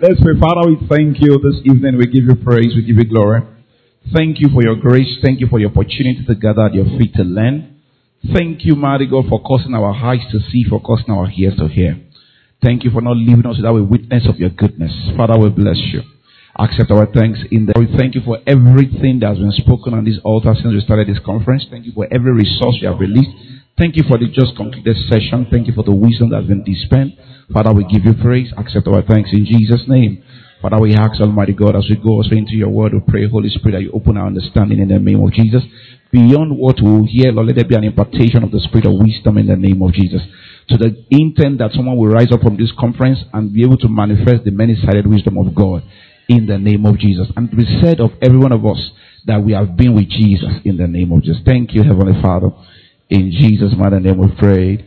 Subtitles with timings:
[0.00, 0.38] Let's pray.
[0.38, 1.98] Father, we thank you this evening.
[1.98, 2.70] We give you praise.
[2.70, 3.42] We give you glory.
[4.14, 5.18] Thank you for your grace.
[5.24, 7.82] Thank you for the opportunity to gather at your feet to learn.
[8.32, 11.66] Thank you, mighty God, for causing our eyes to see, for causing our ears to
[11.66, 11.98] hear.
[12.62, 14.94] Thank you for not leaving us without a witness of your goodness.
[15.16, 16.02] Father, we bless you.
[16.56, 17.74] Accept our thanks in the.
[17.74, 21.08] We thank you for everything that has been spoken on this altar since we started
[21.08, 21.66] this conference.
[21.70, 23.34] Thank you for every resource you have released.
[23.78, 25.46] Thank you for the just concluded session.
[25.50, 27.14] Thank you for the wisdom that has been dispensed.
[27.54, 28.50] Father, we give you praise.
[28.58, 30.22] Accept our thanks in Jesus' name.
[30.60, 33.48] Father, we ask Almighty God as we go also into your word, we pray, Holy
[33.48, 35.62] Spirit, that you open our understanding in the name of Jesus.
[36.10, 38.98] Beyond what we will hear, Lord, let there be an impartation of the spirit of
[38.98, 40.22] wisdom in the name of Jesus.
[40.70, 43.88] To the intent that someone will rise up from this conference and be able to
[43.88, 45.86] manifest the many-sided wisdom of God
[46.26, 47.30] in the name of Jesus.
[47.36, 48.90] And be said of every one of us
[49.26, 51.38] that we have been with Jesus in the name of Jesus.
[51.46, 52.50] Thank you, Heavenly Father.
[53.10, 54.84] In Jesus' mighty name we pray.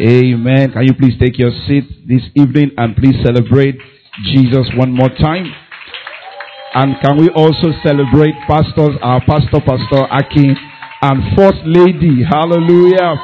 [0.00, 0.72] Amen.
[0.72, 3.76] Can you please take your seat this evening and please celebrate
[4.32, 5.46] Jesus one more time?
[6.74, 10.56] And can we also celebrate pastors, our pastor, Pastor Akin,
[11.02, 12.22] and First Lady.
[12.22, 13.18] Hallelujah.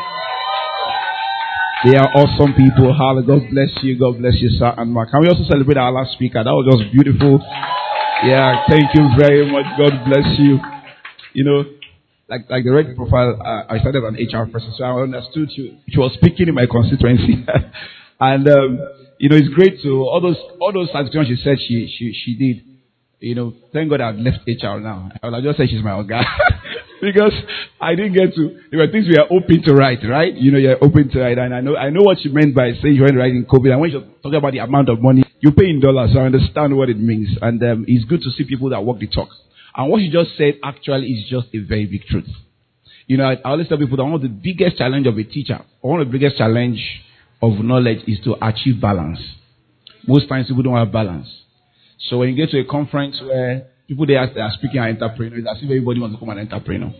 [1.86, 2.90] They are awesome people.
[2.90, 3.38] Hallelujah.
[3.38, 3.98] God bless you.
[3.98, 5.10] God bless you, sir and Mark.
[5.10, 6.42] Can we also celebrate our last speaker?
[6.42, 7.38] That was just beautiful.
[8.26, 9.64] Yeah, thank you very much.
[9.78, 10.58] God bless you.
[11.34, 11.77] You know,
[12.28, 15.80] like like the red profile, uh, I started an HR person, so I understood she,
[15.88, 17.44] she was speaking in my constituency,
[18.20, 18.78] and um,
[19.18, 22.36] you know it's great to all those all those satisfactions she said she she she
[22.36, 22.64] did.
[23.20, 25.10] You know, thank God I've left HR now.
[25.20, 26.22] I just say she's my guy.
[27.02, 27.32] because
[27.80, 28.60] I didn't get to.
[28.70, 30.32] There were things we are open to write, right?
[30.32, 32.78] You know, you're open to write, and I know I know what you meant by
[32.80, 33.72] saying you went writing COVID.
[33.72, 36.26] And when you're talking about the amount of money you pay in dollars, so I
[36.26, 37.28] understand what it means.
[37.40, 39.28] And um, it's good to see people that walk the talk.
[39.78, 42.28] And what you just said actually is just a very big truth.
[43.06, 45.60] You know, I, always tell people that one of the biggest challenge of a teacher,
[45.80, 46.80] one of the biggest challenge
[47.40, 49.20] of knowledge is to achieve balance.
[50.04, 51.28] Most times people don't have balance.
[52.10, 54.88] So when you get to a conference where people they are, they are speaking are
[54.88, 56.92] entrepreneurs, as if everybody wants to become an entrepreneur.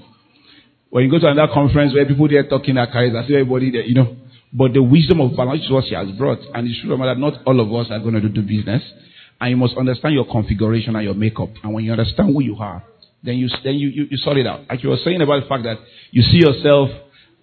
[0.91, 3.35] When you go to another conference where people they are talking their careers, as if
[3.35, 4.17] everybody there, you know.
[4.53, 6.39] But the wisdom of balance is what she has brought.
[6.55, 8.83] And it's true that not all of us are going to do business.
[9.41, 11.51] And you must understand your configuration and your makeup.
[11.63, 12.83] And when you understand who you are,
[13.23, 14.63] then you then you, you, you sort it out.
[14.69, 15.79] Like you were saying about the fact that
[16.11, 16.91] you see yourself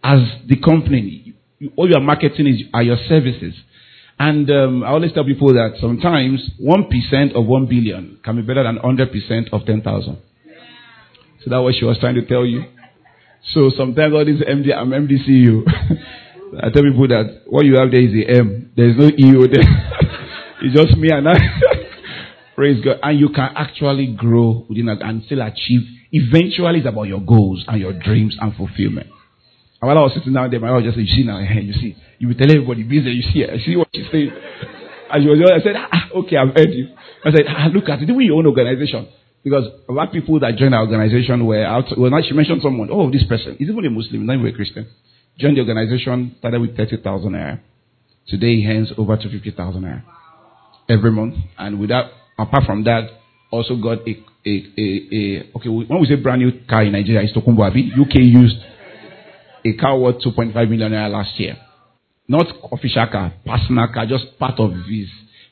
[0.03, 1.35] as the company.
[1.59, 3.53] You, all your marketing is are your services.
[4.17, 8.63] And um, I always tell people that sometimes 1% of 1 billion can be better
[8.63, 10.17] than 100% of 10,000.
[11.43, 12.63] So that's what she was trying to tell you.
[13.53, 15.63] So sometimes all this MD, I'm MDCU.
[16.63, 18.71] I tell people that what you have there is the M.
[18.75, 19.67] There's no EO there.
[20.63, 21.35] it's just me and I.
[22.55, 22.99] Praise God.
[23.03, 25.81] And you can actually grow within that and still achieve.
[26.11, 29.07] Eventually, it's about your goals and your dreams and fulfillment.
[29.81, 31.73] And while I was sitting down there, my wife just said, You see now, you
[31.73, 31.95] see.
[32.17, 34.31] You will tell everybody, busy, you see, you see what she's saying.
[35.11, 36.89] And she was I said, ah, okay, I've heard you.
[37.23, 39.07] I said, ah, look at it, do your own organization.
[39.43, 42.61] Because a lot of people that join our organization were out, well, now she mentioned
[42.63, 44.87] someone, oh, this person, is even a Muslim, not even a Christian.
[45.37, 47.59] Joined the organization, started with 30,000 naira.
[48.27, 50.03] Today he earns over to 50,000 naira
[50.89, 51.35] every month.
[51.57, 53.09] And without, apart from that,
[53.51, 57.21] also got a, a, a, a okay, when we say brand new car in Nigeria,
[57.21, 57.91] it's Tokumbo Abi.
[57.99, 58.57] UK used
[59.65, 61.57] a car worth 2.5 million naira last year.
[62.27, 65.07] Not official car, personal car, just part of his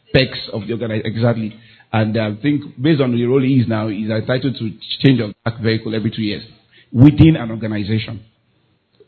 [0.10, 1.06] specs of the organization.
[1.06, 1.60] Exactly.
[1.92, 5.34] And I think based on the role he is now, he's entitled to change of
[5.46, 6.44] that vehicle every two years
[6.92, 8.26] within an organization.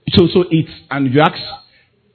[0.09, 1.33] So, so it's, and you ask,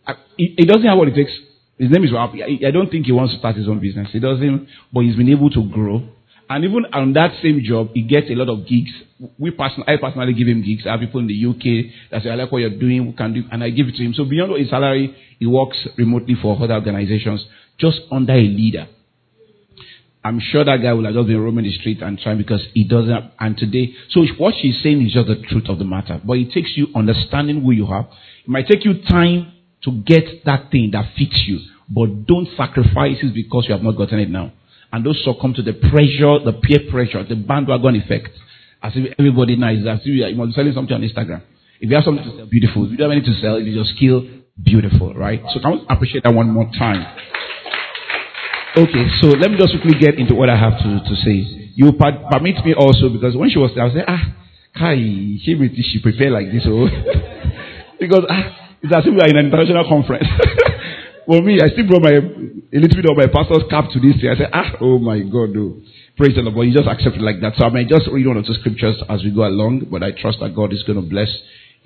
[0.07, 1.33] uh, it, he, doesn't have what it takes.
[1.81, 2.35] His name is Rob.
[2.35, 4.09] I don't think he wants to start his own business.
[4.13, 6.07] He doesn't, but he's been able to grow.
[6.51, 8.91] And even on that same job, he gets a lot of gigs.
[9.39, 10.83] We person, I personally give him gigs.
[10.87, 13.33] I have people in the UK that say, I like what you're doing, we can
[13.33, 14.13] do, and I give it to him.
[14.13, 17.47] So beyond his salary, he works remotely for other organizations,
[17.79, 18.87] just under a leader.
[20.23, 22.85] I'm sure that guy will have just been roaming the street and trying because he
[22.85, 23.31] doesn't.
[23.39, 26.21] And today, so what she's saying is just the truth of the matter.
[26.23, 28.07] But it takes you understanding who you are.
[28.45, 29.53] It might take you time
[29.85, 33.97] to get that thing that fits you, but don't sacrifice it because you have not
[33.97, 34.53] gotten it now.
[34.93, 38.31] And those succumb to the pressure, the peer pressure, the bandwagon effect.
[38.83, 41.43] As if everybody knows, as if you are selling something on Instagram.
[41.81, 42.87] If you have something to sell, beautiful.
[42.87, 44.25] If you don't have anything to sell, if you just skill,
[44.57, 45.43] beautiful, right?
[45.53, 47.05] So can we appreciate that one more time?
[48.77, 51.73] Okay, so let me just quickly get into what I have to, to say.
[51.75, 54.25] You permit me also because when she was there, I was like, ah,
[54.79, 56.87] Kai, she, she prepared like this, oh.
[58.01, 60.25] because ah, it's as if we are in an international conference.
[61.31, 64.19] For me, I still brought my a little bit of my pastor's cap to this
[64.19, 64.35] thing.
[64.35, 65.79] I said, ah, oh my God, no.
[66.19, 66.59] Praise the Lord.
[66.59, 67.55] But you just accept it like that.
[67.55, 70.11] So I may just read one or two scriptures as we go along, but I
[70.11, 71.31] trust that God is going to bless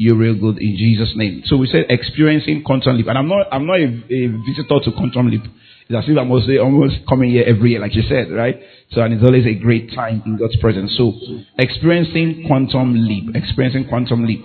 [0.00, 1.42] you real good in Jesus' name.
[1.44, 3.06] So we said experiencing quantum leap.
[3.06, 5.44] And I'm not, I'm not a, a visitor to quantum leap.
[5.44, 8.56] It's as if I'm almost, almost coming here every year, like you said, right?
[8.96, 10.96] So, and it's always a great time in God's presence.
[10.96, 11.12] So,
[11.58, 14.40] experiencing quantum leap, experiencing quantum leap.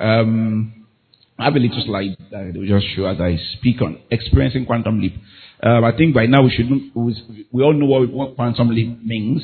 [0.00, 0.79] Um,
[1.40, 5.00] I have a little slide that will just show as I speak on experiencing quantum
[5.00, 5.14] leap.
[5.62, 6.68] Um, I think by now we should
[7.50, 9.42] we all know what, what quantum leap means.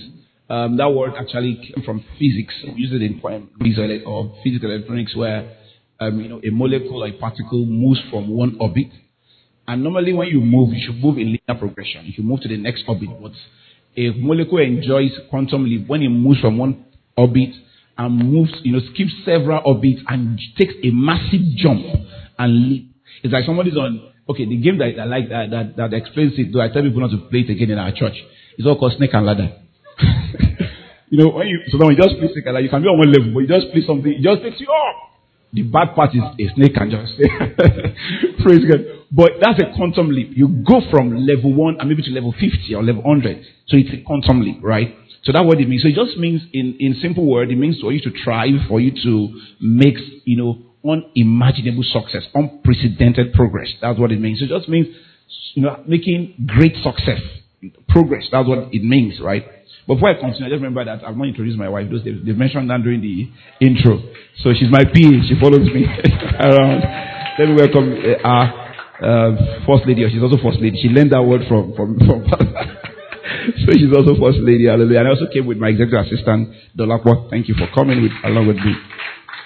[0.48, 2.54] Um, that word actually came from physics.
[2.64, 5.56] We use it in quantum physics or physical electronics, where
[5.98, 8.88] um, you know a molecule or a particle moves from one orbit
[9.68, 12.04] and normally when you move, you should move in linear progression.
[12.04, 13.08] You should move to the next orbit.
[13.20, 13.32] But
[13.96, 16.84] a molecule enjoys quantum leap when it moves from one
[17.16, 17.50] orbit
[17.98, 21.84] and moves, you know, skips several orbits and takes a massive jump
[22.38, 22.94] and leap.
[23.22, 26.52] It's like somebody's on, okay, the game that I like that, that, that explains it,
[26.52, 28.16] though I tell people not to play it again in our church.
[28.58, 29.56] It's all called snake and ladder.
[31.08, 32.88] you know, when you, so when you just play snake and ladder, you can be
[32.88, 34.96] on one level, but you just play something, it just takes you up.
[35.52, 37.16] The bad part is a snake can just
[38.44, 38.95] praise God.
[39.10, 40.30] But that's a quantum leap.
[40.34, 43.44] You go from level one and maybe to level 50 or level 100.
[43.68, 44.96] So it's a quantum leap, right?
[45.22, 45.82] So that's what it means.
[45.82, 48.80] So it just means, in, in simple word, it means for you to thrive, for
[48.80, 53.68] you to make, you know, unimaginable success, unprecedented progress.
[53.80, 54.38] That's what it means.
[54.38, 54.86] So it just means,
[55.54, 57.20] you know, making great success,
[57.88, 58.24] progress.
[58.30, 59.44] That's what it means, right?
[59.86, 61.90] Before I continue, I just remember that I've not introduced my wife.
[61.90, 63.30] Those they, they mentioned that during the
[63.64, 63.98] intro.
[64.42, 65.10] So she's my PA.
[65.26, 65.86] She follows me
[66.42, 66.82] around.
[67.38, 67.94] Let me welcome
[68.24, 68.65] uh,
[69.02, 70.04] uh, first lady.
[70.04, 70.78] or She's also first lady.
[70.80, 72.24] She learned that word from from from.
[73.62, 74.66] so she's also first lady.
[74.66, 75.00] Hallelujah.
[75.04, 77.30] And I also came with my executive assistant, Dolapo.
[77.30, 78.74] Thank you for coming with, along with me.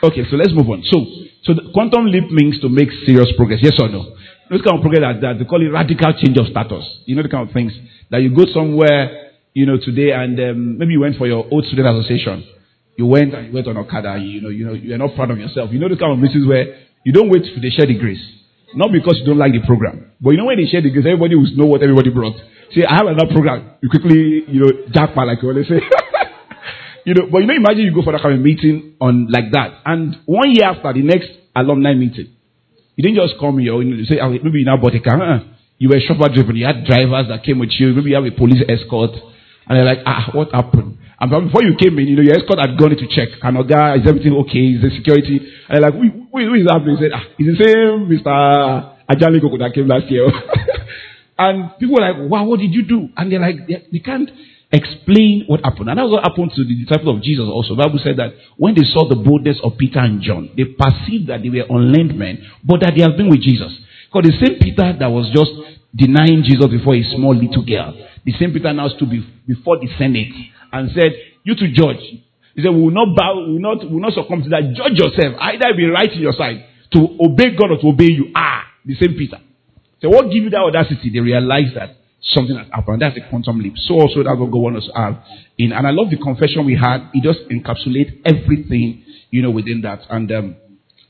[0.02, 0.80] Okay, so let's move on.
[0.88, 1.04] So,
[1.44, 3.60] so the quantum leap means to make serious progress.
[3.62, 4.16] Yes or no?
[4.48, 6.82] This kind of progress that, that they call it radical change of status.
[7.06, 7.72] You know the kind of things
[8.10, 11.64] that you go somewhere you know, today, and um, maybe you went for your old
[11.66, 12.46] student association.
[12.96, 14.18] You went and you went on Okada.
[14.20, 15.70] You know, you know, you're not proud of yourself.
[15.72, 18.22] You know the kind of meetings where you don't wait for the share the grace,
[18.74, 21.06] not because you don't like the program, but you know when they share the grace,
[21.06, 22.36] everybody will know what everybody brought.
[22.74, 23.74] Say, I have another program.
[23.82, 25.80] You quickly, you know, jackpot like you always say.
[27.04, 29.50] you know, but you know, imagine you go for that kind of meeting on like
[29.52, 32.30] that, and one year after the next alumni meeting,
[32.96, 35.20] you didn't just call me or you say, oh, maybe you now bought a car.
[35.20, 35.40] Uh-uh.
[35.78, 36.56] You were shopper driven.
[36.56, 37.94] You had drivers that came with you.
[37.94, 39.12] Maybe you have a police escort.
[39.68, 40.98] And they're like, ah, what happened?
[41.20, 43.28] And before you came in, you know, your escort had gone in to check.
[43.42, 44.72] And oh, guy, is everything okay?
[44.72, 45.36] Is the security?
[45.68, 46.96] And they're like, who, who, who is happening?
[46.96, 48.32] He said, ah, it's the same Mr.
[49.04, 50.24] Ajali Koko that came last year.
[51.38, 53.12] and people were like, wow, what did you do?
[53.16, 54.30] And they're like, they, they can't
[54.72, 55.92] explain what happened.
[55.92, 57.76] And that's what happened to the disciples of Jesus also.
[57.76, 61.28] The Bible said that when they saw the boldness of Peter and John, they perceived
[61.28, 63.76] that they were unlearned men, but that they have been with Jesus.
[64.08, 65.52] Because the same Peter that was just
[65.92, 67.92] denying Jesus before a small little girl
[68.24, 69.10] the same Peter now stood
[69.46, 70.32] before the Senate
[70.72, 71.12] and said,
[71.44, 72.02] You to judge.
[72.54, 74.74] He said, We will not bow, we will not, we will not succumb to that.
[74.74, 75.36] Judge yourself.
[75.40, 78.32] Either be right in your side to obey God or to obey you.
[78.34, 79.38] Ah, the same Peter.
[80.02, 81.10] So what give you that audacity?
[81.12, 83.02] They realize that something has happened.
[83.02, 83.74] That's a quantum leap.
[83.76, 85.14] So also that's what God wants us to have
[85.58, 85.72] in.
[85.72, 87.10] And I love the confession we had.
[87.12, 90.00] It just encapsulates everything, you know, within that.
[90.08, 90.56] And um,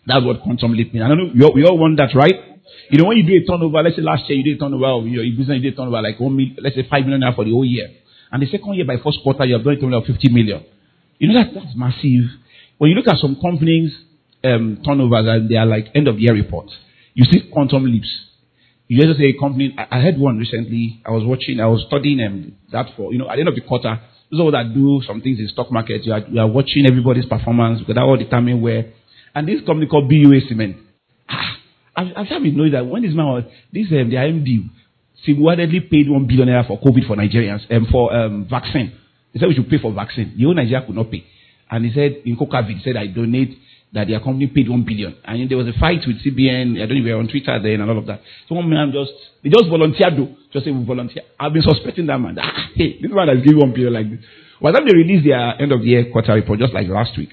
[0.07, 1.05] that's what quantum leap means.
[1.05, 2.50] I don't know, we all, we all want that, right?
[2.91, 4.87] You know, when you do a turnover, let's say last year you did a turnover
[4.87, 7.45] of your business, you did a turnover like one million, let's say five million for
[7.45, 7.87] the whole year.
[8.33, 10.65] And the second year by first quarter, you have done a turnover of 50 million.
[11.19, 12.35] You know, that, that's massive.
[12.79, 13.95] When you look at some companies'
[14.43, 16.75] um, turnovers and they are like end of year reports,
[17.15, 18.11] you see quantum leaps.
[18.89, 21.85] You just say a company, I, I had one recently, I was watching, I was
[21.87, 24.01] studying um, that for, you know, at the end of the quarter,
[24.33, 26.05] those are that do some things in stock market.
[26.05, 28.93] You are, you are watching everybody's performance because that will determine where.
[29.35, 30.90] And this company called BUA Cement.
[31.97, 34.71] I've, been knowing that when this man was, this, um, the IMD,
[35.25, 38.93] single-handedly paid one billion naira for COVID for Nigerians, um, for um, vaccine.
[39.33, 40.35] He said we should pay for vaccine.
[40.37, 41.25] The whole Nigeria could not pay.
[41.71, 43.57] And he said, in COVID, he said, I donate
[43.93, 45.17] that their company paid one billion.
[45.25, 46.77] And there was a fight with CBN.
[46.77, 48.23] I don't know if you were on Twitter then and all of that.
[48.49, 49.11] So one man just,
[49.43, 50.35] they just volunteered though.
[50.53, 51.23] Just say we volunteer.
[51.39, 52.39] I've been suspecting that man.
[52.41, 54.21] Ah, hey, this man has given one billion like this.
[54.63, 57.17] By the time they released their end of the year quarter report, just like last
[57.19, 57.31] week,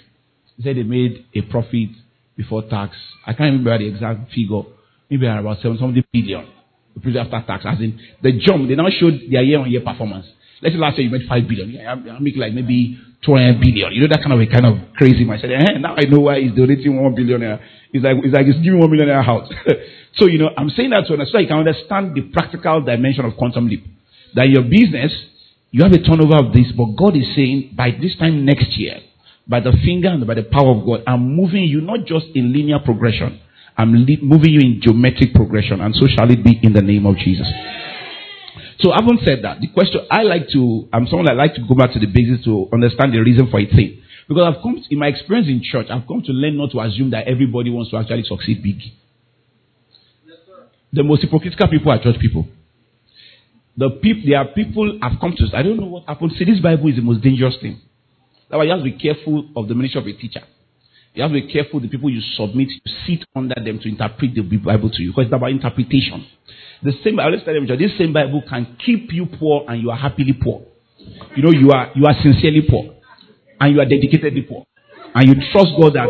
[0.57, 1.89] they said they made a profit
[2.37, 2.95] before tax.
[3.25, 4.61] I can't remember the exact figure.
[5.09, 6.47] Maybe about seven something billion.
[7.03, 7.65] The after tax.
[7.65, 10.25] As in the jump, they now showed their year on year performance.
[10.61, 11.69] Let's say last year you made five billion.
[11.69, 13.93] Yeah, I make like maybe 20 billion.
[13.93, 15.27] You know that kind of a kind of crazy.
[15.29, 17.41] I said, eh, now I know why he's donating one billion.
[17.93, 19.49] It's like it's like he's giving one million house.
[20.17, 23.37] so you know, I'm saying that so that you can understand the practical dimension of
[23.37, 23.85] quantum leap.
[24.35, 25.13] That your business,
[25.71, 29.01] you have a turnover of this, but God is saying by this time next year,
[29.47, 31.03] by the finger and by the power of God.
[31.07, 33.39] I'm moving you not just in linear progression,
[33.77, 37.15] I'm moving you in geometric progression, and so shall it be in the name of
[37.17, 37.47] Jesus.
[38.79, 41.73] So, having said that, the question I like to, I'm someone that like to go
[41.73, 44.01] back to the basics to understand the reason for a thing.
[44.27, 46.81] Because I've come, to, in my experience in church, I've come to learn not to
[46.81, 48.77] assume that everybody wants to actually succeed big.
[50.25, 50.37] Yes,
[50.93, 52.47] the most hypocritical people are church people.
[53.77, 55.57] The people, there are people I've come to.
[55.57, 56.33] I don't know what happened.
[56.37, 57.81] See, this Bible is the most dangerous thing.
[58.49, 60.41] That's why you have to be careful of the ministry of a teacher.
[61.13, 64.35] You have to be careful the people you submit, you sit under them to interpret
[64.35, 66.25] the Bible to you, because it's about interpretation.
[66.83, 69.89] The same, I always tell them, this same Bible can keep you poor and you
[69.89, 70.61] are happily poor.
[71.35, 72.93] You know, you are you are sincerely poor,
[73.59, 74.65] and you are dedicatedly poor,
[75.15, 76.09] and you trust God that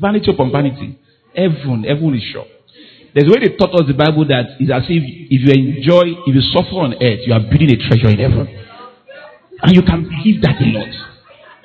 [0.00, 0.98] vanity upon vanity,
[1.34, 2.46] everyone, everyone is sure.
[3.14, 6.14] There's a way they taught us the Bible that is as if if you enjoy,
[6.26, 8.48] if you suffer on earth, you are building a treasure in heaven.
[9.62, 11.09] And you can believe that a lot.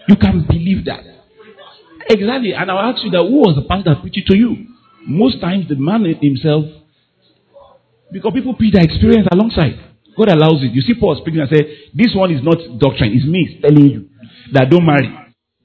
[0.08, 1.02] You can believe that.
[2.10, 2.54] Exactly.
[2.54, 4.68] And I'll ask you that who was the pastor that preached to you?
[5.08, 6.66] Most times the man himself,
[8.12, 9.78] because people preach their experience alongside.
[10.18, 10.72] God allows it.
[10.72, 13.12] You see Paul speaking and say, this one is not doctrine.
[13.14, 14.10] It's me telling you
[14.54, 15.10] that don't marry.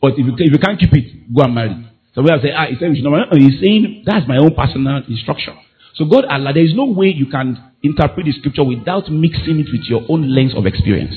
[0.00, 1.76] But if you, if you can't keep it, go and marry.
[2.14, 3.04] So we have say, ah, he said we should.
[3.04, 5.54] No, he's saying that's my own personal instruction.
[5.94, 9.68] So God Allah, there is no way you can interpret the scripture without mixing it
[9.70, 11.14] with your own lens of experience.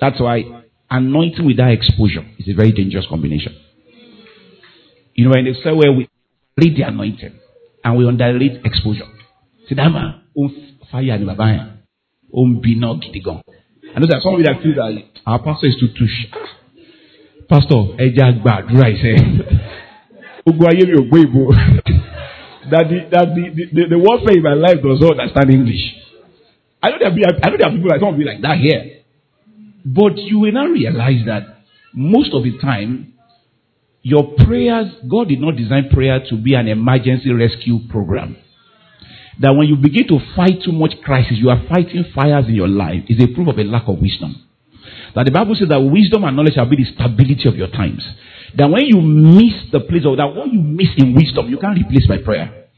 [0.00, 0.44] That's why
[0.90, 3.56] anointing without exposure is a very dangerous combination.
[5.14, 6.08] You know, in the say where we
[6.56, 7.38] read the anointing
[7.84, 9.06] and we underrate exposure.
[9.68, 10.22] See that man,
[10.90, 11.78] fire ni baba
[12.32, 13.42] on be not gidigan.
[13.94, 16.30] I know that some of you that feel that our pastor is too touch.
[16.32, 16.48] Ah,
[17.48, 19.12] pastor, ẹja gbàdúrà ìṣe.
[20.46, 21.20] Gbogbo ayé mi ò gbé
[22.70, 25.80] that the, that the, the, the, warfare in my life does not understand English.
[26.82, 28.99] I know there be, I know there are people some of you like that here.
[29.84, 31.42] But you will now realize that
[31.92, 33.14] most of the time,
[34.02, 38.36] your prayers, God did not design prayer to be an emergency rescue program.
[39.40, 42.68] That when you begin to fight too much crisis, you are fighting fires in your
[42.68, 44.36] life, is a proof of a lack of wisdom.
[45.14, 48.04] That the Bible says that wisdom and knowledge shall be the stability of your times.
[48.56, 51.78] That when you miss the place of that, what you miss in wisdom, you can't
[51.78, 52.68] replace by prayer.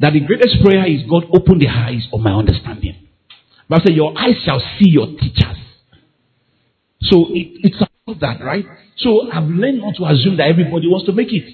[0.00, 2.94] That the greatest prayer is God open the eyes of my understanding.
[3.68, 5.56] But I say your eyes shall see your teachers.
[7.02, 8.64] So it, it's about that, right?
[8.98, 11.46] So I've learned not to assume that everybody wants to make it.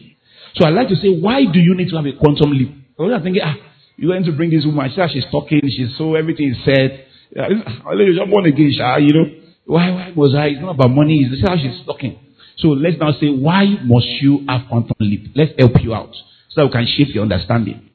[0.57, 2.73] So I like to say, why do you need to have a quantum leap?
[2.99, 3.57] I'm thinking, ah,
[3.97, 4.91] you're going to bring this woman.
[4.95, 7.07] She she's talking, she's so everything is said.
[7.35, 8.71] You just born again,
[9.03, 9.27] you know.
[9.67, 10.47] Why, why was I?
[10.47, 11.27] It's not about money.
[11.31, 12.19] It's how she's talking.
[12.59, 15.33] So let's now say, why must you have quantum leap?
[15.35, 16.15] Let's help you out
[16.51, 17.91] so that we can shape your understanding.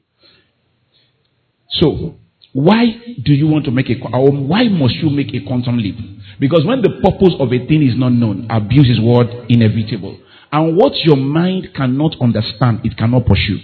[1.70, 2.16] So,
[2.52, 2.84] why
[3.22, 5.96] do you want to make a, or why must you make a quantum leap?
[6.40, 10.18] Because when the purpose of a thing is not known, abuse is what inevitable.
[10.50, 13.60] And what your mind cannot understand, it cannot pursue.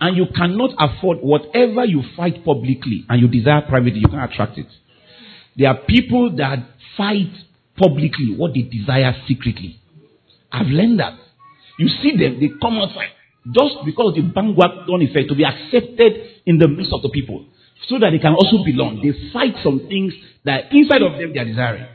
[0.00, 4.56] And you cannot afford whatever you fight publicly and you desire privately, you can't attract
[4.56, 4.68] it.
[5.56, 6.58] There are people that
[6.96, 7.32] fight
[7.76, 9.78] publicly what they desire secretly.
[10.50, 11.18] I've learned that.
[11.78, 13.10] You see them, they come outside
[13.52, 17.44] just because of the bandwagon effect to be accepted in the midst of the people
[17.86, 18.98] so that they can also belong.
[18.98, 20.12] They fight some things
[20.44, 21.86] that inside of them they are desiring.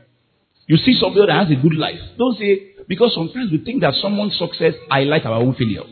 [0.68, 2.00] You see somebody that has a good life.
[2.18, 5.84] Don't say, because sometimes we think that someone's success highlights our own failure.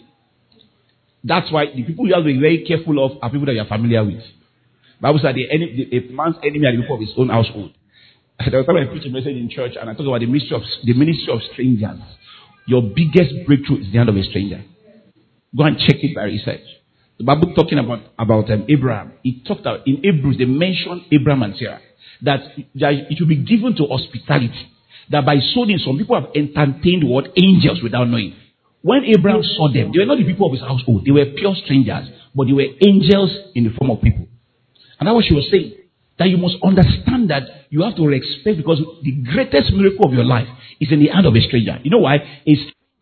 [1.24, 3.62] That's why the people you have to be very careful of are people that you
[3.62, 4.24] are familiar with.
[5.02, 7.74] Bible said the, enemy, the, a man's enemy are the people of his own household.
[8.50, 10.56] There was time I preached a message in church and I talked about the ministry
[10.56, 12.00] of the ministry of strangers.
[12.66, 14.64] Your biggest breakthrough is the hand of a stranger.
[15.56, 16.66] Go and check it by research.
[17.22, 19.14] The Bible talking about about um, Abraham.
[19.24, 21.80] It talked about in Hebrews they mentioned Abraham and Sarah
[22.24, 22.42] that,
[22.82, 24.74] that it will be given to hospitality.
[25.12, 28.34] That by sowing some people have entertained what angels without knowing.
[28.82, 31.06] When Abraham saw them, they were not the people of his household.
[31.06, 34.26] They were pure strangers, but they were angels in the form of people.
[34.98, 35.78] And that's what she was saying.
[36.18, 40.26] That you must understand that you have to respect because the greatest miracle of your
[40.26, 40.50] life
[40.82, 41.78] is in the hand of a stranger.
[41.86, 42.18] You know why?
[42.18, 42.54] A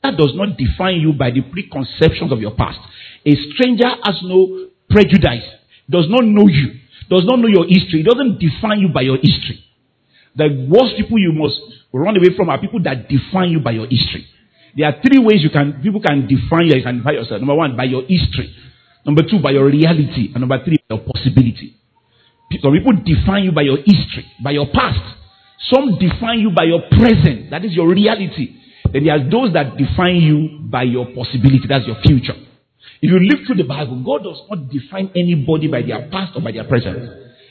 [0.03, 2.79] that does not define you by the preconceptions of your past.
[3.25, 5.43] A stranger has no prejudice,
[5.89, 6.79] does not know you,
[7.09, 9.63] does not know your history, doesn't define you by your history.
[10.35, 11.59] The worst people you must
[11.91, 14.25] run away from are people that define you by your history.
[14.77, 17.41] There are three ways you can people can define you, you can define yourself.
[17.41, 18.53] Number one, by your history.
[19.05, 20.31] Number two, by your reality.
[20.33, 21.75] And number three, your possibility.
[22.61, 25.01] Some people define you by your history, by your past.
[25.73, 27.49] Some define you by your present.
[27.51, 28.55] That is your reality.
[28.93, 31.63] Then there are those that define you by your possibility.
[31.67, 32.35] That's your future.
[33.01, 36.41] If you live through the Bible, God does not define anybody by their past or
[36.41, 36.97] by their present.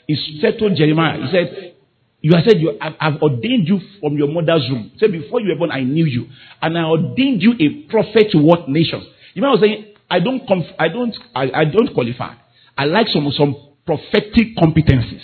[0.07, 1.75] He said to Jeremiah, He said,
[2.21, 4.91] You have said, you, I've, ordained you from your mother's womb.
[4.93, 6.27] He said, Before you were born, I knew you.
[6.61, 9.05] And I ordained you a prophet to what nations?
[9.33, 9.85] You know what I'm saying?
[10.09, 12.33] I don't, conf- I don't, I, I don't qualify.
[12.77, 13.55] I like some, some
[13.85, 15.21] prophetic competencies.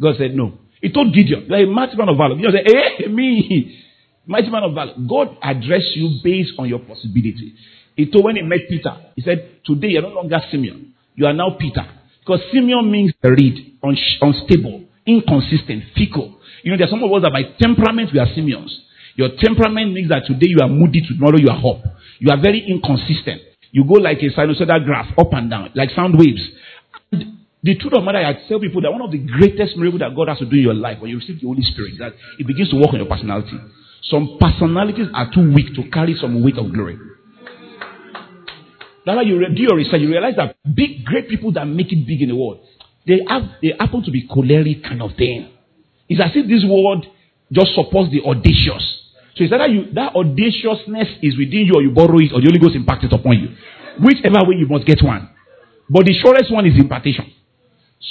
[0.00, 0.58] God said, No.
[0.80, 2.34] He told Gideon, like a mighty man of valor.
[2.36, 2.66] Gideon said,
[2.98, 3.80] Hey, me.
[4.26, 4.94] Mighty man of valor.
[5.08, 7.54] God addressed you based on your possibility.
[7.96, 10.94] He told when he met Peter, he said, Today you're no longer Simeon.
[11.14, 11.86] You are now Peter.
[12.20, 14.84] Because Simeon means reed, unstable.
[15.06, 16.38] inconsistent, fickle.
[16.62, 18.72] You know, there are some of us that by temperament we are Simeons.
[19.16, 21.84] Your temperament means that today you are moody, tomorrow you are hot.
[22.18, 23.42] You are very inconsistent.
[23.70, 26.40] You go like a sinusoidal graph, up and down, like sound waves.
[27.12, 30.16] And the truth of matter, I tell people that one of the greatest miracles that
[30.16, 32.46] God has to do in your life when you receive the Holy Spirit, that it
[32.46, 33.56] begins to work on your personality.
[34.10, 36.98] Some personalities are too weak to carry some weight of glory.
[39.06, 42.06] That's why you do your research, you realize that big, great people that make it
[42.06, 42.60] big in the world,
[43.06, 45.50] they have they happen to be choleric kind of thing.
[46.08, 47.06] It's as if this world
[47.52, 48.84] just supports the audacious.
[49.36, 52.48] So it's either you that audaciousness is within you or you borrow it or the
[52.48, 53.48] Holy Ghost impacts it upon you.
[54.00, 55.28] Whichever way you must get one.
[55.88, 57.32] But the surest one is impartation.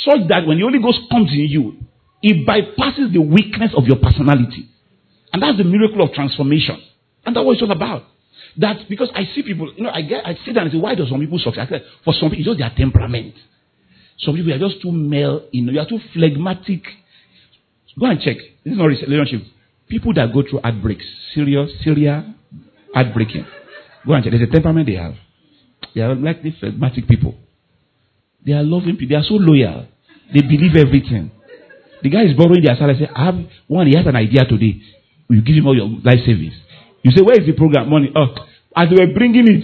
[0.06, 1.78] Such that when the Holy Ghost comes in you,
[2.22, 4.70] it bypasses the weakness of your personality.
[5.34, 6.80] And that's the miracle of transformation.
[7.26, 8.04] And that's what it's all about.
[8.58, 10.94] That because I see people, you know, I get I sit down and say, why
[10.94, 11.66] do some people succeed?
[11.70, 13.34] Said, For some people, it's just their temperament.
[14.20, 16.84] Some people are just too male, you know, you are too phlegmatic.
[18.00, 18.38] Go and check.
[18.64, 19.48] This is not relationship.
[19.88, 22.34] People that go through heartbreaks, serious, Syria,
[22.94, 23.46] heartbreaking.
[24.06, 24.34] Go and check.
[24.34, 25.16] There's a temperament they have.
[25.96, 27.36] They are like the phlegmatic people.
[28.46, 29.10] They are loving people.
[29.10, 29.88] They are so loyal.
[30.34, 31.32] They believe everything.
[32.02, 32.98] The guy is borrowing their salary.
[33.00, 33.36] Say, I have
[33.68, 33.88] one.
[33.88, 34.82] He has an idea today.
[35.30, 36.54] You give him all your life savings.
[37.04, 37.90] You say, where is the program?
[37.90, 38.12] Money.
[38.16, 38.28] Oh,
[38.76, 39.64] as they were bringing it,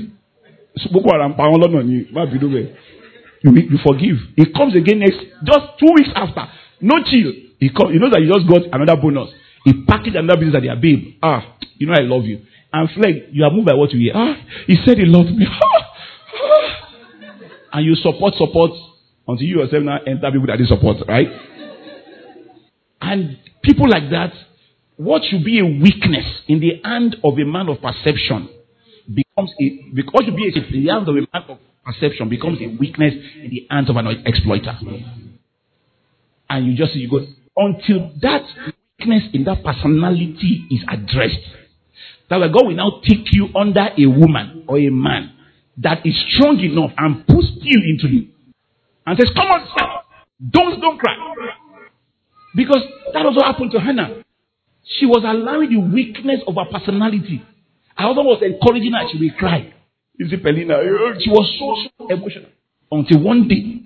[3.41, 4.17] you, forgive.
[4.35, 6.45] He comes again next, just two weeks after.
[6.81, 7.33] No chill.
[7.59, 9.29] He come, you know that you just got another bonus.
[9.65, 11.15] He packaged another business at their babe.
[11.21, 12.41] Ah, you know I love you.
[12.71, 14.13] And Fleg, you are moved by what you hear.
[14.15, 14.35] Ah,
[14.67, 15.45] he said he loved me.
[17.73, 18.71] and you support, support
[19.27, 21.27] until you yourself now enter people that they support, right?
[23.01, 24.31] And people like that,
[24.99, 28.49] what should be a weakness in the hand of a man of perception
[29.07, 32.59] becomes a what should be a, in the hands of a man of perception becomes
[32.59, 34.77] a weakness in the hands of an exploiter.
[36.49, 37.25] And you just you go
[37.55, 38.43] until that
[38.99, 41.47] weakness in that personality is addressed.
[42.29, 45.31] That God will now take you under a woman or a man
[45.77, 48.27] that is strong enough and puts steel into you
[49.07, 49.65] and says, Come on,
[50.51, 51.15] don't don't cry.
[52.53, 54.23] Because that also happened to Hannah.
[54.97, 57.43] She was allowing the weakness of her personality.
[57.95, 59.73] Her husband was encouraging her, she will cry.
[60.17, 61.19] You see, Peninnah, eh, eh.
[61.19, 62.49] she was so, so emotional.
[62.91, 63.85] Until one day,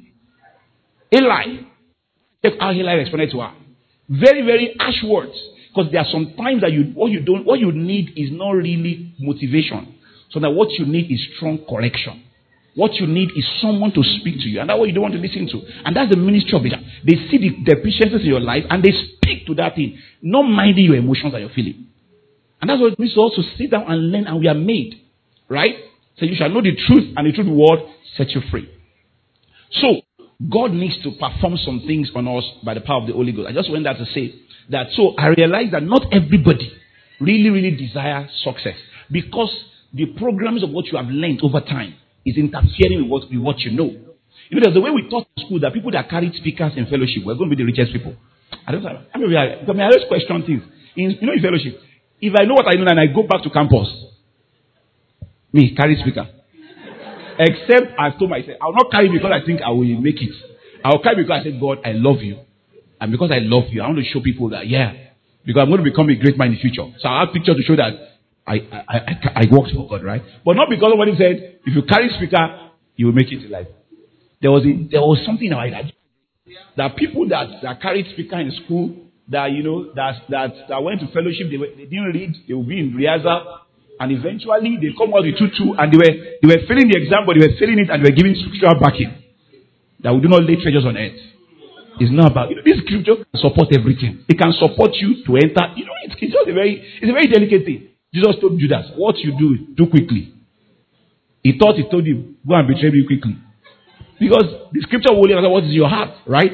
[1.16, 1.64] Eli,
[2.44, 3.54] check how Eli responded to her.
[4.10, 5.38] Very, very harsh words.
[5.70, 8.52] Because there are some times that you what you don't what you need is not
[8.52, 9.96] really motivation.
[10.30, 12.24] So that what you need is strong correction.
[12.76, 14.60] What you need is someone to speak to you.
[14.60, 15.62] And that's what you don't want to listen to.
[15.86, 16.74] And that's the ministry of it.
[17.06, 20.86] They see the deficiencies in your life and they speak to that thing, not minding
[20.86, 21.88] your emotions and your feeling.
[22.62, 25.02] And that's what it means to also sit down and learn and we are made.
[25.50, 25.76] Right?
[26.18, 28.70] So you shall know the truth and the truth will set you free.
[29.82, 30.02] So,
[30.50, 33.50] God needs to perform some things on us by the power of the Holy Ghost.
[33.50, 34.34] I just went there to say
[34.70, 36.72] that so I realize that not everybody
[37.20, 38.76] really, really desire success
[39.12, 39.52] because
[39.94, 43.60] the programs of what you have learned over time is interfering with what, with what
[43.60, 43.92] you know.
[44.50, 46.86] You know, there's the way we taught in school that people that carried speakers in
[46.88, 48.16] fellowship were going to be the richest people.
[48.68, 49.02] I don't know.
[49.14, 50.64] I mean, I, I, mean, I always question things.
[50.96, 51.80] In, you know, in fellowship,
[52.22, 53.90] if I know what I know and I go back to campus,
[55.52, 56.28] me, carry speaker.
[57.40, 60.34] Except I told myself, I'll not carry because I think I will make it.
[60.86, 62.40] I'll carry because I said, God, I love you.
[63.02, 64.94] And because I love you, I want to show people that, yeah,
[65.46, 66.86] because I'm going to become a great man in the future.
[67.00, 68.13] So I have pictures to show that
[68.46, 70.22] I, I, I, I worked for God, right?
[70.44, 73.68] But not because somebody said, if you carry speaker, you will make it in life.
[74.42, 75.92] There was, a, there was something about that.
[76.76, 78.96] That people that, that carried speaker in school,
[79.30, 82.54] that, you know, that, that, that went to fellowship, they, were, they didn't read, they
[82.54, 83.64] would be in rehearsal,
[84.00, 87.24] and eventually they come out with two-two, and they were, they were failing the exam,
[87.26, 89.16] but they were failing it, and they were giving scriptural backing.
[90.04, 91.16] That we do not lay treasures on earth.
[92.04, 94.28] It's not about, you know, this scripture can support everything.
[94.28, 97.16] It can support you to enter, you know, it's, it's just a very, it's a
[97.16, 97.93] very delicate thing.
[98.14, 100.34] Jesus told Judas, What you do, do quickly.
[101.42, 103.38] He thought he told him, Go and betray me quickly.
[104.20, 106.52] Because the scripture will answer what is your heart, right?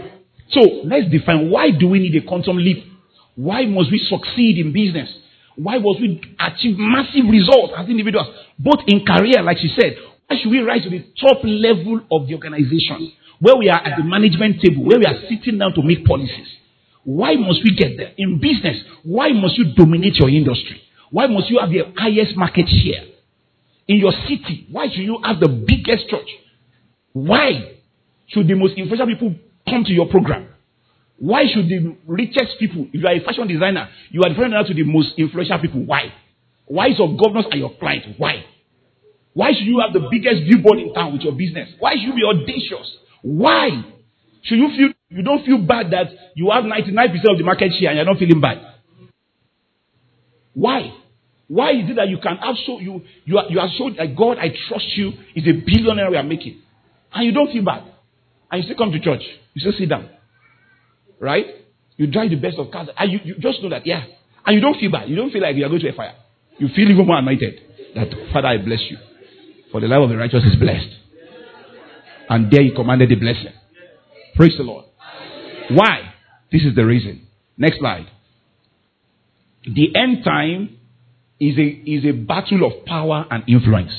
[0.49, 2.83] So let's define why do we need a quantum leap?
[3.35, 5.09] Why must we succeed in business?
[5.55, 9.97] Why must we achieve massive results as individuals, both in career, like she said?
[10.27, 13.97] Why should we rise to the top level of the organization, where we are at
[13.97, 16.47] the management table, where we are sitting down to make policies?
[17.03, 18.13] Why must we get there?
[18.17, 20.81] In business, why must you dominate your industry?
[21.11, 23.05] Why must you have the highest market share?
[23.87, 26.29] In your city, why should you have the biggest church?
[27.13, 27.77] Why
[28.27, 29.35] should the most influential people
[29.67, 30.47] come to your program?
[31.17, 34.73] Why should the richest people, if you are a fashion designer, you are referring to
[34.73, 35.85] the most influential people?
[35.85, 36.13] Why?
[36.65, 38.07] Why is your governors are your clients?
[38.17, 38.45] Why?
[39.33, 41.69] Why should you have the biggest billboard in town with your business?
[41.79, 42.87] Why should you be audacious?
[43.21, 43.83] Why
[44.43, 47.89] should you feel You don't feel bad that you have 99% of the market share
[47.89, 48.61] and you're not feeling bad.
[50.53, 50.93] Why?
[51.49, 54.15] Why is it that you can have so you you are, you are so like
[54.15, 56.61] God, I trust you, is a billionaire we are making,
[57.11, 57.85] and you don't feel bad,
[58.51, 59.23] and you still come to church,
[59.55, 60.09] you still sit down,
[61.19, 61.45] right?
[61.97, 64.03] You drive the best of cars, and you, you just know that yeah,
[64.45, 66.13] and you don't feel bad, you don't feel like you are going to a fire,
[66.59, 67.61] you feel even more anointed.
[67.95, 68.97] That Father, I bless you,
[69.71, 70.93] for the life of the righteous is blessed,
[72.29, 73.53] and there He commanded the blessing.
[74.35, 74.85] Praise the Lord.
[75.71, 76.13] Why?
[76.51, 77.27] This is the reason.
[77.57, 78.07] Next slide.
[79.65, 80.78] The end time
[81.39, 83.91] is a, is a battle of power and influence.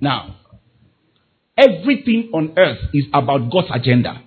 [0.00, 0.36] Now,
[1.56, 4.22] everything on earth is about God's agenda.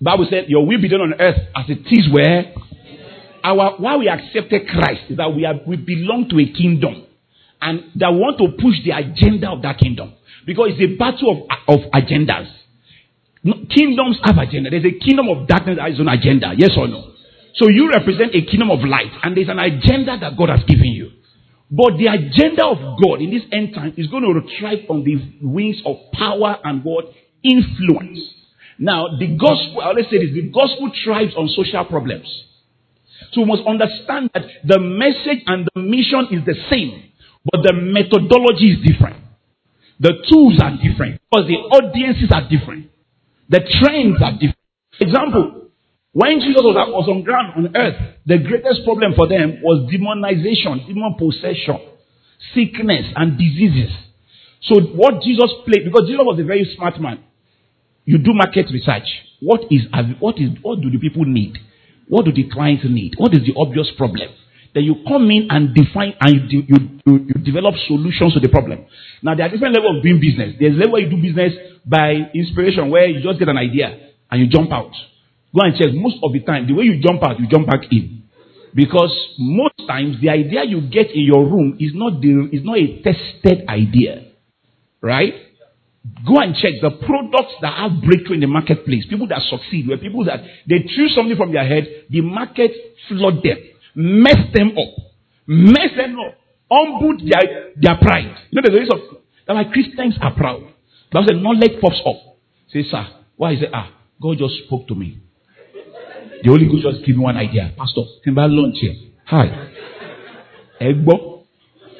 [0.00, 2.52] Bible said, Your will be done on earth as it is where
[3.42, 7.06] our why we accepted Christ is that we are we belong to a kingdom
[7.60, 10.14] and that want to push the agenda of that kingdom.
[10.44, 12.50] Because it's a battle of, of agendas.
[13.44, 14.70] Kingdoms have agenda.
[14.70, 16.52] There's a kingdom of darkness that has own agenda.
[16.56, 17.12] Yes or no?
[17.56, 20.92] So you represent a kingdom of light, and there's an agenda that God has given
[20.92, 21.10] you.
[21.70, 25.16] But the agenda of God in this end time is going to thrive on the
[25.42, 27.06] wings of power and what?
[27.42, 28.20] Influence.
[28.78, 32.28] Now, the gospel, I always say this, the gospel thrives on social problems.
[33.32, 37.10] So we must understand that the message and the mission is the same,
[37.50, 39.16] but the methodology is different.
[39.98, 42.90] The tools are different because the audiences are different.
[43.48, 44.58] The trends are different.
[45.00, 45.65] Example,
[46.16, 51.12] when Jesus was, on ground on earth, the greatest problem for them was demonization, demon
[51.20, 51.76] possession,
[52.56, 53.92] sickness, and diseases.
[54.62, 57.20] So what Jesus played, because Jesus was a very smart man,
[58.06, 59.04] you do market research.
[59.44, 59.84] What is
[60.18, 61.58] what is what do the people need?
[62.08, 63.12] What do the clients need?
[63.18, 64.32] What is the obvious problem?
[64.72, 68.48] Then you come in and define and you, you, you, you develop solutions to the
[68.48, 68.86] problem.
[69.20, 70.56] Now there are different levels of doing business.
[70.58, 71.52] There's a level you do business
[71.84, 74.96] by inspiration, where you just get an idea and you jump out.
[75.54, 75.88] Go and check.
[75.92, 78.24] Most of the time, the way you jump out, you jump back in.
[78.74, 82.76] Because most times the idea you get in your room is not the, is not
[82.76, 84.32] a tested idea.
[85.00, 85.32] Right?
[86.26, 89.06] Go and check the products that have breakthrough in the marketplace.
[89.08, 92.70] People that succeed were people that they choose something from their head, the market
[93.08, 93.58] flood them,
[93.94, 94.94] mess them up,
[95.46, 96.38] mess them up,
[96.70, 98.36] humbled their, their pride.
[98.50, 100.62] You know, a reason of that why Christians are proud.
[101.10, 102.36] Because the knowledge pops up.
[102.72, 103.06] Say, sir,
[103.36, 103.70] why is it?
[103.72, 105.22] Ah, God just spoke to me.
[106.46, 107.74] The Holy Ghost just give me one idea.
[107.76, 108.94] Pastor, can I launch here?
[109.26, 109.66] Hi.
[110.80, 111.42] Egbo.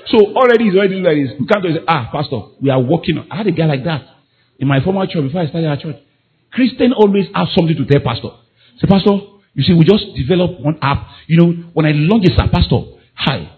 [0.06, 1.34] So already he's already like this.
[1.40, 3.26] You can't say, ah, Pastor, we are working.
[3.28, 4.06] I had a guy like that
[4.60, 5.96] in my former church before I started our church.
[6.52, 8.38] Christian always have something to tell Pastor.
[8.78, 9.18] Say, Pastor,
[9.54, 11.08] you see, we just developed one app.
[11.26, 13.50] You know, when I launch it, Pastor, hi.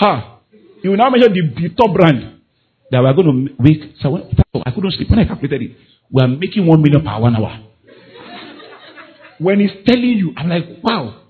[0.00, 0.40] Ha.
[0.82, 2.42] You will now mention the, the top brand
[2.90, 3.94] that we are going to make.
[4.02, 5.10] So when, Pastor, I couldn't sleep.
[5.10, 5.76] When I calculated it,
[6.10, 7.70] we are making one million per one hour.
[9.38, 11.22] When he's telling you, I'm like, wow.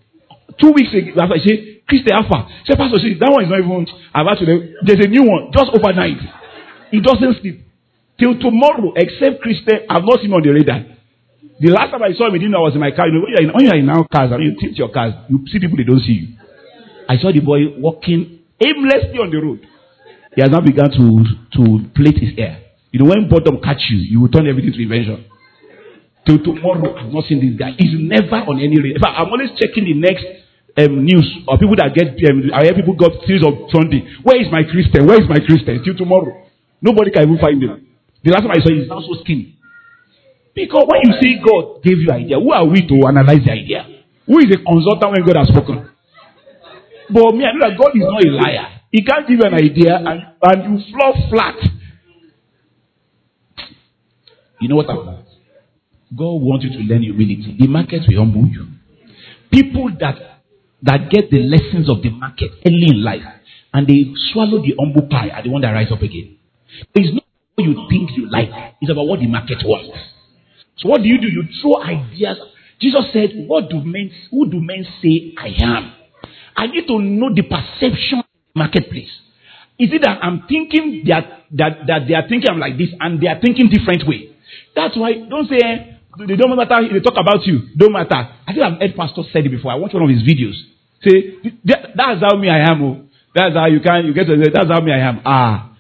[0.61, 2.49] Two weeks ago, I say, Christy Alpha.
[2.67, 4.45] Say, Pastor, say, that one is not even about to.
[4.83, 6.19] There's a new one, just overnight.
[6.91, 7.61] He doesn't sleep.
[8.19, 10.85] Till tomorrow, except Christy, I've not seen him on the radar.
[11.61, 13.09] The last time I saw him, he didn't know I was in my car.
[13.09, 14.91] You know, when you're in, when you're in our cars, I mean, you tilt your
[14.91, 16.29] cars, you see people, they don't see you.
[17.09, 19.67] I saw the boy walking aimlessly on the road.
[20.35, 21.25] He has now begun to,
[21.59, 21.63] to
[21.95, 22.59] plate his hair.
[22.91, 25.27] You know, when bottom catch you, you will turn everything to invention.
[26.27, 27.77] Till tomorrow, I've not seen this guy.
[27.77, 28.97] He's never on any radio.
[28.97, 30.25] In fact, I'm always checking the next
[30.81, 34.03] um, news or people that get um, I hear people got series of Sunday.
[34.25, 35.07] Where is my Christian?
[35.07, 35.85] Where is my Christian?
[35.85, 36.49] Till tomorrow.
[36.81, 37.87] Nobody can even find him.
[38.25, 39.55] The last time I saw him, he's now so skinny.
[40.55, 43.53] Because when you say God gave you an idea, who are we to analyze the
[43.53, 43.85] idea?
[44.27, 45.91] Who is a consultant when God has spoken?
[47.13, 48.67] But me, I know that God is not a liar.
[48.91, 51.57] He can't give you an idea and, and you fall flat.
[54.61, 55.25] You know what I'm
[56.17, 57.57] God wants you to learn humility.
[57.59, 58.69] The market will humble you.
[59.51, 60.17] People that
[60.83, 63.25] that get the lessons of the market early in life
[63.73, 66.37] and they swallow the humble pie are the one that rise up again.
[66.95, 67.25] It's not
[67.55, 68.51] what you think you like,
[68.81, 69.97] it's about what the market wants.
[70.79, 71.29] So what do you do?
[71.29, 72.37] You throw ideas.
[72.81, 75.93] Jesus said, What do men who do men say I am?
[76.57, 78.25] I need to know the perception in
[78.55, 79.11] the marketplace.
[79.79, 83.21] Is it that I'm thinking that, that, that they are thinking I'm like this and
[83.21, 84.37] they are thinking different way?
[84.77, 86.89] That's why don't say eh, they don't matter.
[86.93, 87.69] They talk about you.
[87.77, 88.29] Don't matter.
[88.47, 89.73] I think I've heard Pastor said it before.
[89.73, 90.55] I watched one of his videos.
[91.03, 92.83] Say that's how me I am.
[92.83, 93.03] Oh.
[93.35, 94.37] That's how you can you get to.
[94.37, 95.21] That's how me I am.
[95.25, 95.77] Ah.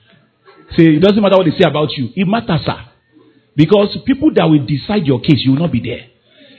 [0.77, 2.11] Say it doesn't matter what they say about you.
[2.17, 2.79] It matters, sir.
[3.57, 6.11] Because people that will decide your case, you will not be there.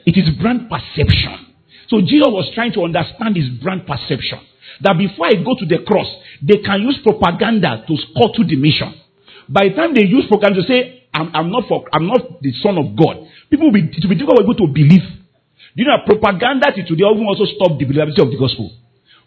[0.06, 1.52] It is brand perception.
[1.90, 4.40] So Jesus was trying to understand his brand perception.
[4.82, 6.08] That before I go to the cross,
[6.42, 8.94] they can use propaganda to scuttle the mission.
[9.48, 12.52] By the time they use propaganda to say, I'm, I'm not for, I'm not the
[12.62, 13.24] son of God.
[13.50, 15.08] People will be, it will be difficult for people to believe.
[15.76, 18.72] Do you know propaganda to today even also stop the believability of the gospel?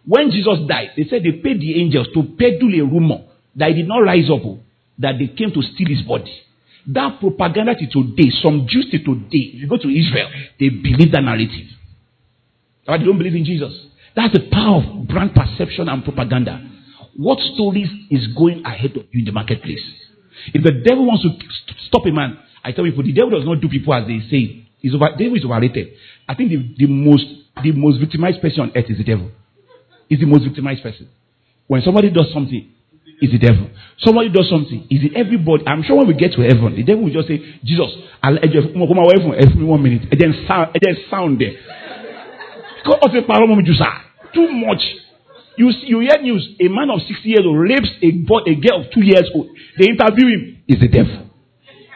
[0.04, 3.24] When Jesus died, they said they paid the angels to peddle a rumor
[3.56, 4.60] that he did not rise up, oh,
[4.98, 6.32] that they came to steal his body.
[6.88, 10.28] That propaganda to today, some Jews to today, if you go to Israel,
[10.60, 11.68] they believe that narrative.
[12.86, 13.72] But they don't believe in Jesus.
[14.16, 16.60] That's the power of brand perception and propaganda.
[17.16, 19.84] What stories is going ahead of you in the marketplace?
[20.54, 21.30] If the devil wants to
[21.88, 24.68] stop a man, I tell people, the devil does not do people as they say.
[24.78, 25.94] He's over, devil is overrated.
[26.28, 27.24] I think the, the most
[27.62, 29.30] the most victimized person on earth is the devil.
[30.08, 31.08] Is the most victimized person.
[31.66, 32.72] When somebody does something,
[33.20, 33.68] is the devil.
[33.98, 35.66] Somebody does something, is it everybody?
[35.66, 37.90] I'm sure when we get to heaven, the devil will just say, Jesus,
[38.22, 40.08] I'll come away from every one minute.
[40.10, 41.54] And then sound, and then sound there.
[44.32, 44.82] Too much.
[45.58, 48.54] You, see, you hear news, a man of 60 years old rapes a, boy, a
[48.54, 49.50] girl of 2 years old.
[49.76, 51.26] They interview him, is the devil.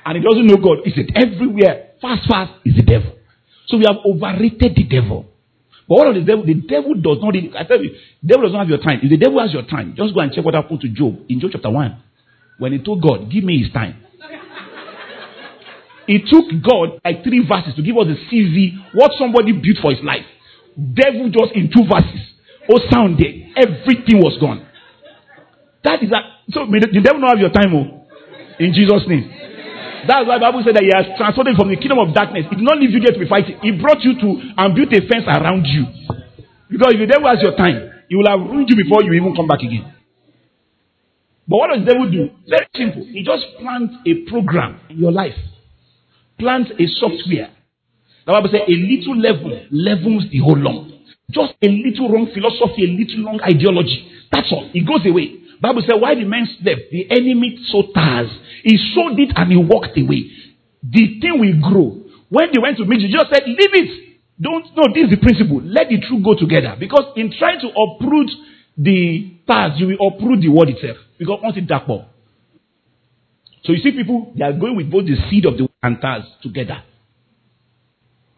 [0.04, 0.82] And he doesn't know God.
[0.84, 3.14] He said, everywhere, fast, fast, is the devil.
[3.68, 5.30] So we have overrated the devil.
[5.86, 6.44] But what of the devil?
[6.44, 8.98] The devil does not, I tell you, the devil does not have your time.
[9.02, 11.38] If the devil has your time, just go and check what happened to Job in
[11.38, 12.02] Job chapter 1.
[12.58, 14.02] When he told God, give me his time.
[16.08, 19.94] It took God like three verses to give us a CV, what somebody built for
[19.94, 20.26] his life.
[20.74, 22.31] Devil just in two verses.
[22.68, 22.78] Oh,
[23.18, 23.34] there.
[23.56, 24.66] Everything was gone.
[25.84, 26.22] That is that.
[26.50, 28.06] So the devil not have your time, oh,
[28.58, 29.30] in Jesus' name.
[30.06, 32.46] That's why Bible said that he has transported from the kingdom of darkness.
[32.50, 33.58] He did not leave you there to be fighting.
[33.62, 35.86] He brought you to and built a fence around you.
[36.70, 39.34] Because if the devil has your time, he will have ruined you before you even
[39.34, 39.94] come back again.
[41.46, 42.30] But what does the devil do?
[42.48, 43.04] Very simple.
[43.06, 45.38] He just plants a program in your life.
[46.38, 47.50] Plants a software.
[48.26, 50.91] The Bible says a little leaven leavens the whole lump.
[51.32, 54.12] Just a little wrong philosophy, a little wrong ideology.
[54.30, 54.70] That's all.
[54.72, 55.40] It goes away.
[55.60, 58.28] Bible said, why the man slept, the enemy so tares.
[58.64, 60.28] He sowed it and he walked away.
[60.82, 62.02] The thing will grow.
[62.28, 64.18] When they went to meet just said, leave it.
[64.40, 65.62] Don't, no, this is the principle.
[65.62, 66.76] Let the truth go together.
[66.78, 68.30] Because in trying to uproot
[68.76, 70.96] the tares, you will uproot the word itself.
[71.18, 72.10] Because once it dark up.
[73.64, 76.24] So you see people, they are going with both the seed of the and tares
[76.42, 76.82] together.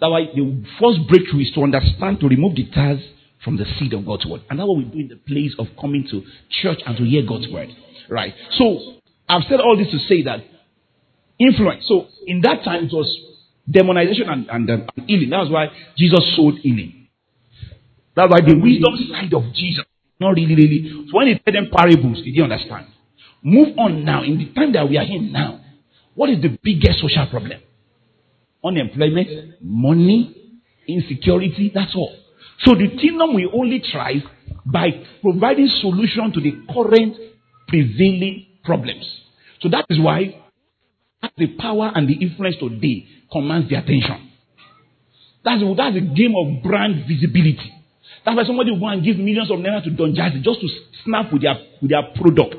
[0.05, 3.01] That's why the first breakthrough is to understand to remove the tares
[3.43, 4.43] from the seed of God's word.
[4.51, 6.21] And that's what we do in the place of coming to
[6.61, 7.71] church and to hear God's word.
[8.11, 8.35] Right.
[8.59, 10.41] So I've said all this to say that
[11.39, 11.87] influence.
[11.89, 13.09] So in that time it was
[13.67, 15.31] demonization and, and, and healing.
[15.31, 17.09] That's why Jesus sold healing.
[18.15, 19.87] That's why the wisdom side of Jesus,
[20.21, 21.07] not really, really.
[21.09, 22.89] So when he told them parables, did you understand?
[23.43, 24.23] Move on now.
[24.23, 25.61] In the time that we are in now,
[26.15, 27.61] what is the biggest social problem?
[28.65, 30.35] Unemployment, money,
[30.89, 32.17] insecurity, that's all.
[32.65, 34.23] So the kingdom will only thrive
[34.65, 37.17] by providing solution to the current
[37.69, 39.05] prevailing problems.
[39.61, 40.41] So that is why
[41.37, 44.31] the power and the influence today commands the attention.
[45.45, 47.73] That's, that's a game of brand visibility.
[48.25, 50.69] That's why somebody will go and give millions of naira to Don Jazzy just to
[51.05, 52.57] snap with their, with their product.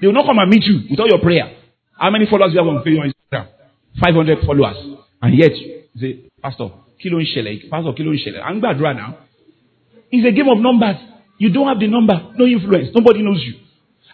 [0.00, 1.56] They will not come and meet you without your prayer.
[1.98, 3.48] How many followers do you have on Facebook Instagram?
[4.00, 4.91] 500 followers.
[5.22, 5.52] And yet,
[5.98, 6.70] say, Pastor,
[7.02, 7.18] kí ló
[7.70, 9.14] pastor kí ló à ń gbàdúrà now.
[10.10, 10.96] It's a game of numbers.
[11.38, 13.54] You don't have the number no influence nobody knows you.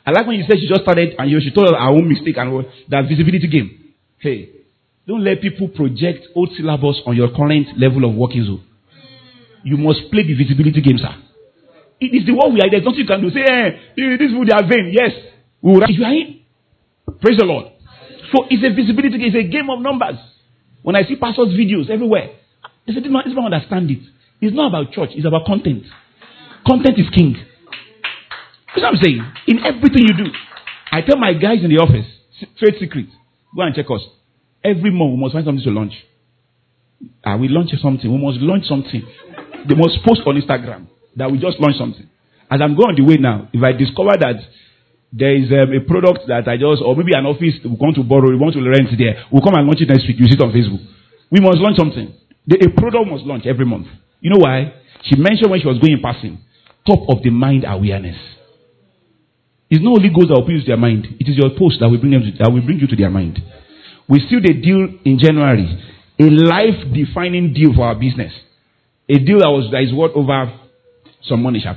[0.06, 2.64] I like when you said she just started and she told our own mistake and
[2.88, 3.94] that visibility game.
[4.18, 4.50] Hey
[5.06, 8.64] don't let people project old syllabus on your current level of working zone.
[9.64, 11.14] You must play the visibility game sir.
[12.00, 13.30] It is the one we are there's nothing you can do.
[13.30, 15.12] Say hey this people they are vain yes.
[15.60, 16.40] We will you are in
[17.20, 17.66] praise the Lord.
[18.32, 20.16] So it's a visibility game it's a game of numbers
[20.88, 22.32] when I see pastors videos everywhere
[22.86, 24.00] they say, this man, understand it.
[24.40, 25.84] It's not about church, it's about content.
[26.66, 27.36] Content is king.
[28.72, 29.20] That's what I'm saying.
[29.46, 30.30] In everything you do.
[30.90, 32.06] I tell my guys in the office,
[32.58, 33.06] trade secret,
[33.54, 34.00] go and check us.
[34.64, 35.92] Every month we must find something to launch.
[37.22, 38.10] Ah, we launch something.
[38.10, 39.04] We must launch something.
[39.68, 42.08] They must post on Instagram that we just launched something.
[42.50, 44.40] As I'm going on the way now, if I discover that
[45.12, 48.04] there is um, a product that I just, or maybe an office we want to
[48.04, 50.20] borrow, we want to rent there, we'll come and launch it next week.
[50.20, 50.84] You see it on Facebook.
[51.30, 52.12] We must launch something.
[52.46, 53.88] The, a product must launch every month.
[54.20, 54.74] You know why?
[55.04, 56.38] She mentioned when she was going in passing,
[56.86, 58.16] top of the mind awareness.
[59.70, 61.88] It's not only goals that will bring to their mind, it is your post that
[61.88, 63.40] will bring them to, that will bring you to their mind.
[64.08, 65.68] We still the deal in January,
[66.18, 68.32] a life defining deal for our business.
[69.08, 70.52] A deal that was that is worth over
[71.22, 71.76] some money sharp.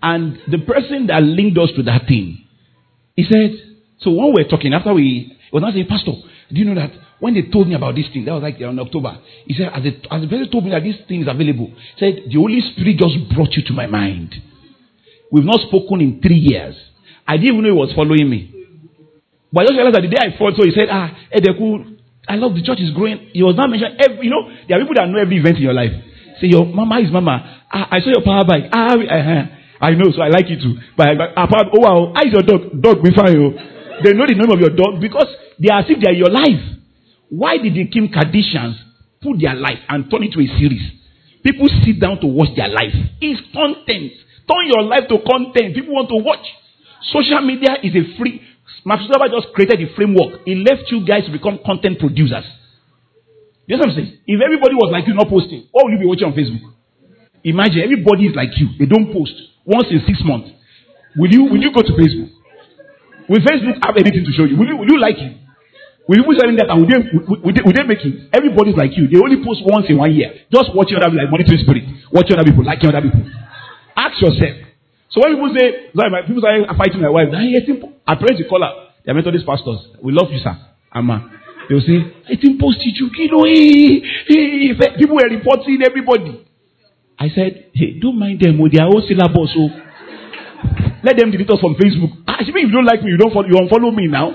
[0.00, 2.46] And the person that linked us to that thing,
[3.18, 3.50] he said,
[3.98, 6.12] so when we were talking, after we was not saying, Pastor,
[6.54, 8.78] do you know that when they told me about this thing, that was like in
[8.78, 9.18] October.
[9.44, 12.30] He said, as the, as the person told me that this thing is available, said,
[12.30, 14.36] the Holy Spirit just brought you to my mind.
[15.32, 16.78] We've not spoken in three years.
[17.26, 18.54] I didn't even know he was following me.
[19.50, 22.36] But I just realized that the day I fought, so he said, ah, Edeku, I
[22.38, 23.34] love the church is growing.
[23.34, 25.66] He was not mentioned every, you know, there are people that know every event in
[25.66, 25.90] your life.
[26.38, 27.66] Say, your mama is mama.
[27.66, 28.70] Ah, I saw your power bike.
[28.70, 30.74] Ah, uh, I know, so I like it too.
[30.96, 32.82] But, but apart, oh wow, how is your dog?
[32.82, 33.36] Dog, be fine.
[33.38, 33.52] Oh.
[34.02, 36.30] They know the name of your dog because they are as if they are your
[36.30, 36.78] life.
[37.30, 38.74] Why did the Kim Kardashians
[39.22, 40.82] put their life and turn it to a series?
[41.42, 42.94] People sit down to watch their life.
[43.20, 44.12] It's content.
[44.50, 45.74] Turn your life to content.
[45.74, 46.42] People want to watch.
[47.14, 48.42] Social media is a free.
[48.84, 50.42] Mark Zuckerberg just created the framework.
[50.44, 52.46] He left you guys to become content producers.
[53.66, 54.18] You know what I'm saying?
[54.26, 56.72] If everybody was like you not posting, what will you be watching on Facebook?
[57.44, 58.72] Imagine everybody is like you.
[58.78, 59.36] They don't post
[59.68, 60.48] once in six months.
[61.16, 62.32] Will you will you go to Facebook?
[63.28, 64.56] Will Facebook have anything to show you?
[64.56, 65.36] Will you will you like it?
[66.08, 66.96] Will you put something that will they,
[67.44, 68.32] will, they, they make it?
[68.32, 69.12] Everybody's like you.
[69.12, 70.32] They only post once in one year.
[70.48, 71.84] Just watching other people like monitoring spirit.
[72.08, 73.28] Watching other people, liking other people.
[73.92, 74.56] Ask yourself,
[75.10, 78.62] so when people say, sorry, my, people I'm fighting my wife, I pray to call
[78.64, 78.72] her.
[79.04, 79.80] They are Methodist pastors.
[80.00, 80.56] We love you, sir.
[80.94, 81.28] Amma.
[81.68, 86.47] They'll say, I think posted you, you know, hey, hey, people were reporting everybody.
[87.18, 89.50] I said, hey, don't mind them with their own syllabus.
[89.50, 89.66] So
[91.02, 92.14] let them delete us from Facebook.
[92.28, 94.30] Ah, if you don't like me, you don't follow, you unfollow me now.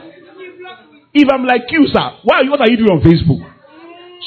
[1.13, 3.39] If I'm like you, sir, why, what are you doing on Facebook?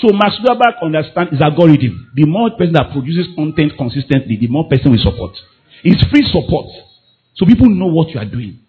[0.01, 2.13] So Mark Zuckerberg understands his algorithm.
[2.15, 5.37] The more person that produces content consistently, the more person will support.
[5.85, 6.67] It's free support.
[7.35, 8.61] So people know what you are doing.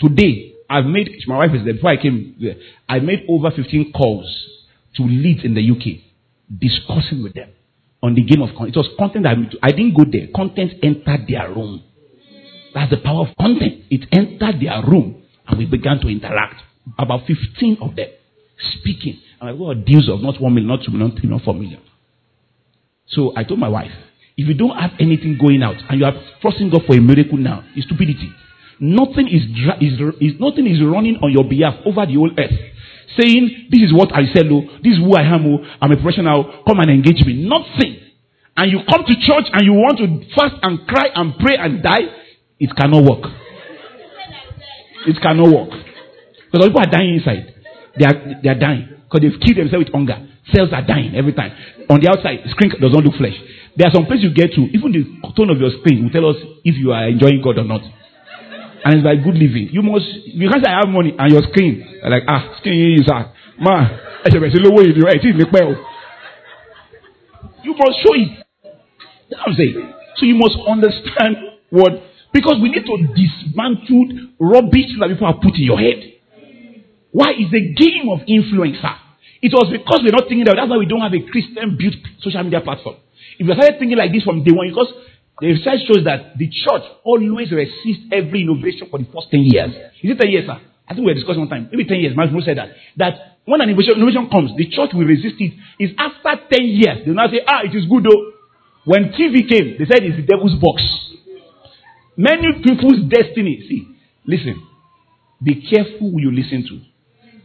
[0.00, 2.56] Today, I've made, my wife is there, before I came there,
[2.88, 4.26] I made over 15 calls
[4.96, 6.02] to leads in the UK,
[6.58, 7.50] discussing with them
[8.06, 8.76] on the game of content.
[8.76, 10.28] It was content that I, didn't go there.
[10.34, 11.82] Content entered their room.
[12.72, 13.84] That's the power of content.
[13.90, 16.62] It entered their room and we began to interact.
[16.98, 18.08] About 15 of them
[18.78, 19.18] speaking.
[19.40, 21.44] And I got oh, deals of not 1 million, not 2 million, not 3 million,
[21.44, 21.80] 4 million.
[23.08, 23.90] So I told my wife,
[24.36, 27.38] if you don't have anything going out and you are trusting God for a miracle
[27.38, 28.32] now, it's stupidity.
[28.78, 29.42] Nothing is,
[29.80, 32.52] is, is, nothing is running on your behalf over the whole earth.
[33.14, 35.96] Saying, this is what I sell, oh, this is who I am, oh, I'm a
[35.96, 37.46] professional, come and engage me.
[37.46, 38.02] Nothing.
[38.56, 41.82] And you come to church and you want to fast and cry and pray and
[41.82, 42.08] die,
[42.58, 43.30] it cannot work.
[45.06, 45.70] It cannot work.
[46.50, 47.54] Because people are dying inside.
[47.98, 48.88] They are, they are dying.
[49.04, 50.18] Because they've killed themselves with hunger.
[50.54, 51.52] Cells are dying every time.
[51.90, 53.36] On the outside, screen does not look flesh.
[53.76, 55.04] There are some places you get to, even the
[55.36, 57.82] tone of your screen will tell us if you are enjoying God or not.
[58.86, 59.74] And it's like good living.
[59.74, 63.10] You must, you can't say I have money and your screen, like, ah, screen is
[63.10, 63.98] ah, man,
[67.66, 68.46] you must show it.
[69.26, 69.74] That's what I'm saying.
[70.14, 71.98] So you must understand what,
[72.32, 76.06] because we need to dismantle rubbish that people have put in your head.
[77.10, 78.94] Why is the game of influencer?
[79.42, 80.54] It was because we're not thinking that.
[80.62, 83.02] That's why we don't have a Christian built social media platform.
[83.38, 84.94] If we started thinking like this from day one, because
[85.40, 89.70] the research shows that the church always resists every innovation for the first 10 years.
[90.02, 90.56] Is it 10 years, sir?
[90.88, 91.68] I think we were discussing one time.
[91.70, 92.16] Maybe 10 years.
[92.16, 92.70] My said that.
[92.96, 95.52] That when an innovation, innovation comes, the church will resist it.
[95.78, 96.98] It's after 10 years.
[97.04, 98.32] They now say, ah, it is good though.
[98.86, 100.80] When TV came, they said it's the devil's box.
[102.16, 103.66] Many people's destiny.
[103.68, 103.88] See,
[104.24, 104.62] listen.
[105.42, 106.80] Be careful who you listen to.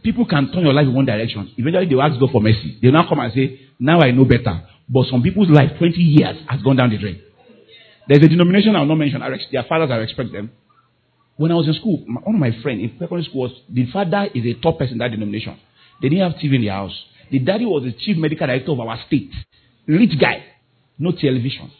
[0.02, 1.52] People can turn your life in one direction.
[1.58, 2.78] Eventually, they will ask God for mercy.
[2.80, 4.64] They now come and say, now I know better.
[4.88, 7.20] But some people's life, 20 years, has gone down the drain.
[8.08, 9.20] There's a denomination I will not mention.
[9.52, 10.50] Their fathers, I respect them.
[11.36, 14.28] When I was in school, one of my friends in secondary school was the father
[14.34, 15.58] is a top person in that denomination.
[16.00, 16.94] They didn't have TV in their house.
[17.30, 19.30] The daddy was the chief medical director of our state.
[19.86, 20.44] Rich guy.
[20.98, 21.70] No television.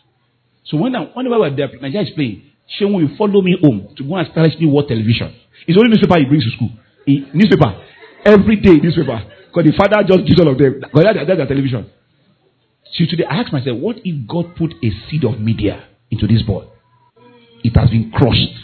[0.64, 2.42] So when I, whenever we're there, Nigeria is playing,
[2.78, 5.35] Shehu will follow me home to go and establish me what television.
[5.66, 6.70] It's only newspaper he brings to school.
[7.04, 7.76] He, newspaper.
[8.24, 9.20] Every day newspaper.
[9.52, 10.80] Because the father just gives all of them.
[10.80, 11.90] Because that's their television.
[12.94, 16.42] So today I ask myself, what if God put a seed of media into this
[16.42, 16.68] boy?
[17.64, 18.55] It has been crushed.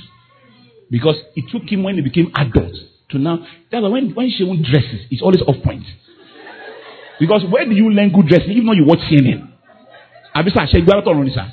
[0.91, 2.73] Because it took him when he became adult
[3.11, 3.45] to now.
[3.71, 5.85] That's when, when Shemun dresses, it's always off point.
[7.21, 8.53] Because where do you learn good dressing?
[8.53, 9.49] Even though you watch CNN.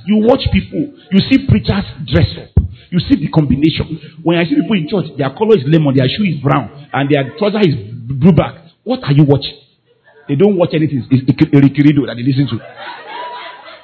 [0.05, 2.63] You watch people, you see preachers dress up.
[2.91, 3.99] You see the combination.
[4.21, 7.09] When I see people in church, their color is lemon, their shoe is brown, and
[7.09, 8.61] their trouser is blue back.
[8.83, 9.57] What are you watching?
[10.27, 11.05] They don't watch anything.
[11.09, 12.59] It's Erikirido that they listen to.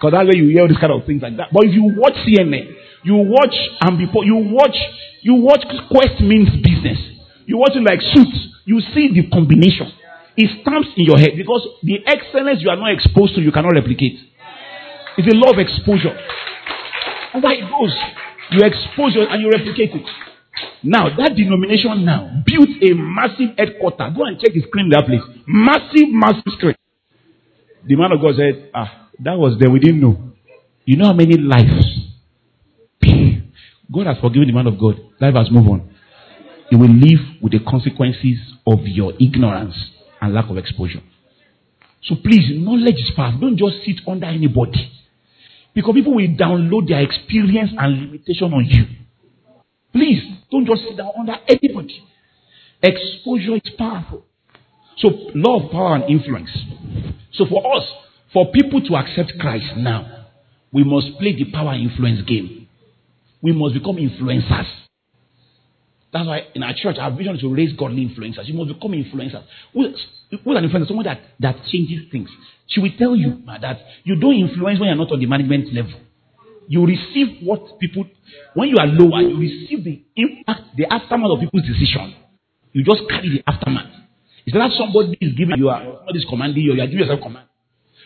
[0.01, 1.53] Because that's where you hear this kind of things like that.
[1.53, 2.73] But if you watch CNN,
[3.05, 3.53] you watch
[3.85, 4.73] and before you watch,
[5.21, 5.61] you watch
[5.93, 6.97] Quest means business.
[7.45, 8.65] You watch it like suits.
[8.65, 9.93] You see the combination.
[10.35, 13.77] It stamps in your head because the excellence you are not exposed to, you cannot
[13.77, 14.17] replicate.
[15.21, 16.17] It's a law of exposure.
[17.37, 17.93] And why it goes.
[18.57, 20.07] You expose and you replicate it.
[20.81, 24.17] Now, that denomination now built a massive headquarters.
[24.17, 25.21] Go and check the screen in that place.
[25.45, 26.75] Massive, massive screen.
[27.85, 29.69] The man of God said, Ah, that was there.
[29.69, 30.17] We didn't know.
[30.85, 31.85] You know how many lives?
[33.91, 34.95] God has forgiven the man of God.
[35.19, 35.89] Life has moved on.
[36.71, 39.75] you will live with the consequences of your ignorance
[40.21, 41.01] and lack of exposure.
[42.03, 43.41] So please, knowledge is powerful.
[43.41, 44.89] Don't just sit under anybody.
[45.73, 48.85] Because people will download their experience and limitation on you.
[49.93, 52.01] Please, don't just sit down under anybody.
[52.81, 54.25] Exposure is powerful.
[54.97, 56.49] So, love, power, and influence.
[57.33, 57.83] So, for us,
[58.33, 60.27] for people to accept Christ now,
[60.71, 62.67] we must play the power influence game.
[63.41, 64.67] We must become influencers.
[66.13, 68.47] That's why in our church, our vision is to raise godly influencers.
[68.47, 69.43] You must become influencers.
[69.73, 69.95] Who's,
[70.31, 70.87] an influencer?
[70.87, 72.29] Someone that, that changes things.
[72.67, 75.99] She will tell you that you don't influence when you're not on the management level.
[76.67, 78.05] You receive what people,
[78.53, 82.15] when you are lower, you receive the impact, the aftermath of people's decision.
[82.71, 83.91] You just carry the aftermath.
[84.45, 87.47] It's not somebody is giving you, somebody is commanding you, you are giving yourself command.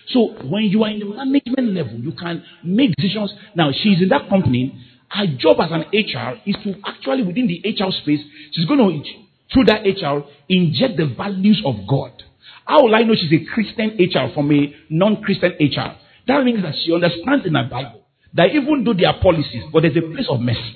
[0.09, 3.33] So when you are in the management level, you can make decisions.
[3.55, 4.81] Now she's in that company.
[5.09, 9.03] Her job as an HR is to actually within the HR space, she's going to
[9.53, 12.11] through that HR inject the values of God.
[12.65, 15.95] How will I know she's a Christian HR from a non-Christian HR?
[16.27, 18.01] That means that she understands in her Bible
[18.33, 20.75] that even though there are policies, but there's a place of mercy,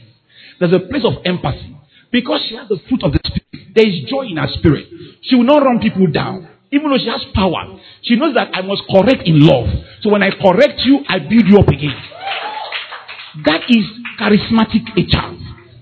[0.59, 1.75] there's a place of empathy,
[2.11, 3.75] because she has the fruit of the spirit.
[3.75, 4.85] There is joy in her spirit.
[5.21, 6.47] She will not run people down.
[6.71, 9.65] Even though she has power, she knows that I must correct in love.
[10.01, 11.97] So when I correct you, I build you up again.
[13.45, 13.85] That is
[14.21, 15.33] charismatic HR,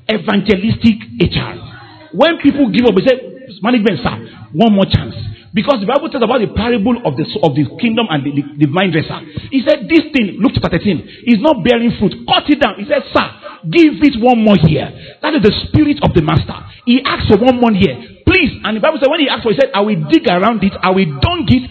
[0.07, 2.15] evangelistic HR.
[2.15, 4.15] When people give up, they say, management, sir,
[4.53, 5.15] one more chance.
[5.53, 8.43] Because the Bible tells about the parable of the, of the kingdom and the, the,
[8.61, 9.19] the vine dresser.
[9.49, 12.13] He said, This thing, Luke chapter 13, is not bearing fruit.
[12.29, 12.77] Cut it down.
[12.77, 13.25] He said, Sir,
[13.63, 14.89] give it one more year.
[15.21, 16.57] That is the spirit of the master.
[16.85, 17.95] He asked for one more year.
[18.25, 18.59] Please.
[18.63, 20.73] And the Bible said, when he asked for he said, I will dig around it,
[20.81, 21.63] I will dunk it.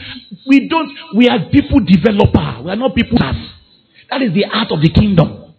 [0.47, 2.63] We don't, we are people developer.
[2.65, 3.19] We are not people.
[3.19, 5.55] That is the art of the kingdom.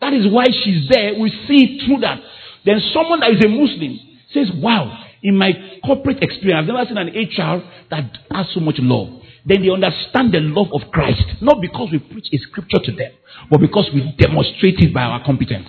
[0.00, 1.14] That is why she's there.
[1.18, 2.18] We see through that.
[2.64, 3.98] Then someone that is a Muslim
[4.34, 5.52] says, Wow, in my
[5.86, 9.21] corporate experience, I've never seen an HR that has so much love.
[9.44, 13.12] Then they understand the love of Christ, not because we preach a scripture to them,
[13.50, 15.68] but because we demonstrate it by our competence.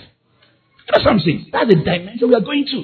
[0.92, 1.50] That's what I'm saying.
[1.52, 2.84] That's the dimension we are going to.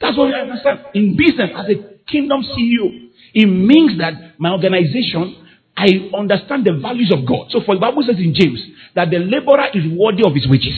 [0.00, 0.80] That's what we understand.
[0.94, 1.76] In business, as a
[2.10, 5.44] kingdom CEO, it means that my organization,
[5.76, 7.50] I understand the values of God.
[7.50, 8.62] So, for the Bible says in James
[8.94, 10.74] that the laborer is worthy of his wages.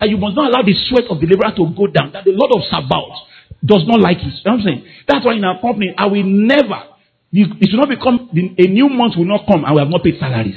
[0.00, 2.12] That you must not allow the sweat of the laborer to go down.
[2.12, 3.32] That the Lord of Sabaoth
[3.64, 4.26] does not like it.
[4.26, 4.84] You know what I'm saying?
[5.08, 6.93] That's why in our company, I will never,
[7.42, 10.18] it should not become, a new month will not come and we have not paid
[10.20, 10.56] salaries.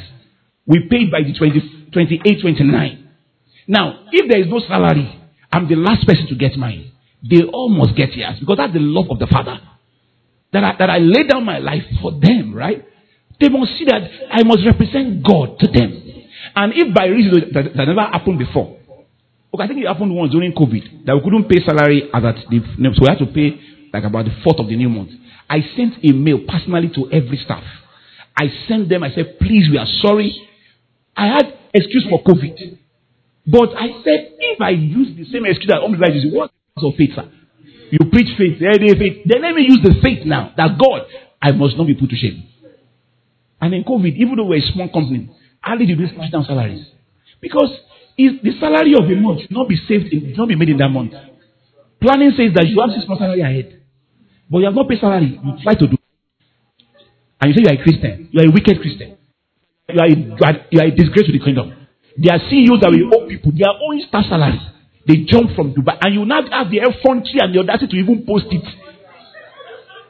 [0.66, 3.10] We paid by the 20, 28, 29.
[3.68, 5.10] Now, if there is no salary,
[5.52, 6.92] I'm the last person to get mine
[7.24, 9.60] they all must get yes because that's the love of the Father.
[10.54, 12.86] That I, that I lay down my life for them, right?
[13.40, 14.02] They must see that
[14.32, 16.04] I must represent God to them.
[16.56, 18.78] And if by reason that, that never happened before,
[19.54, 22.38] okay, I think it happened once during COVID that we couldn't pay salary at that,
[22.48, 23.60] so we had to pay
[23.94, 25.12] like about the fourth of the new month.
[25.50, 27.64] I sent a mail personally to every staff.
[28.38, 30.36] I sent them, I said, please, we are sorry.
[31.16, 32.78] I had excuse for COVID.
[33.48, 37.16] But I said, if I use the same excuse that like this, what of faith,
[37.16, 37.32] sir.
[37.90, 39.24] You preach faith, everyday faith.
[39.26, 41.08] Then let me use the faith now that God,
[41.42, 42.44] I must not be put to shame.
[43.62, 45.32] And in COVID, even though we're a small company,
[45.62, 46.86] how did you do down salaries?
[47.42, 47.72] Because
[48.18, 50.90] if the salary of a month not be saved, should not be made in that
[50.90, 51.14] month.
[52.02, 53.82] Planning says that you have six months salary ahead.
[54.50, 55.98] But you have not paid salary, you try to do.
[57.42, 58.30] And you say you are a Christian.
[58.32, 59.18] You are a wicked Christian.
[59.90, 61.74] You are a, you are, you are a disgrace to the kingdom.
[62.18, 64.58] There are CEOs that will owe people their own staff salary.
[65.06, 65.98] They jump from Dubai.
[66.02, 68.66] And you now have the effrontery and the audacity to even post it.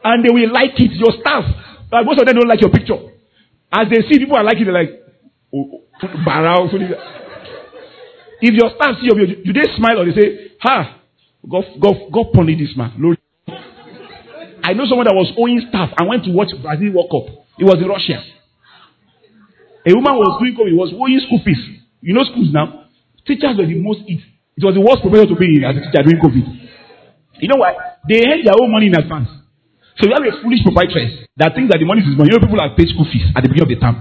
[0.04, 0.92] And they will like it.
[0.96, 1.44] Your staff.
[1.92, 2.98] But most of them don't like your picture.
[3.72, 4.92] As they see people are liking they're like,
[5.54, 6.70] oh, oh,
[8.42, 10.28] If your staff see video, do they smile or they say,
[10.62, 10.97] Ha,
[11.44, 12.94] God, God, God punish this man.
[12.98, 13.18] Lord.
[14.64, 17.46] I know someone that was owing staff and went to watch Brazil World Cup.
[17.60, 18.20] It was in Russia.
[19.88, 21.62] A woman was doing COVID, was owing school fees.
[22.02, 22.92] You know schools now?
[23.24, 24.20] Teachers were the most eat.
[24.58, 26.46] It was the worst professor to be as a teacher during COVID.
[27.40, 27.78] You know why?
[28.10, 29.30] They had their own money in advance.
[29.96, 32.30] So you have a foolish proprietress that thinks that the money is money.
[32.34, 33.96] You know, people have paid school fees at the beginning of the term.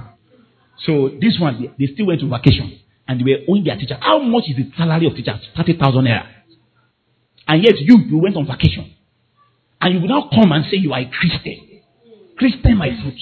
[0.84, 3.96] So this one, they, they still went to vacation and they were owing their teacher.
[4.00, 5.40] How much is the salary of teachers?
[5.56, 6.35] 30,000 naira.
[7.46, 8.92] And yet you, you went on vacation.
[9.80, 11.80] And you will now come and say you are a Christian.
[12.36, 13.18] Christian, my fruit.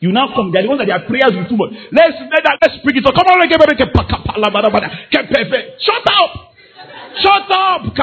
[0.00, 1.72] You now come, they're the ones that their prayers will too much.
[1.90, 3.04] Let's let that, let's speak it.
[3.04, 3.40] So come on,
[5.32, 5.82] perfect.
[5.82, 6.52] Shut up!
[7.22, 7.96] Shut up!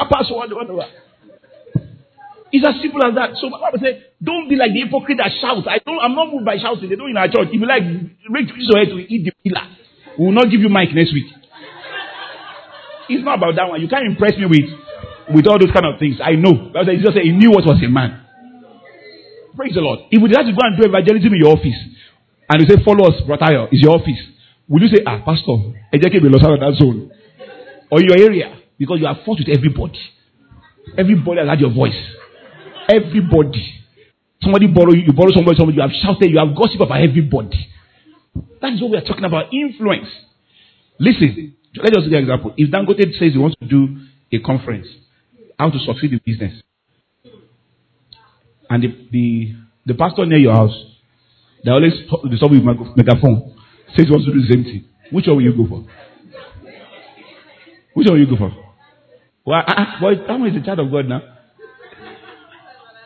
[2.53, 3.33] It's as simple as that.
[3.41, 5.65] So my Bible says, don't be like the hypocrite that shouts.
[5.65, 6.89] I don't I'm not moved by shouting.
[6.89, 7.49] They don't in our church.
[7.49, 7.81] If you like
[8.29, 9.65] raise your head to eat the pillar,
[10.17, 11.33] we will not give you mic next week.
[13.09, 13.81] It's not about that one.
[13.81, 14.69] You can't impress me with
[15.31, 16.17] with all those kind of things.
[16.23, 16.71] I know.
[16.73, 18.25] That's Jesus said he knew what was a man.
[19.55, 20.09] Praise the Lord.
[20.09, 21.77] If we decide to go and do evangelism in your office,
[22.49, 24.19] and you say, follow us, brother, is your office,
[24.67, 27.11] will you say, ah, pastor, Ejeke be lost out that zone?
[27.91, 28.57] Or your area?
[28.77, 29.99] Because you have fought with everybody.
[30.97, 31.95] Everybody has had your voice.
[32.89, 33.83] Everybody.
[34.41, 37.69] Somebody borrow you, you borrow somebody, somebody, you have shouted, you have gossip about everybody.
[38.61, 39.53] That is what we are talking about.
[39.53, 40.09] Influence.
[40.99, 42.53] Listen, let us give an example.
[42.57, 43.97] If Dangote says he wants to do
[44.31, 44.87] a conference,
[45.59, 46.61] how to succeed in business,
[48.69, 50.75] and the, the, the pastor near your house,
[51.63, 53.55] they always the stop with megaphone,
[53.95, 54.85] says he wants to do the same thing.
[55.11, 55.85] Which one will you go for?
[57.93, 58.51] Which one will you go for?
[59.43, 59.59] Why?
[59.61, 61.21] Uh, uh, boy, is a child of God now.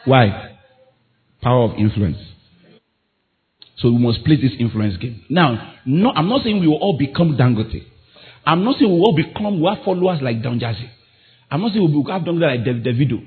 [0.05, 0.57] Why?
[1.41, 2.17] Power of influence.
[3.77, 5.23] So we must play this influence game.
[5.29, 7.83] Now, no, I'm not saying we will all become Dangote.
[8.45, 10.89] I'm not saying we will all become, we have followers like Don Jazzy.
[11.49, 13.23] I'm not saying we have done like Davido.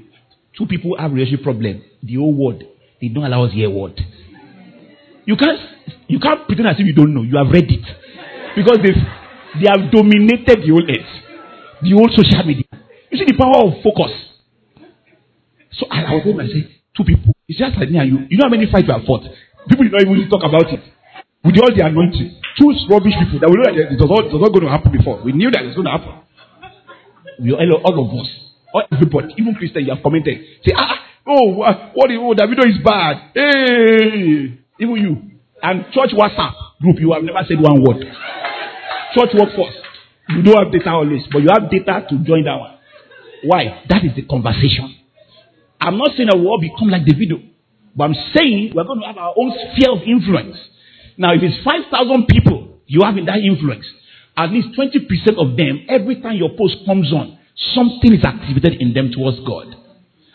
[0.57, 1.83] Two people have relationship problem.
[2.03, 2.62] The whole world,
[3.01, 3.99] they don't allow us hear word.
[5.25, 5.59] You can't,
[6.09, 7.23] you can't pretend as if you don't know.
[7.23, 7.87] You have read it.
[8.57, 11.12] Because they have dominated the whole earth.
[11.83, 12.64] The whole social media.
[13.11, 14.12] You see the power of focus.
[15.73, 17.33] So I, I was able to say, two people.
[17.49, 18.18] It's just like me and you.
[18.29, 19.25] You know how many fights we have fought?
[19.68, 20.81] People did not even talk about it.
[21.43, 22.37] With all the anointing.
[22.59, 24.73] Choose rubbish people that we know that it was, not, it was not going to
[24.73, 25.23] happen before.
[25.25, 26.21] We knew that it was going to happen.
[27.41, 28.28] We all, all of us.
[28.72, 29.34] All everybody.
[29.38, 30.38] Even Christians, you have commented.
[30.64, 33.32] Say, ah, ah oh, what, oh, Davido is bad.
[33.34, 34.59] Hey.
[34.78, 35.16] Even you.
[35.62, 38.05] And church WhatsApp group, you have never said one word.
[39.14, 39.74] Church workforce.
[40.28, 42.78] You don't have data always, but you have data to join that one.
[43.45, 43.82] Why?
[43.88, 44.97] That is the conversation.
[45.80, 47.43] I'm not saying that we all become like Davido.
[47.97, 50.57] But I'm saying we're going to have our own sphere of influence.
[51.16, 53.84] Now, if it's 5,000 people you have in that influence,
[54.41, 57.38] at least 20% of them, every time your post comes on,
[57.74, 59.76] something is activated in them towards God.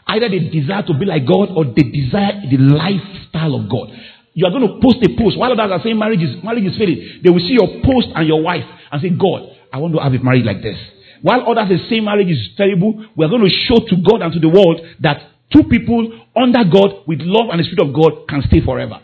[0.08, 3.89] Either they desire to be like God or they desire the lifestyle of God.
[4.34, 5.38] You are going to post a post.
[5.39, 8.28] While others are saying marriage is, marriage is failing, they will see your post and
[8.28, 10.78] your wife and say, God, I want to have a marriage like this.
[11.22, 14.34] While others are saying marriage is terrible, we are going to show to God and
[14.34, 15.18] to the world that
[15.49, 19.01] two people under God with love and the Spirit of God can stay forever.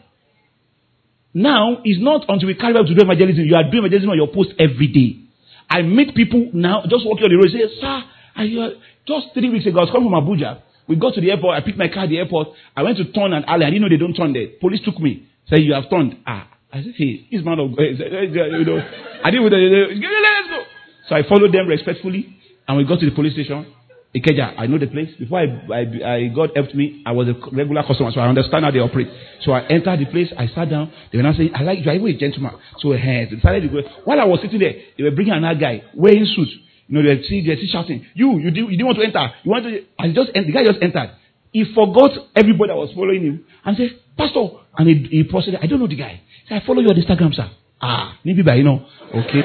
[1.33, 3.45] Now, it's not until we carry out to do evangelism.
[3.45, 5.21] You are doing evangelism on your post every day.
[5.69, 8.03] I meet people now, just walking on the road, say, Sir,
[8.35, 8.69] I, uh,
[9.07, 10.61] just three weeks ago, I was coming from Abuja.
[10.87, 11.55] We got to the airport.
[11.55, 12.49] I picked my car at the airport.
[12.75, 13.65] I went to turn and alley.
[13.65, 14.47] I didn't know they don't turn there.
[14.59, 15.27] Police took me.
[15.47, 16.17] Said, You have turned.
[16.27, 16.47] Ah.
[16.73, 17.83] I said, Hey, this man of God.
[17.83, 18.79] You know,
[19.23, 19.47] I didn't.
[19.47, 20.63] Let's go.
[21.07, 22.35] So I followed them respectfully.
[22.67, 23.65] And we got to the police station.
[24.13, 25.09] Ikeja, I know the place.
[25.17, 28.65] Before I, I, I, God helped me, I was a regular customer, so I understand
[28.65, 29.07] how they operate.
[29.43, 30.91] So I entered the place, I sat down.
[31.11, 32.51] They were now saying, I like you, are even a gentleman.
[32.79, 33.87] So hey, they decided to go.
[34.03, 36.51] While I was sitting there, they were bringing another guy wearing suits.
[36.87, 39.05] You know, they see, they were see shouting, you, you, did, you didn't want to
[39.05, 39.31] enter.
[39.43, 41.15] You want to, I just, the guy just entered.
[41.53, 45.67] He forgot everybody that was following him and said, Pastor, and he, he proceeded, I
[45.67, 46.19] don't know the guy.
[46.43, 47.49] He said, I follow you on Instagram, sir.
[47.81, 48.85] Ah, maybe by, you know,
[49.15, 49.41] okay.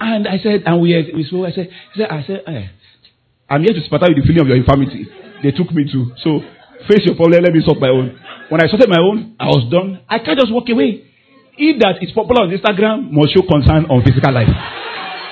[0.00, 2.68] and I said, and we, we spoke, I said, I said, I said, eh.
[3.54, 5.06] I'm here to spatter you the feeling of your infirmity.
[5.46, 6.10] They took me to.
[6.26, 6.42] So
[6.90, 8.18] face your problem, let me solve my own.
[8.50, 10.02] When I sorted my own, I was done.
[10.10, 11.06] I can't just walk away.
[11.54, 14.50] If that is popular on Instagram must show concern on physical life.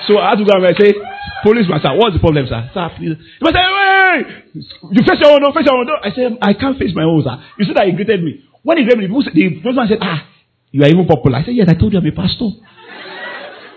[0.07, 0.95] So I had to go and say,
[1.43, 2.63] policeman, sir, what's the problem, sir?
[2.71, 3.19] Sir, please.
[3.19, 4.23] He say, hey,
[4.55, 5.87] you face your own, no, face your own.
[5.91, 5.99] No.
[5.99, 7.35] I said, I can't face my own, sir.
[7.59, 8.39] You see that he greeted me.
[8.63, 10.23] When he greeted me, the policeman said, ah,
[10.71, 11.43] you are even popular.
[11.43, 12.55] I said, yes, I told you I'm a pastor.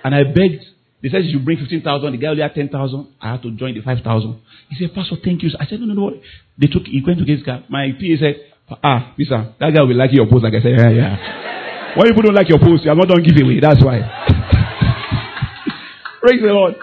[0.07, 0.62] And I begged
[1.07, 1.86] they said you should bring 15,000.
[1.86, 3.07] The guy only had 10,000.
[3.22, 4.02] I had to join the 5,000.
[4.70, 5.50] He said, Pastor, thank you.
[5.54, 6.18] I said, no, no, no.
[6.59, 7.62] They took, he went to his car.
[7.70, 8.42] My PA said,
[8.82, 10.42] ah, listen, that guy will like your post.
[10.42, 11.94] Like I said, yeah, yeah.
[11.94, 13.62] When people don't like your post, you have not done giveaway.
[13.62, 14.02] That's why.
[16.26, 16.74] Praise the Lord.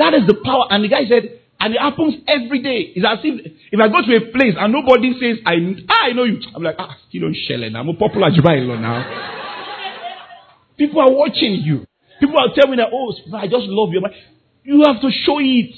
[0.00, 0.64] That is the power.
[0.72, 2.96] And the guy said, and it happens every day.
[2.96, 6.12] It's as if if I go to a place and nobody says I ah, I
[6.12, 6.40] know you.
[6.54, 7.76] I'm like, ah, you don't shell it.
[7.76, 9.04] I'm a popular driver now.
[10.78, 11.84] People are watching you.
[12.20, 14.00] People are telling me that, oh, I just love you.
[14.64, 15.74] You have to show it.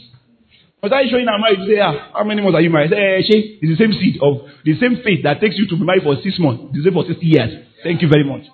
[0.81, 2.91] But I showing our marriage, you say, ah, how many months are you married?
[2.91, 5.77] say, eh, she, it's the same seed of the same faith that takes you to
[5.77, 7.67] be married for six months, the same for 60 years.
[7.83, 8.47] Thank you very much.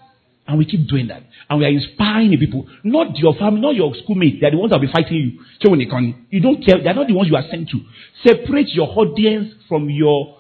[0.47, 1.23] And we keep doing that.
[1.49, 2.67] And we are inspiring the people.
[2.83, 4.41] Not your family, not your schoolmates.
[4.41, 5.45] They are the ones that will be fighting you.
[5.61, 6.81] So when they come, you don't care.
[6.81, 7.81] They are not the ones you are sent to.
[8.25, 10.37] Separate your audience from your,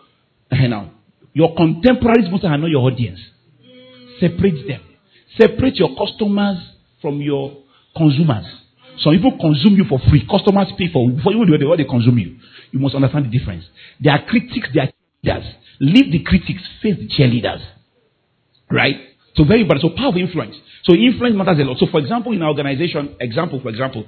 [0.53, 0.93] uh, now,
[1.33, 3.21] your contemporaries most are not your audience.
[4.21, 4.81] Separate them.
[5.37, 6.74] Separate your customers
[7.05, 7.53] from your
[7.95, 8.47] consumers.
[8.99, 10.27] Some people consume you for free.
[10.27, 12.37] Customers pay for before you do what they consume you.
[12.73, 13.65] You must understand the difference.
[14.03, 15.53] They are critics, they are cheerleaders.
[15.81, 17.63] Leave the critics, face the cheerleaders.
[18.71, 18.97] Right?
[19.37, 19.83] So very important.
[19.83, 20.57] So power of influence.
[20.85, 21.77] So influence matters a lot.
[21.79, 24.07] So for example, in our organization, example for example,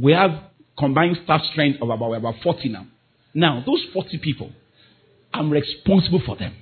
[0.00, 0.30] we have
[0.76, 2.86] combined staff strength of about, about 40 now.
[3.34, 4.50] Now, those 40 people,
[5.32, 6.54] I'm responsible for them.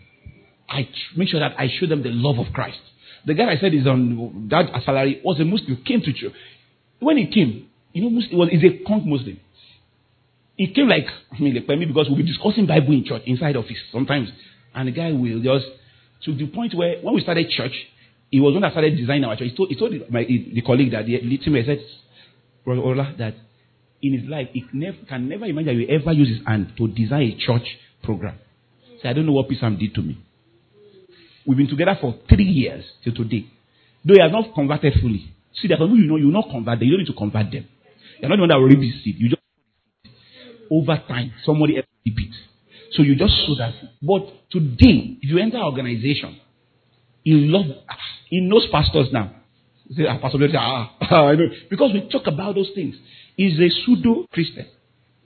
[0.68, 2.78] I make sure that I show them the love of Christ.
[3.26, 6.32] The guy I said is on that salary was a Muslim, came to church.
[7.00, 9.38] When he came, you know, Muslim, was, he's a conk Muslim.
[10.56, 13.56] He came like, I mean, like, me because we'll be discussing Bible in church, inside
[13.56, 14.28] office sometimes.
[14.74, 15.66] And the guy will just,
[16.24, 17.72] to the point where, when we started church,
[18.30, 19.50] he was one that started designing our church.
[19.50, 21.80] He told, he told my, the colleague that, the teammate said,
[22.64, 23.34] Brother Ola, that
[24.02, 26.88] in his life, he never, can never imagine that he ever use his hand to
[26.88, 27.66] design a church
[28.02, 28.38] program.
[29.02, 30.18] So I don't know what Pisam did to me.
[31.46, 33.46] We've been together for three years till today.
[34.04, 35.32] Though he has not converted fully.
[35.54, 36.88] See, there are people you know, you will not convert them.
[36.88, 37.66] You don't need to convert them.
[38.20, 39.16] You're not the one that will reap the seed.
[39.18, 39.40] You just
[40.70, 42.32] over time, somebody else repeat.
[42.92, 43.74] So you just sow that.
[44.02, 46.38] But today, if you enter an organization,
[47.24, 47.66] he love,
[48.28, 49.32] he knows pastors now.
[49.88, 51.48] He ah, Pastor, ah, I know.
[51.68, 52.94] Because we talk about those things.
[53.36, 54.66] He's a pseudo Christian.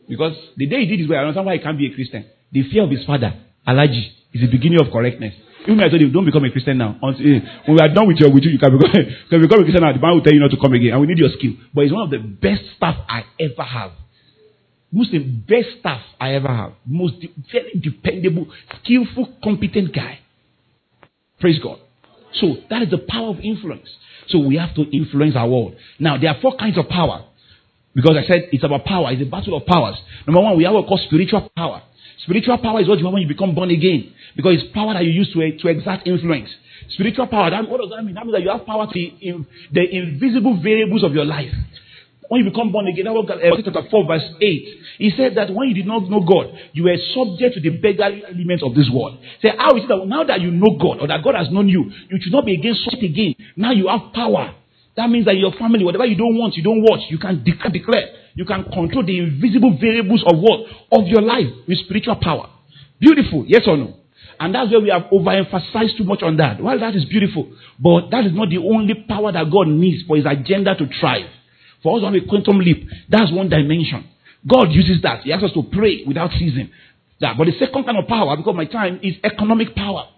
[0.09, 2.27] Because the day he did his way, I understand why he can't be a Christian.
[2.53, 3.35] The fear of his father,
[3.67, 5.35] Alaji, is the beginning of correctness.
[5.67, 6.99] May I told you, don't become a Christian now.
[7.03, 8.93] Eh, when we are done with your with you, you can become,
[9.31, 9.93] can become a Christian now.
[9.93, 10.93] The Bible will tell you not to come again.
[10.93, 11.53] And we need your skill.
[11.73, 13.93] But it's one of the best staff I ever have.
[14.93, 16.73] Muslim, best staff I ever have.
[16.87, 18.47] Most de- very dependable,
[18.83, 20.21] skillful, competent guy.
[21.41, 21.79] Praise God.
[22.35, 23.89] So that is the power of influence.
[24.29, 25.77] So we have to influence our world.
[25.99, 27.25] Now there are four kinds of power.
[27.95, 29.13] Because I said it's about power.
[29.13, 29.97] It's a battle of powers.
[30.27, 31.83] Number one, we have what we call spiritual power.
[32.23, 34.13] Spiritual power is what you have when you become born again.
[34.37, 36.49] Because it's power that you use to, eh, to exert influence.
[36.91, 38.15] Spiritual power, that, what does that mean?
[38.15, 41.53] That means that you have power to the, the invisible variables of your life.
[42.29, 44.69] When you become born again, that was chapter 4, verse 8.
[44.99, 48.25] He said that when you did not know God, you were subject to the beggarly
[48.25, 49.19] elements of this world.
[49.43, 51.69] Say, how is it that now that you know God, or that God has known
[51.69, 53.35] you, you should not be against subject again?
[53.57, 54.55] Now you have power.
[54.97, 58.24] That means that your family, whatever you don't want, you don't watch, you can declare.
[58.35, 60.61] You can control the invisible variables of what?
[60.91, 62.51] Of your life with spiritual power.
[62.99, 63.95] Beautiful, yes or no?
[64.41, 66.61] And that's where we have overemphasized too much on that.
[66.61, 67.53] Well, that is beautiful.
[67.79, 71.31] But that is not the only power that God needs for his agenda to thrive.
[71.83, 74.09] For us have a quantum leap, that's one dimension.
[74.47, 75.23] God uses that.
[75.23, 76.71] He asks us to pray without ceasing.
[77.21, 77.37] That.
[77.39, 80.09] But the second kind of power, because my time, is economic power.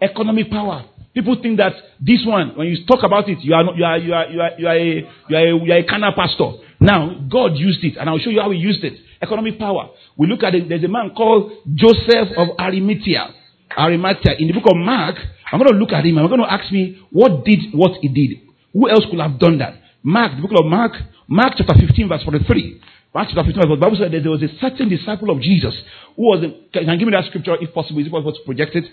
[0.00, 0.86] Economic power.
[1.12, 3.98] People think that this one, when you talk about it, you are not, you are
[3.98, 4.94] you are you are you are a
[5.28, 6.52] you are a, you are a carnal pastor.
[6.84, 8.94] Now God used it, and I'll show you how He used it.
[9.22, 9.88] Economic power.
[10.18, 10.68] We look at it.
[10.68, 13.32] There's a man called Joseph of Arimathea.
[13.76, 15.16] Arimathea in the book of Mark.
[15.50, 16.18] I'm going to look at him.
[16.18, 18.40] I'm going to ask me what did what he did.
[18.72, 19.80] Who else could have done that?
[20.02, 20.92] Mark, the book of Mark,
[21.28, 22.80] Mark chapter 15, verse 43.
[23.14, 25.74] Mark chapter 15, the Bible said that there was a certain disciple of Jesus
[26.16, 28.00] who was, can, can give me that scripture if possible?
[28.00, 28.84] Is it possible to project it?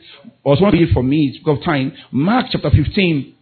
[0.44, 1.94] Or someone read it for me, it's because of time.
[2.12, 3.36] Mark chapter 15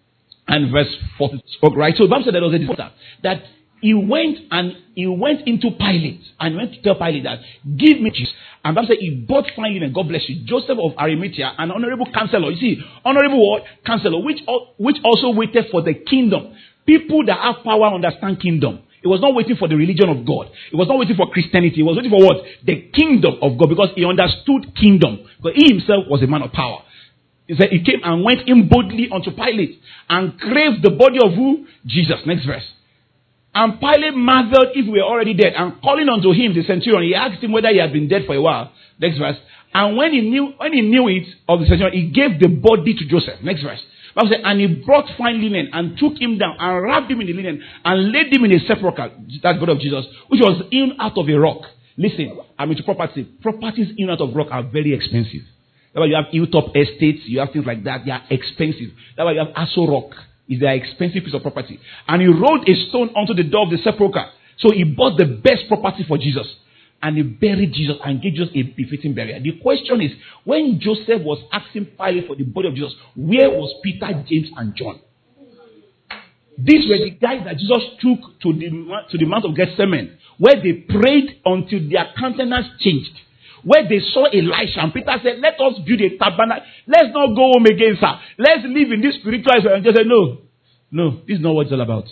[0.47, 1.43] and verse 40.
[1.75, 1.93] Right?
[1.97, 2.89] So the Bible said that there was a disciple
[3.23, 3.43] that
[3.81, 7.39] he went and he went into Pilate and went to tell Pilate that,
[7.77, 8.33] give me Jesus.
[8.63, 12.07] And Bible said he bought fine linen, God bless you, Joseph of Arimathea, an honorable
[12.13, 12.51] counselor.
[12.51, 13.63] You see, honorable what?
[13.85, 14.39] Counselor, which,
[14.77, 16.53] which also waited for the kingdom.
[16.85, 18.83] People that have power understand kingdom.
[19.01, 20.51] He was not waiting for the religion of God.
[20.71, 21.77] He was not waiting for Christianity.
[21.77, 22.43] He was waiting for what?
[22.65, 25.23] The kingdom of God because he understood kingdom.
[25.37, 26.83] Because he himself was a man of power.
[27.47, 31.33] He said he came and went in boldly unto Pilate and craved the body of
[31.33, 31.65] who?
[31.85, 32.19] Jesus.
[32.25, 32.67] Next verse.
[33.53, 35.53] And Pilate marveled if we were already dead.
[35.55, 38.35] And calling unto him, the centurion, he asked him whether he had been dead for
[38.35, 38.71] a while.
[38.99, 39.37] Next verse.
[39.73, 42.93] And when he knew, when he knew it of the centurion, he gave the body
[42.93, 43.41] to Joseph.
[43.43, 43.81] Next verse.
[44.15, 47.33] Bible and he brought fine linen and took him down and wrapped him in the
[47.33, 49.11] linen and laid him in a sepulchre,
[49.43, 51.61] that God of Jesus, which was in out of a rock.
[51.97, 53.23] Listen, I'm into property.
[53.41, 55.41] Properties in out of rock are very expensive.
[55.93, 58.91] That's why you have hilltop estates, you have things like that, they are expensive.
[59.17, 60.11] That's why you have Aso Rock,
[60.49, 61.79] is an expensive piece of property.
[62.07, 64.25] And he rolled a stone onto the door of the sepulchre.
[64.57, 66.47] So he bought the best property for Jesus
[67.01, 69.41] and he buried Jesus and gave Jesus a befitting burial.
[69.41, 70.11] The question is,
[70.43, 74.75] when Joseph was asking Pilate for the body of Jesus, where was Peter, James, and
[74.75, 74.99] John?
[76.57, 78.69] These were the guys that Jesus took to the,
[79.11, 83.15] to the Mount of Gethsemane, where they prayed until their countenance changed.
[83.63, 86.65] Where they saw Elisha, and Peter said, Let us build a tabernacle.
[86.87, 88.13] Let's not go home again, sir.
[88.37, 89.73] Let's live in this spiritual.
[89.73, 90.37] And just said, No,
[90.91, 92.05] no, this is not what it's all about.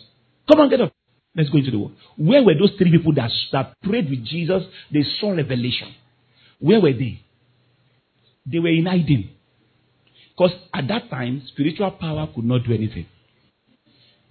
[0.49, 0.93] Come on, get up.
[1.35, 1.93] Let's go into the world.
[2.17, 4.63] Where were those three people that, that prayed with Jesus?
[4.91, 5.93] They saw revelation.
[6.59, 7.21] Where were they?
[8.45, 9.29] They were in hiding.
[10.35, 13.05] Because at that time, spiritual power could not do anything.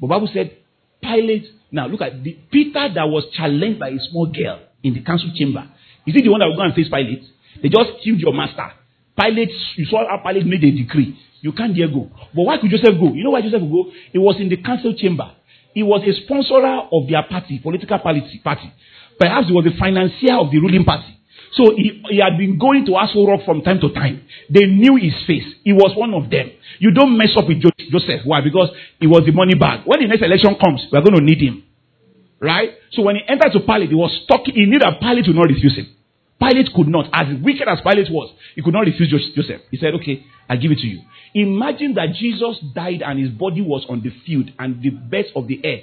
[0.00, 0.56] But Bible said,
[1.00, 5.02] Pilate, now look at the Peter that was challenged by a small girl in the
[5.02, 5.68] council chamber.
[6.06, 7.24] Is he the one that will go and face Pilate?
[7.62, 8.70] They just killed your master.
[9.18, 11.18] Pilate, you saw how Pilate made a decree.
[11.40, 12.10] You can't dare go.
[12.34, 13.12] But why could Joseph go?
[13.14, 13.90] You know why Joseph would go?
[14.12, 15.30] He was in the council chamber.
[15.74, 18.40] He was a sponsor of their party, political party.
[18.42, 18.72] party.
[19.18, 21.12] Perhaps he was the financier of the ruling party.
[21.52, 24.24] So he, he had been going to Aso Rock from time to time.
[24.50, 25.44] They knew his face.
[25.64, 26.50] He was one of them.
[26.78, 28.22] You don't mess up with Joseph.
[28.24, 28.40] Why?
[28.40, 28.68] Because
[29.00, 29.80] he was the money bag.
[29.86, 31.62] When the next election comes, we are going to need him.
[32.40, 32.70] Right?
[32.92, 34.42] So when he entered to Pilate, he was stuck.
[34.44, 35.88] He knew that Pilate would not refuse him.
[36.38, 37.08] Pilate could not.
[37.12, 39.62] As wicked as Pilate was, he could not refuse Joseph.
[39.70, 41.02] He said, Okay, I'll give it to you.
[41.34, 45.48] Imagine that Jesus died and his body was on the field and the birds of
[45.48, 45.80] the air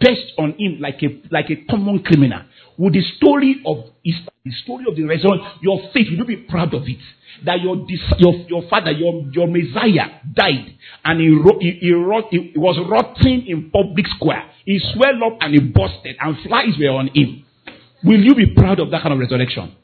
[0.00, 2.42] perched on him like a, like a common criminal.
[2.78, 6.36] Would the story of Easter, the story of the resurrection, your faith, will you be
[6.36, 6.98] proud of it?
[7.44, 7.86] That your,
[8.18, 11.26] your, your father, your, your Messiah died and he,
[11.60, 11.92] he, he,
[12.30, 14.50] he, he was rotting in public square.
[14.64, 17.44] He swelled up and he busted and flies were on him.
[18.04, 19.74] Will you be proud of that kind of resurrection?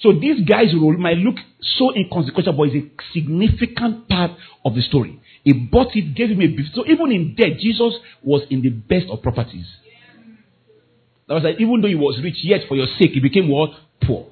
[0.00, 1.36] So this guy's role might look
[1.78, 4.32] so inconsequential, but it's a significant part
[4.64, 5.20] of the story.
[5.44, 6.70] He bought it, gave him a gift.
[6.74, 9.66] So even in death, Jesus was in the best of properties.
[11.28, 13.70] That was like, even though he was rich, yet for your sake, he became what?
[14.02, 14.26] Poor.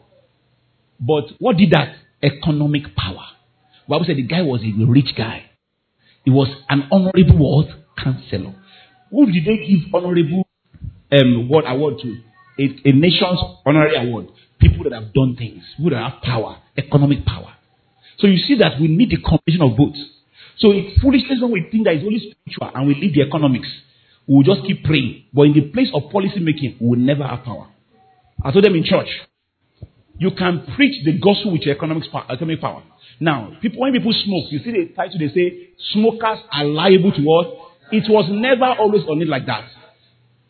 [1.00, 1.96] But what did that?
[2.22, 3.26] Economic power.
[3.88, 5.50] Bible said the guy was a rich guy.
[6.24, 7.68] He was an honorable what?
[8.02, 8.54] Counselor.
[9.10, 10.46] Who did they give honorable
[11.12, 12.16] um, what award to?
[12.58, 14.28] A, a nation's honorary award.
[14.60, 17.54] People that have done things, people that have power, economic power.
[18.18, 19.96] So you see that we need the combination of both.
[20.58, 23.68] So it's foolishness when we think that it's only spiritual and we leave the economics.
[24.26, 25.24] We will just keep praying.
[25.32, 27.68] But in the place of policy making, we will never have power.
[28.42, 29.08] I told them in church,
[30.18, 32.82] you can preach the gospel with your economic power.
[33.18, 37.22] Now, people, when people smoke, you see the title, they say, smokers are liable to
[37.22, 37.46] what?
[37.90, 39.64] It was never always on it like that.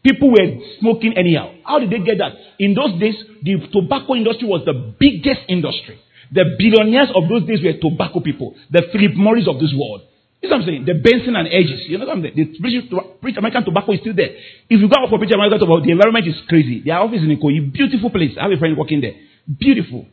[0.03, 1.55] People were smoking anyhow.
[1.64, 2.33] How did they get that?
[2.59, 5.99] In those days, the tobacco industry was the biggest industry.
[6.33, 8.55] The billionaires of those days were tobacco people.
[8.70, 10.03] The Philip Morris of this world.
[10.43, 10.84] You know what I'm saying?
[10.86, 11.86] The Benson and Hedges.
[11.86, 12.34] You know what I'm saying?
[12.34, 12.90] The British,
[13.22, 14.34] British American tobacco is still there.
[14.68, 16.82] If you go out for British American tobacco, the environment is crazy.
[16.84, 18.34] Their office in Ikoyi, beautiful place.
[18.36, 19.14] I have a friend working there.
[19.47, 20.05] Beautiful.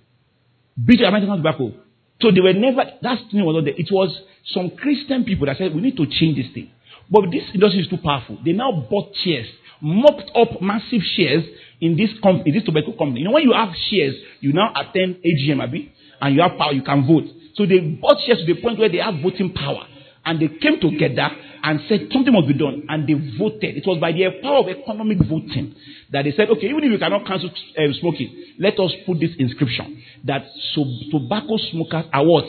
[0.77, 1.73] British American tobacco.
[2.21, 3.73] So they were never, that thing was not there.
[3.73, 4.13] It was
[4.53, 6.69] some Christian people that said, we need to change this thing.
[7.09, 8.37] But this industry is too powerful.
[8.45, 9.47] They now bought shares,
[9.81, 11.43] mopped up massive shares
[11.81, 13.21] in this company, this tobacco company.
[13.21, 15.89] You know, when you have shares, you now attend AGM,
[16.21, 17.25] and you have power, you can vote.
[17.55, 19.87] So they bought shares to the point where they have voting power.
[20.25, 21.29] And they came together
[21.63, 22.83] and said something must be done.
[22.87, 23.77] And they voted.
[23.77, 25.75] It was by the power of economic voting
[26.11, 29.31] that they said, okay, even if you cannot cancel uh, smoking, let us put this
[29.37, 30.43] inscription that
[30.73, 32.45] so tobacco smokers are what?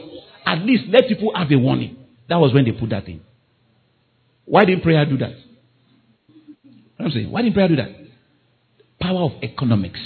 [0.46, 1.96] At least let people have a warning.
[2.28, 3.20] That was when they put that in.
[4.44, 5.34] Why didn't prayer do that?
[6.98, 7.90] I'm saying, why didn't prayer do that?
[9.00, 10.00] Power of economics.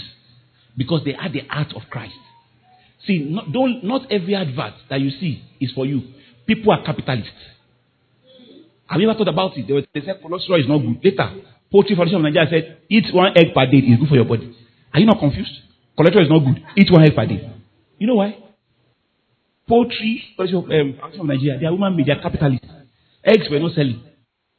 [0.76, 2.14] Because they had the art of Christ.
[3.06, 6.02] See, not, don't, not every advert that you see is for you.
[6.46, 7.30] People are capitalists.
[8.86, 9.66] Have you ever thought about it?
[9.66, 11.00] They, were, they said cholesterol is not good.
[11.02, 11.30] Later,
[11.72, 14.54] Poultry Foundation of Nigeria said, eat one egg per day is good for your body.
[14.92, 15.50] Are you not confused?
[15.98, 16.62] Cholesterol is not good.
[16.76, 17.50] Eat one egg per day.
[17.98, 18.36] You know why?
[19.66, 22.68] Poultry Foundation um, of Nigeria, they are women made, they are capitalists.
[23.24, 24.02] Eggs were not selling.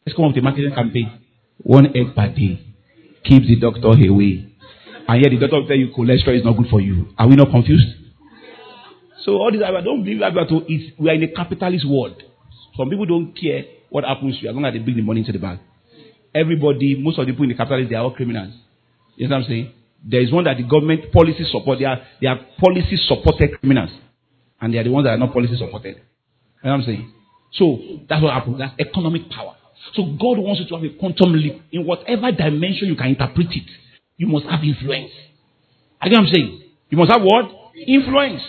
[0.06, 1.22] Let's come up with a marketing campaign.
[1.58, 2.60] One egg per day
[3.24, 4.50] keeps the doctor away.
[5.08, 7.10] And yet the doctor will tell you cholesterol is not good for you.
[7.18, 7.86] Are we not confused?
[9.24, 10.34] So all this, I don't believe that
[11.00, 12.22] we are in a capitalist world.
[12.76, 15.32] Some people don't care what happens to you long as they bring the money into
[15.32, 15.62] the bank.
[16.34, 18.54] Everybody, most of the people in the capitalist, they are all criminals.
[19.16, 19.72] You know what I'm saying?
[20.04, 21.80] There is one that the government policy support.
[21.80, 23.92] They are, they are policy supported criminals.
[24.60, 25.96] And they are the ones that are not policy supported.
[25.96, 27.14] You know what I'm saying?
[27.54, 27.80] So
[28.10, 28.60] that's what happens.
[28.60, 29.56] That's economic power.
[29.96, 31.62] So God wants you to have a quantum leap.
[31.72, 33.70] In whatever dimension you can interpret it,
[34.18, 35.12] you must have influence.
[36.02, 36.62] I get what I'm saying?
[36.90, 37.52] You must have what?
[37.88, 38.42] Influence.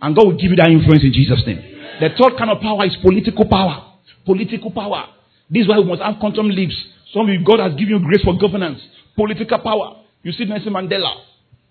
[0.00, 1.60] And God will give you that influence in Jesus' name.
[2.00, 3.91] The third kind of power is political power.
[4.24, 5.06] Political power.
[5.50, 6.74] This is why we must have quantum leaps.
[7.12, 8.80] Some of you, God has given you grace for governance.
[9.16, 10.02] Political power.
[10.22, 11.12] You see Nelson Mandela.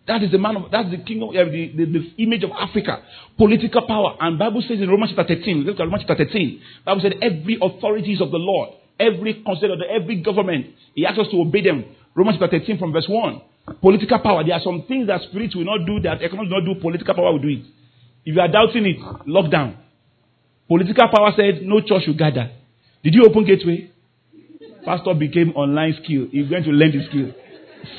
[0.07, 3.03] That is the man of, that's the king of, the, the, the, image of Africa.
[3.37, 4.17] Political power.
[4.19, 6.61] And Bible says in Romans chapter 13, look at Romans chapter 13.
[6.85, 8.69] Bible said every authority is of the Lord.
[8.99, 10.67] Every consider every government.
[10.95, 11.85] He asks us to obey them.
[12.15, 13.41] Romans chapter 13 from verse 1.
[13.81, 14.43] Political power.
[14.43, 16.81] There are some things that spirit will not do that economics will not do.
[16.81, 17.65] Political power will do it.
[18.25, 19.77] If you are doubting it, lockdown.
[20.71, 22.47] Political power said no church should gather.
[23.03, 23.91] Did you open gateway?
[24.87, 26.31] Pastor became online skill.
[26.31, 27.27] He went to learn the skill.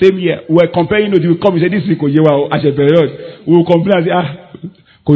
[0.01, 0.41] Same year.
[0.49, 1.21] We were comparing notes.
[1.21, 3.45] You come, and say, this as a period.
[3.45, 4.57] We will complain and say, ah,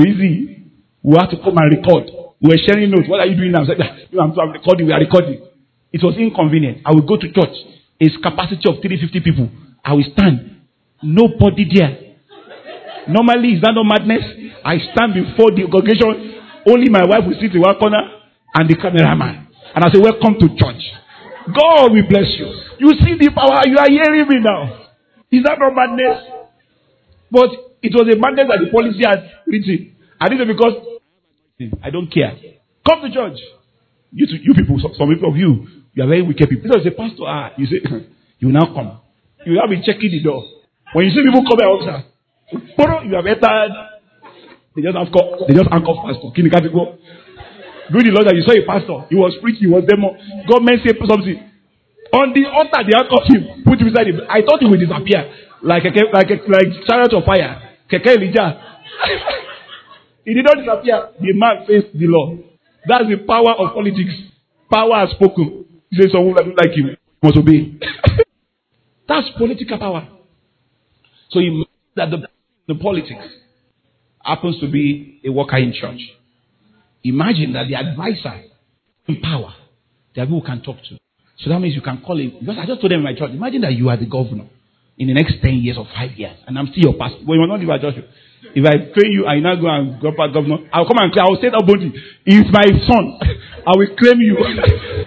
[0.04, 0.68] easy.
[1.00, 2.12] We have to come and record.
[2.44, 3.09] We were sharing notes.
[3.09, 3.64] What are you doing now?
[3.64, 4.84] I said, ah, I'm, I'm recording.
[4.84, 5.40] We are recording.
[5.96, 6.84] It was inconvenient.
[6.84, 7.57] I will go to church.
[7.96, 9.48] It's capacity of 350 people.
[9.80, 10.61] I will stand.
[11.00, 12.20] Nobody there.
[13.09, 14.28] Normally, is that not madness?
[14.61, 16.36] I stand before the congregation.
[16.66, 18.02] Only my wife will sit in one corner
[18.54, 19.46] and the cameraman.
[19.74, 20.82] And I say, Welcome to church.
[21.54, 22.48] God will bless you.
[22.78, 23.62] You see the power.
[23.66, 24.90] You are hearing me now.
[25.30, 26.18] Is that not madness?
[27.30, 27.50] But
[27.82, 29.94] it was a madness that the policy had written.
[30.20, 30.74] I did it because
[31.82, 32.34] I don't care.
[32.86, 33.38] Come to church.
[34.12, 36.70] You, to, you people, some people of you, you are very wicked people.
[36.72, 37.78] So a pastor, ah, you say,
[38.38, 38.98] you now come.
[39.44, 40.42] You have been checking the door.
[40.94, 43.95] When you see people come out, you have entered.
[44.76, 45.08] They just have
[45.48, 46.28] they just handcuff pastor.
[46.36, 47.00] Kini go.
[47.88, 50.12] During the Lord that you saw a pastor, he was preaching, he was demo.
[50.44, 51.38] Government say something.
[52.12, 54.20] On the altar, they handcuff him, put him inside him.
[54.28, 55.24] I thought he would disappear
[55.64, 57.72] like a, like like chariot of fire.
[57.88, 58.60] Keke Elijah.
[60.28, 61.08] he did not disappear.
[61.24, 62.36] The man faced the law.
[62.84, 64.12] That's the power of politics.
[64.68, 65.64] Power has spoken.
[65.88, 67.74] He says someone don't like him must obey.
[69.08, 70.08] That's political power.
[71.30, 71.64] So you
[71.96, 72.28] that the,
[72.68, 73.24] the politics
[74.26, 76.00] happens to be a worker in church.
[77.04, 78.42] Imagine that the advisor
[79.06, 79.54] in power,
[80.14, 80.98] the people can talk to.
[81.38, 82.32] So that means you can call him.
[82.40, 84.46] Because I just told them in my church, imagine that you are the governor
[84.98, 87.20] in the next 10 years or 5 years, and I'm still your pastor.
[87.26, 88.08] But you will not a judgment.
[88.54, 91.26] If I train you I now go and go back governor, I'll come and claim,
[91.28, 91.92] I'll say that body.
[92.24, 93.18] He's my son.
[93.66, 94.36] I will claim you.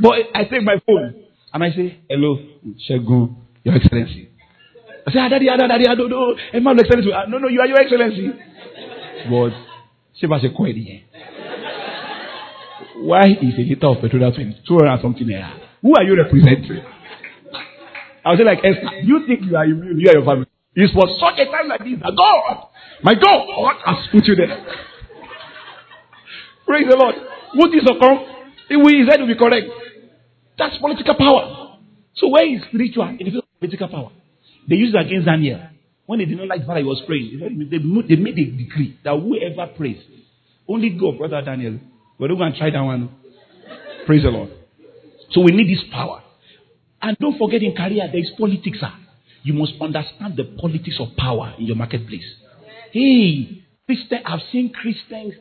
[0.00, 1.22] but I take my phone
[1.52, 2.38] and I say, Hello,
[2.88, 4.31] Shegun, Your Excellency.
[5.06, 6.34] I say, ah, Daddy, ah, Daddy, I don't know.
[6.52, 7.10] Emma, Excellency.
[7.12, 8.30] Ah, no, no, you are Your Excellency.
[9.30, 9.52] But,
[10.28, 11.00] bá ṣe kọ́ ẹ nìyẹn?
[13.02, 15.50] Why is a liter of petrol that two hundred something naira?
[15.82, 16.84] Who are you representing?
[18.24, 20.46] I was like, Esther, you think you are immune, you and your family.
[20.76, 22.68] It's for such a time like this that God,
[23.02, 24.54] my God, what has put you there.
[26.64, 27.16] Praise the Lord.
[27.56, 28.14] Would this occur?
[28.70, 29.66] His head will be correct.
[30.56, 31.78] That's political power.
[32.14, 34.10] So where is spiritual in the field of political power?
[34.68, 35.60] They used it against Daniel.
[36.06, 39.18] When they did not like the father he was praying, they made a decree that
[39.18, 40.02] whoever prays,
[40.68, 41.78] only go, brother Daniel.
[42.18, 43.10] We're not going to try that one.
[44.06, 44.50] Praise the Lord.
[45.30, 46.22] So we need this power.
[47.00, 48.78] And don't forget in career, there is politics.
[48.80, 48.92] Sir.
[49.42, 52.24] You must understand the politics of power in your marketplace.
[52.92, 55.34] Hey, Christian, I've seen Christians,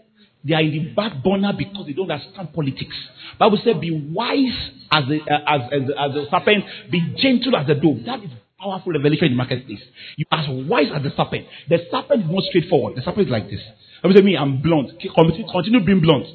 [0.43, 2.95] they are in the back burner because they don't understand politics.
[3.37, 7.75] Bible said, be wise as a, as, as, as a serpent, be gentle as a
[7.75, 8.05] dove.
[8.05, 9.81] That is powerful revelation in the marketplace.
[10.17, 11.47] You are as wise as the serpent.
[11.69, 12.95] The serpent is not straightforward.
[12.95, 13.61] The serpent is like this.
[14.03, 14.91] Bible said, me, I'm blunt.
[15.01, 16.25] Continue being blunt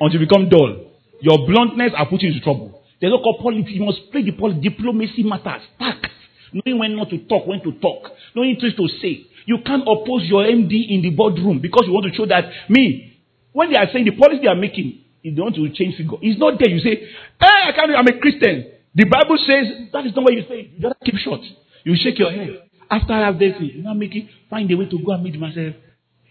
[0.00, 0.92] until you become dull.
[1.20, 2.82] Your bluntness will put you into trouble.
[3.00, 3.72] There's no call politics.
[3.72, 4.62] You must play the politics.
[4.62, 5.62] Diplomacy matters.
[5.78, 6.06] Tact.
[6.52, 8.12] Knowing when not to talk, when to talk.
[8.34, 9.26] Knowing things to say.
[9.46, 13.18] You can't oppose your MD in the boardroom because you want to show that me.
[13.52, 16.18] When they are saying the policy they are making, if they want to change figure,
[16.22, 16.70] it's not there.
[16.70, 17.08] You say,
[17.40, 18.70] Hey, I can't, I'm a Christian.
[18.94, 20.70] The Bible says that is not what you say.
[20.76, 21.40] You just keep short.
[21.84, 22.50] You shake your head.
[22.90, 25.38] After I have this, you now make it find a way to go and meet
[25.38, 25.74] myself.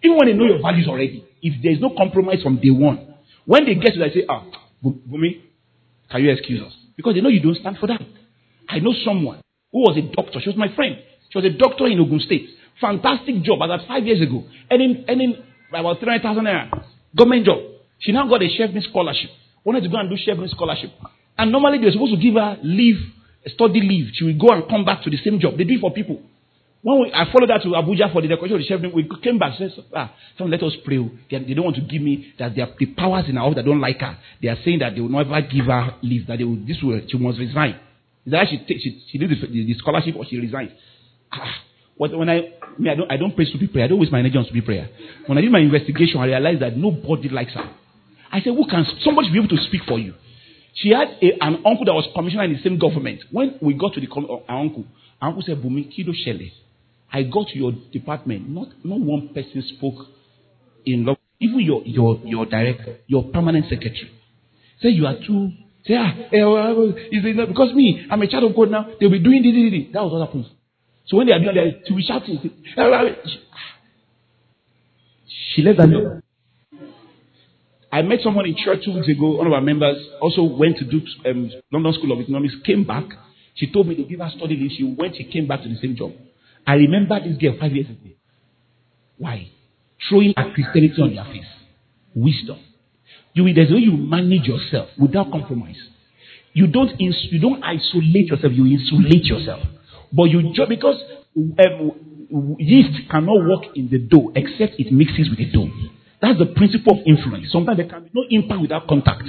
[0.04, 3.16] Even when they know your values already, if there is no compromise from day one,
[3.46, 4.44] when they get to that, say, ah,
[4.84, 5.42] Bumi,
[6.10, 6.74] can you excuse us?
[6.96, 8.02] Because they know you don't stand for that.
[8.70, 9.42] I know someone
[9.72, 10.40] who was a doctor.
[10.42, 10.98] She was my friend.
[11.30, 12.50] She was a doctor in Ogun State.
[12.80, 13.60] Fantastic job.
[13.62, 14.44] At five years ago.
[14.72, 15.36] Earning, earning
[15.70, 16.84] about 300,000 naira.
[17.16, 17.60] Government job.
[18.00, 19.30] She now got a Chevron scholarship.
[19.64, 20.92] Wanted to go and do Chevron scholarship.
[21.38, 23.00] And normally they're supposed to give her leave,
[23.48, 24.12] study leave.
[24.14, 25.58] She will go and come back to the same job.
[25.58, 26.22] They do it for people.
[26.84, 29.38] When we, I followed her to Abuja for the decoration of the Chevron, we came
[29.38, 29.58] back.
[29.58, 30.98] Said, ah, someone let us pray.
[31.30, 33.58] They, they, don't want to give me that they are, the powers in our office
[33.58, 34.18] that don't like her.
[34.42, 36.26] They are saying that they will never give her leave.
[36.28, 37.80] That they will, this will, she must resign.
[38.26, 40.72] That she, she, she did the, the, scholarship or she resigned.
[41.32, 41.62] Ah,
[41.98, 42.38] when I,
[42.90, 43.86] I don't, I don't pray stupid prayer.
[43.86, 44.90] I don't waste my energy on stupid prayer.
[45.28, 47.70] When I did my investigation, I realized that nobody likes her.
[48.32, 50.16] I said, who can, somebody should be able to speak for you.
[50.76, 53.22] She had a, an uncle that was commissioner in the same government.
[53.32, 54.08] When we got to the
[54.48, 54.86] our uncle,
[55.22, 56.52] our uncle said, Bumi, kido shele.
[57.12, 58.50] I got to your department.
[58.50, 60.08] Not, not one person spoke
[60.86, 61.18] in love.
[61.40, 64.12] Even your, your, your director, your permanent secretary.
[64.82, 65.52] Say you are too.
[65.86, 68.88] Say, ah, eh, well, is it because me, I'm a child of God now.
[69.00, 69.94] They'll be doing this, this, this.
[69.94, 70.46] That was what happens.
[71.08, 72.22] So when they are doing that, she will shout.
[75.56, 76.21] She let them know.
[77.92, 79.38] I met someone in church two weeks ago.
[79.38, 82.56] One of our members also went to do um, London School of Economics.
[82.66, 83.04] Came back.
[83.56, 84.72] She told me they give her study leave.
[84.78, 85.18] She went.
[85.18, 86.14] She came back to the same job.
[86.66, 88.16] I remember this girl five years ago.
[89.18, 89.50] Why?
[90.08, 91.52] Throwing a Christianity on their face.
[92.16, 92.60] Wisdom.
[93.34, 95.78] You, there's a way you manage yourself without compromise.
[96.54, 99.62] You don't, ins- you don't isolate yourself, you insulate yourself.
[100.12, 101.02] But you just, because
[101.36, 105.70] um, yeast cannot work in the dough except it mixes with the dough.
[106.22, 107.52] That's the principle of influence.
[107.52, 109.24] Sometimes there can be no impact without contact.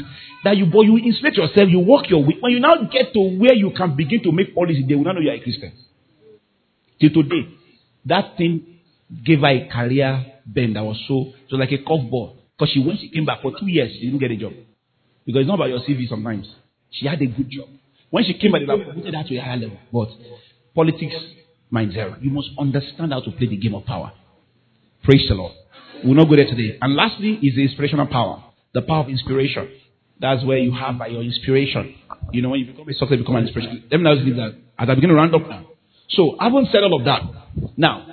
[0.45, 2.37] That you, but you insulate yourself, you walk your way.
[2.39, 5.15] When you now get to where you can begin to make policy, they will not
[5.15, 5.73] know you are a Christian.
[7.01, 7.49] Till today,
[8.05, 8.79] that thing
[9.25, 12.37] gave her a career bend that was so, was like a curveball.
[12.59, 14.53] Because she, when she came back for two years, she didn't get a job.
[15.25, 16.47] Because it's not about your CV sometimes.
[16.91, 17.69] She had a good job.
[18.11, 19.79] When she came back, they promoted her to a higher level.
[19.91, 20.09] But
[20.75, 21.15] politics
[21.71, 22.17] mind zero.
[22.21, 24.13] You must understand how to play the game of power.
[25.03, 25.55] Praise the Lord.
[26.05, 26.79] We'll not go there today.
[26.81, 28.45] And lastly is the inspirational power.
[28.75, 29.69] The power of inspiration.
[30.21, 31.97] That's where you have by your inspiration.
[32.33, 33.85] You know, when you become a success, you become an inspiration.
[33.91, 34.57] Let me now leave that.
[34.79, 35.67] As I begin to round up now.
[36.11, 37.23] So, I haven't said all of that.
[37.77, 38.07] Now,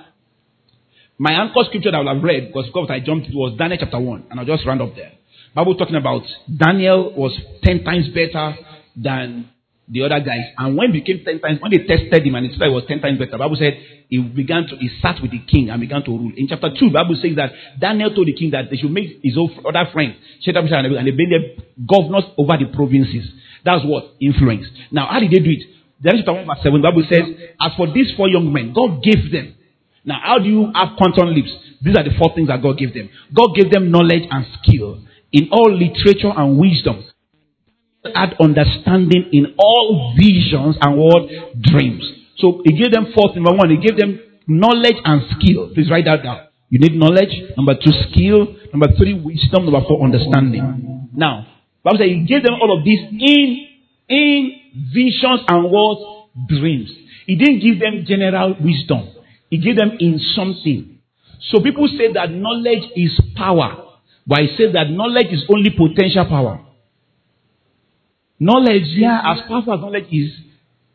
[1.18, 4.00] my anchor scripture that I will have read, because of I jumped, was Daniel chapter
[4.00, 4.28] 1.
[4.32, 5.12] And I'll just round up there.
[5.54, 6.24] Bible talking about
[6.56, 8.56] Daniel was 10 times better
[8.96, 9.50] than
[9.90, 10.54] the other guys.
[10.58, 13.02] And when he became 10 times, when they tested him and his life was 10
[13.02, 13.74] times better, Bible said
[14.08, 16.32] he began to, he sat with the king and began to rule.
[16.38, 19.38] In chapter 2, Bible says that Daniel told the king that they should make his
[19.38, 23.26] own other friends, Shadrach, and they made them governors over the provinces.
[23.66, 24.14] That's what?
[24.22, 24.68] Influence.
[24.92, 25.66] Now, how did they do it?
[26.02, 27.26] Daniel chapter 1 verse 7, Bible says,
[27.60, 29.56] as for these four young men, God gave them.
[30.06, 31.52] Now, how do you have quantum leaps?
[31.82, 33.10] These are the four things that God gave them.
[33.36, 37.04] God gave them knowledge and skill in all literature and wisdom
[38.16, 41.30] had understanding in all visions and what
[41.62, 42.04] dreams.
[42.38, 45.72] So he gave them fourth number one, he gave them knowledge and skill.
[45.74, 46.48] Please write that down.
[46.70, 47.34] You need knowledge.
[47.58, 48.56] Number two, skill.
[48.72, 49.66] Number three, wisdom.
[49.66, 51.10] Number four, understanding.
[51.14, 51.48] Now,
[51.84, 53.68] Bible says he gave them all of this in
[54.08, 54.52] in
[54.94, 56.90] visions and what dreams.
[57.26, 59.10] He didn't give them general wisdom.
[59.50, 61.00] He gave them in something.
[61.50, 63.98] So people say that knowledge is power,
[64.28, 66.62] but I say that knowledge is only potential power.
[68.40, 70.32] Knowledge, yeah, as powerful as knowledge is,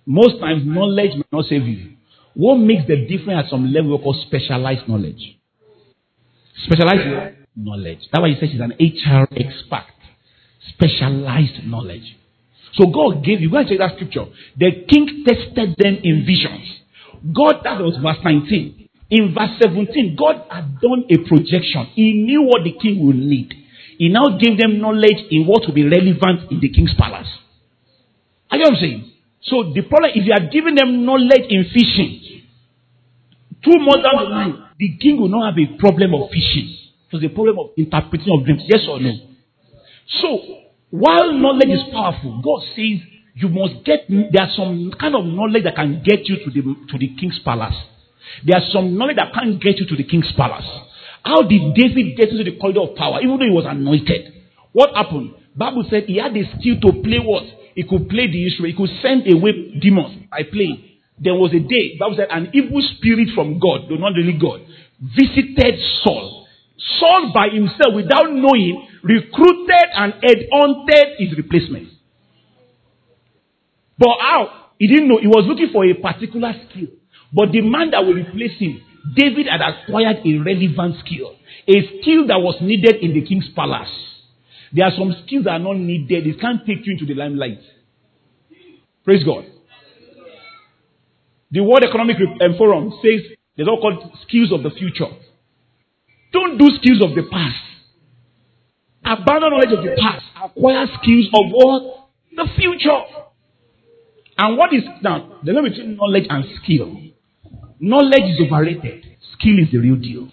[0.06, 1.92] most times knowledge may not save you.
[2.34, 5.38] What makes the difference at some level called specialized knowledge?
[6.64, 8.00] Specialized knowledge.
[8.12, 9.86] That's why he says he's an HR expert.
[10.74, 12.16] Specialized knowledge.
[12.74, 14.24] So God gave you, go and check that scripture.
[14.58, 16.80] The king tested them in visions.
[17.32, 18.88] God, that was verse 19.
[19.10, 21.86] In verse 17, God had done a projection.
[21.94, 23.54] He knew what the king would need.
[23.98, 27.28] He now gave them knowledge in what will be relevant in the king's palace.
[28.50, 29.12] Are you what I'm saying?
[29.42, 32.42] So the problem, if you are giving them knowledge in fishing,
[33.62, 36.74] two months down the line, the king will not have a problem of fishing.
[37.08, 38.62] It was a problem of interpreting of dreams.
[38.66, 39.12] Yes or no?
[40.20, 40.38] So,
[40.90, 43.00] while knowledge is powerful, God says
[43.34, 46.98] you must get, there's some kind of knowledge that can get you to the, to
[46.98, 47.74] the king's palace.
[48.44, 50.66] There's some knowledge that can't get you to the king's palace.
[51.24, 54.32] How did David get into the corridor of power, even though he was anointed?
[54.72, 55.34] What happened?
[55.56, 57.44] Bible said he had the skill to play what?
[57.74, 58.74] He could play the instrument.
[58.74, 61.00] He could send away demons by playing.
[61.18, 64.60] There was a day, Bible said, an evil spirit from God, though not really God,
[65.00, 66.46] visited Saul.
[66.98, 71.88] Saul by himself, without knowing, recruited and headhunted his replacement.
[73.96, 74.74] But how?
[74.78, 75.18] He didn't know.
[75.18, 76.88] He was looking for a particular skill.
[77.32, 81.36] But the man that will replace him David had acquired a relevant skill,
[81.68, 83.90] a skill that was needed in the king's palace.
[84.72, 87.60] There are some skills that are not needed, it can't take you into the limelight.
[89.04, 89.44] Praise God.
[91.50, 95.06] The World Economic um, Forum says there's all called skills of the future.
[96.32, 97.54] Don't do skills of the past.
[99.04, 100.24] Abandon knowledge of the past.
[100.42, 102.08] Acquire skills of what?
[102.34, 103.00] The future.
[104.38, 105.38] And what is now?
[105.44, 106.96] The difference between knowledge and skill.
[107.80, 109.04] Knowledge is overrated.
[109.38, 110.28] Skill is the real deal.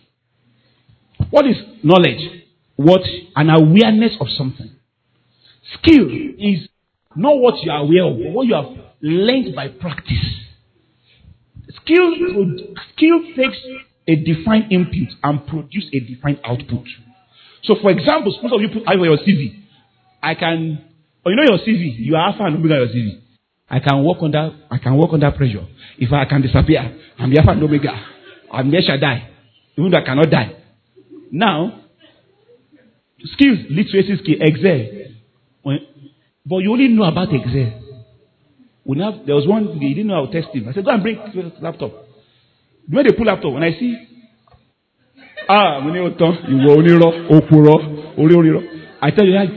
[1.29, 2.43] What is knowledge?
[2.75, 3.01] What?
[3.35, 4.71] An awareness of something.
[5.77, 6.67] Skill is
[7.15, 8.65] not what you are aware of, but what you have
[9.01, 10.41] learned by practice.
[11.81, 12.13] Skill,
[12.93, 13.57] skill takes
[14.07, 16.85] a defined input and produce a defined output.
[17.63, 19.63] So, for example, suppose you put over your CV.
[20.21, 20.83] I can,
[21.25, 23.21] or you know your CV, you are alpha and omega your CV.
[23.71, 25.65] I can work under, I can work under pressure.
[25.97, 27.93] If I can disappear, I'm Alpha and Omega.
[28.51, 29.29] I'm the die.
[29.77, 30.51] Even though I cannot die.
[31.31, 31.79] Now,
[33.23, 35.79] skills, literacy skill, Excel.
[36.45, 37.81] But you only know about Excel.
[38.83, 40.67] We have, there was one, he didn't know how to test him.
[40.67, 41.17] I said, go and bring
[41.61, 41.91] laptop.
[42.89, 43.95] When they pull laptop, when I see,
[45.47, 47.77] ah, mo ní o tán, ìwọ onírọ́, òpùrọ́,
[48.17, 48.63] orí onírọ́.
[49.01, 49.47] I tell you that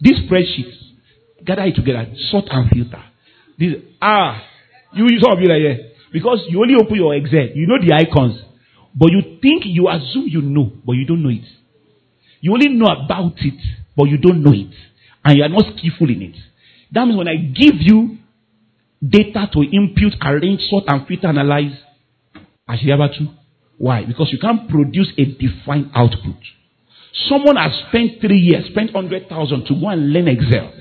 [0.00, 0.70] this spreadsheet,
[1.44, 3.02] gather it together, sort and filter.
[3.58, 4.42] This, ah,
[4.94, 5.90] you, some of you like here.
[6.12, 8.40] Because you only open your Excel, you know the icons.
[8.94, 11.44] But you think, you assume you know, but you don't know it.
[12.40, 13.60] You only know about it,
[13.96, 14.74] but you don't know it.
[15.24, 16.36] And you are not skillful in it.
[16.92, 18.18] That means when I give you
[19.06, 21.76] data to impute, arrange, sort, and filter, analyze,
[22.68, 23.28] I should ever to.
[23.78, 24.04] Why?
[24.04, 26.40] Because you can't produce a defined output.
[27.28, 30.72] Someone has spent three years, spent 100,000 to go and learn Excel.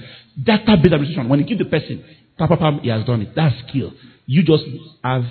[0.42, 1.30] Database administration.
[1.30, 2.04] When you give the person,
[2.38, 3.30] papa, papa, he has done it.
[3.36, 3.92] That's skill.
[4.26, 4.64] You just
[5.04, 5.24] have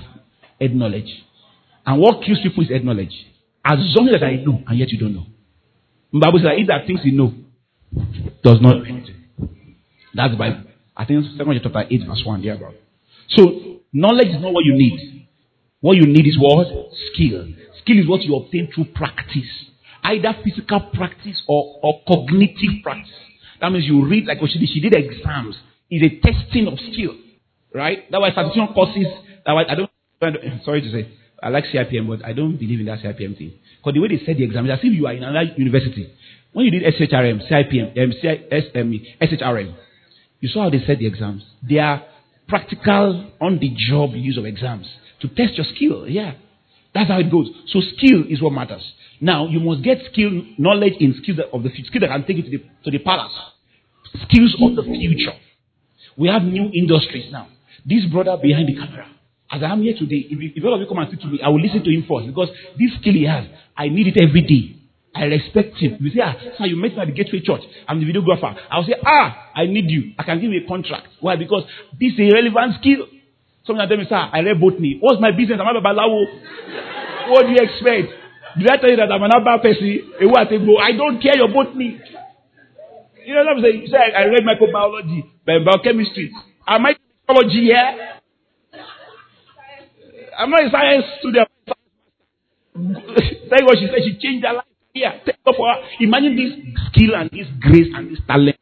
[0.61, 1.11] head knowledge.
[1.87, 3.13] And what kills people is head knowledge.
[3.65, 5.27] As long as I know, and yet you don't know.
[6.13, 7.33] Bible says that he that thinks he know
[8.43, 9.17] does not know anything.
[10.15, 10.63] That's the Bible.
[10.97, 12.73] I think Second chapter 8, verse 1, there, bro.
[13.31, 15.27] So knowledge is not what you need.
[15.81, 16.67] What you need is what?
[17.13, 17.49] Skill.
[17.83, 19.51] Skill is what you obtain through practice.
[20.05, 23.13] Either physical practice or, or cognitive practice.
[23.61, 24.69] That means you read like what she did.
[24.73, 25.57] She did exams.
[25.95, 27.15] It's a testing of skill.
[27.73, 28.11] Right?
[28.11, 29.07] That was certification courses.
[29.47, 31.09] That was, I don't, sorry to say,
[31.43, 33.53] I like CIPM, but I don't believe in that CIPM thing.
[33.79, 36.13] Because the way they set the exam is as if you are in another university.
[36.53, 39.75] When you did SHRM, CIPM, um, CISM, SHRM,
[40.41, 41.43] you saw how they set the exams.
[41.69, 42.03] They are
[42.49, 44.87] practical, on the job use of exams
[45.21, 46.09] to test your skill.
[46.09, 46.35] Yeah.
[46.95, 47.51] That's how it goes.
[47.69, 48.83] So skill is what matters.
[49.21, 52.43] Now you must get skill, knowledge in skill of the skill that can take you
[52.45, 53.33] to the to the palace.
[54.29, 55.33] Skills of the future.
[56.17, 57.49] We have new industries now.
[57.85, 59.07] This brother behind the camera,
[59.51, 61.41] as I am here today, if, if all of you come and speak to me,
[61.45, 62.49] I will listen to him first because
[62.79, 63.45] this skill he has,
[63.77, 64.81] I need it every day.
[65.15, 65.99] I respect him.
[66.01, 67.63] You say, ah, sir, you met me at the Gateway Church.
[67.87, 68.51] I'm the videographer.
[68.71, 70.13] I'll say, ah, I need you.
[70.19, 71.07] I can give you a contract.
[71.21, 71.37] Why?
[71.37, 71.63] Because
[72.01, 73.07] this is a relevant skill.
[73.65, 74.99] Someone tell me, sir, I read botany.
[75.01, 75.61] What's my business?
[75.63, 77.31] I'm a babalawo.
[77.31, 78.11] what do you expect?
[78.59, 80.13] Did I tell you that I'm an Abba person?
[80.19, 82.01] I don't care your botany.
[83.27, 83.81] You know what I'm saying?
[83.83, 86.33] You say, I read microbiology, but biochemistry.
[86.67, 86.95] Am I
[87.27, 88.11] biology here?
[90.39, 91.49] I'm not a science student.
[92.75, 94.03] You what she said.
[94.05, 94.65] She changed her life.
[94.95, 95.81] Yeah, take off for her.
[96.01, 96.53] Imagine this
[96.91, 98.57] skill and this grace and this talent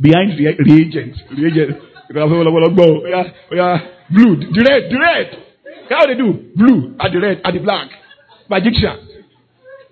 [0.00, 1.18] behind the reagents.
[1.36, 1.78] Reagents.
[2.10, 3.78] Yeah, yeah.
[4.10, 5.42] Blue, red, the red.
[5.90, 6.50] How they do?
[6.54, 7.88] Blue and the red and the black.
[8.48, 9.08] Magician.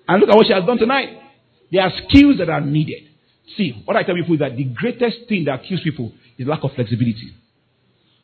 [0.06, 1.20] And look at what she has done tonight.
[1.72, 3.08] There are skills that are needed.
[3.56, 6.64] See, what I tell people is that the greatest thing that kills people is lack
[6.64, 7.34] of flexibility.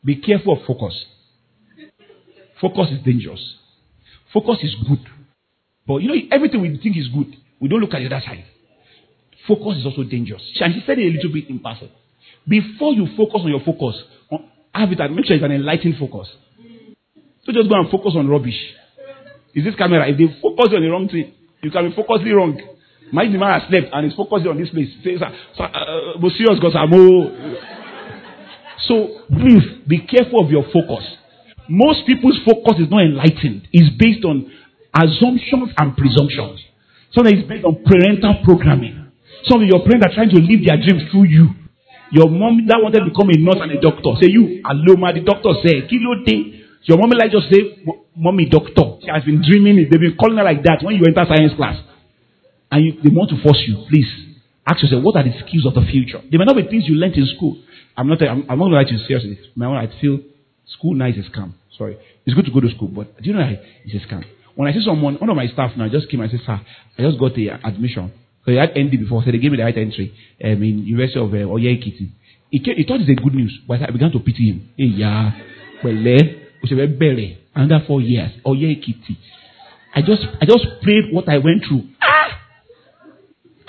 [0.05, 0.95] Be careful of focus.
[2.61, 3.57] Focus is dangerous.
[4.33, 5.07] Focus is good.
[5.87, 8.45] But you know, everything we think is good, we don't look at the other side.
[9.47, 10.43] Focus is also dangerous.
[10.61, 11.61] And she said it a little bit in.
[12.49, 13.97] Before you focus on your focus,
[14.73, 16.29] have it make sure it's an enlightened focus.
[17.45, 18.59] So just go and focus on rubbish.
[19.55, 20.09] Is this camera?
[20.09, 22.61] If they focus on the wrong thing, you can be focusing wrong.
[23.12, 24.88] My the man has slept and is focusing on this place.
[25.03, 27.32] Say, so, uh, but serious because I'm oh.
[28.86, 31.05] So please be careful of your focus.
[31.68, 33.68] Most people's focus is not enlightened.
[33.72, 34.51] It's based on
[34.94, 36.62] assumptions and presumptions.
[37.14, 39.11] Some is based on parental programming.
[39.51, 41.46] Some of your parents are trying to live their dreams through you.
[42.11, 44.18] Your mom that wanted to become a nurse and a doctor.
[44.18, 46.66] Say you, Aloma, the doctor said, Kilo day.
[46.90, 47.86] Your mommy like just say,
[48.16, 48.98] Mommy, doctor.
[49.03, 49.90] She has been dreaming it.
[49.90, 51.78] They've been calling her like that when you enter science class.
[52.71, 53.85] And you, they want to force you.
[53.89, 54.07] Please
[54.66, 56.21] ask yourself, what are the skills of the future?
[56.31, 57.57] They may not be things you learned in school.
[57.97, 59.39] I'm not, I'm, I'm not going to write you seriously.
[59.57, 60.21] My own, I feel
[60.66, 61.53] school now is a scam.
[61.77, 61.99] Sorry.
[62.25, 64.25] It's good to go to school, but do you know it's a scam?
[64.55, 66.61] When I see someone, one of my staff now just came and said, Sir,
[66.99, 68.12] I just got the admission.
[68.45, 70.12] So he had ND before, so they gave me the right entry
[70.45, 71.55] um, in University of uh.
[72.51, 74.71] He, came, he thought it's a good news, but I began to pity him.
[74.77, 75.33] Hey, yeah,
[75.85, 79.16] well, eh, under four years, Oye Ekiti.
[79.95, 81.85] I just, I just prayed what I went through.
[82.03, 82.30] Ah!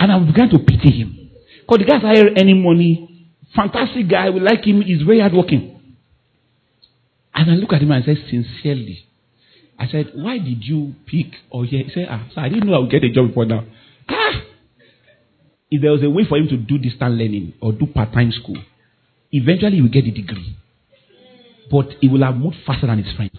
[0.01, 1.29] And I began to pity him.
[1.61, 3.29] Because the guy's hire any money.
[3.55, 4.31] Fantastic guy.
[4.31, 4.81] We like him.
[4.81, 5.79] He's very hardworking.
[7.35, 9.05] And I look at him and I said, sincerely,
[9.77, 11.67] I said, why did you pick Oye?
[11.67, 13.63] He said, ah, so I didn't know I would get a job before now.
[14.09, 14.41] Ah!
[15.69, 18.57] If there was a way for him to do distant learning or do part-time school,
[19.31, 20.57] eventually he will get a degree.
[21.69, 23.37] But he will have moved faster than his friends.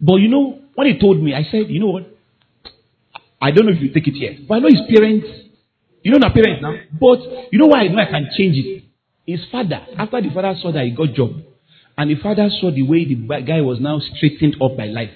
[0.00, 2.06] But you know, when he told me, I said, you know what?
[3.40, 4.48] I don't know if you take it yet.
[4.48, 5.26] But I know his parents,
[6.08, 6.74] you know, my parents now.
[6.98, 8.84] But you know why I know I can change it?
[9.26, 11.32] His father, after the father saw that he got job,
[11.98, 13.14] and the father saw the way the
[13.44, 15.10] guy was now straightened up by life.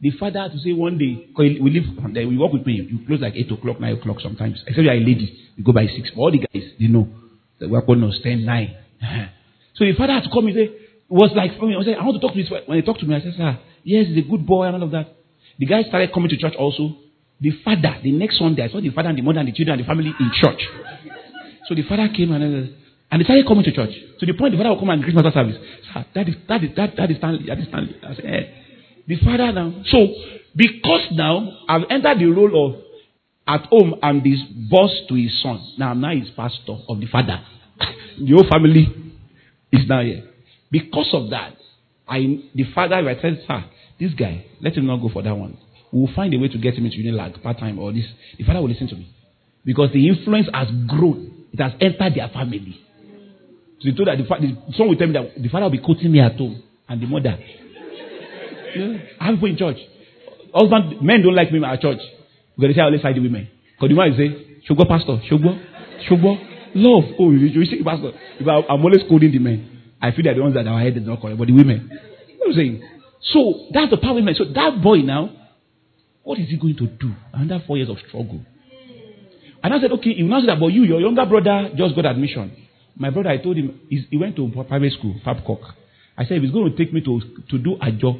[0.00, 1.84] The father had to say one day, we live
[2.14, 4.62] we work with me, you close like 8 o'clock, 9 o'clock sometimes.
[4.66, 6.10] Except you're a lady, you go by 6.
[6.14, 7.08] But all the guys, they know.
[7.60, 8.76] The weapon was 10, 9.
[9.02, 9.26] Uh-huh.
[9.74, 11.96] so the father had to come and say, it was like for me, I said,
[12.00, 12.50] I want to talk to this.
[12.66, 14.82] When he talked to me, I said, sir, yes, he's a good boy and all
[14.82, 15.16] of that.
[15.58, 16.96] The guy started coming to church also.
[17.44, 19.78] The father, the next Sunday, I saw the father and the mother and the children
[19.78, 20.64] and the family in church.
[21.68, 22.72] So the father came and uh,
[23.12, 23.92] and started coming to church.
[24.20, 25.56] To the point the father would come and greet master service.
[25.92, 27.44] Sir, that is that is that, that is Stanley.
[27.46, 27.96] That is Stanley.
[28.02, 28.40] I said, eh.
[29.06, 29.74] The father now.
[29.92, 29.98] So
[30.56, 32.80] because now I've entered the role of
[33.46, 34.36] at home I'm the
[34.70, 35.60] boss to his son.
[35.76, 37.44] Now I'm now his pastor of the father.
[38.24, 38.88] the whole family
[39.70, 40.24] is now here.
[40.70, 41.56] Because of that,
[42.08, 43.64] I the father I said, sir,
[44.00, 45.58] this guy, let him not go for that one.
[45.94, 48.04] We'll find a way to get him into Unilag part time or this.
[48.36, 49.14] The father will listen to me.
[49.64, 51.46] Because the influence has grown.
[51.52, 52.80] It has entered their family.
[53.78, 55.78] So he told that the, the son will tell me that the father will be
[55.78, 57.38] quoting me at home and the mother.
[58.76, 59.76] Yeah, I have people in church.
[60.52, 62.00] Husband, men don't like me at church.
[62.56, 63.48] Because they say I always side the women.
[63.78, 65.54] Because the man say, Shogbo pastor, Shogbo,
[66.10, 66.34] Shogbo,
[66.74, 67.04] love.
[67.20, 68.10] Oh, you, see, pastor.
[68.40, 69.94] If I, am always scolding the men.
[70.02, 71.88] I feel that the ones that are head is not correct, but the women.
[72.26, 72.82] You know what I'm saying?
[73.30, 74.34] So that's the power man.
[74.34, 75.30] So that boy now,
[76.24, 77.14] what is he going to do?
[77.32, 78.40] Under four years of struggle.
[79.62, 82.54] And I said, okay, you know that, but you, your younger brother, just got admission.
[82.96, 85.60] My brother, I told him, he went to private school, Babcock.
[86.16, 87.20] I said, if he's going to take me to,
[87.50, 88.16] to do a job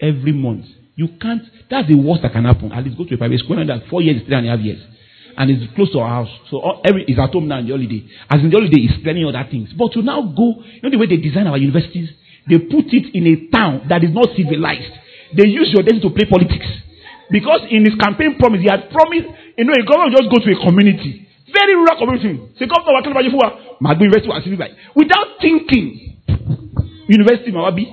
[0.00, 2.70] every month, you can't, that's the worst that can happen.
[2.70, 4.60] At least go to a private school, and that four years, three and a half
[4.60, 4.80] years.
[5.36, 6.30] And it's close to our house.
[6.50, 8.06] So all, every, he's at home now in the holiday.
[8.30, 9.70] As in the holiday, he's planning other things.
[9.76, 12.10] But to now go, you know the way they design our universities?
[12.48, 14.94] They put it in a town that is not civilized.
[15.34, 16.83] They use your destiny to play politics.
[17.30, 20.48] Because in his campaign promise, he had promised, you know, a government just go to
[20.52, 21.26] a community.
[21.52, 22.40] Very rural community.
[22.58, 23.30] Say, Governor, what about you?
[23.32, 24.42] University was
[24.94, 26.18] Without thinking,
[27.08, 27.86] University Mawabi.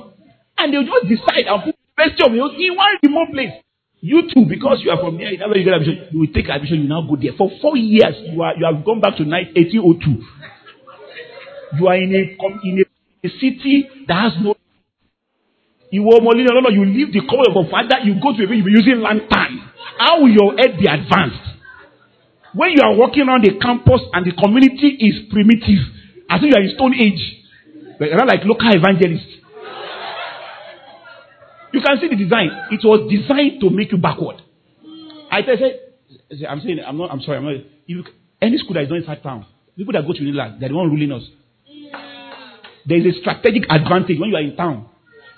[0.57, 3.53] And they'll just decide and put University of in one remote place.
[4.01, 6.89] You too, because you are from here, you get admission, you will take admission, you
[6.89, 7.33] now go there.
[7.37, 10.25] For four years, you are you have gone back to 1802.
[11.77, 12.35] You are in a
[12.65, 12.83] in
[13.23, 14.55] a city that has no.
[15.91, 18.43] You are Molina, no, no, you leave the cover of your father, you go to
[18.43, 19.59] a village, you be using lantern.
[19.99, 21.43] How will your head be advanced?
[22.55, 25.83] When you are walking around the campus and the community is primitive,
[26.31, 27.21] as if you are in stone age,
[27.99, 29.43] you're not like local evangelists.
[31.73, 32.49] You can see the design.
[32.71, 34.41] It was designed to make you backward.
[35.31, 35.59] I said,
[36.47, 37.55] I'm saying, I'm not, I'm sorry, I'm not.
[37.85, 38.03] You,
[38.41, 39.45] any school that is not inside town,
[39.77, 41.23] people that go to Unilag, they're the one ruling us
[42.85, 44.89] there is a strategic advantage when you are in town.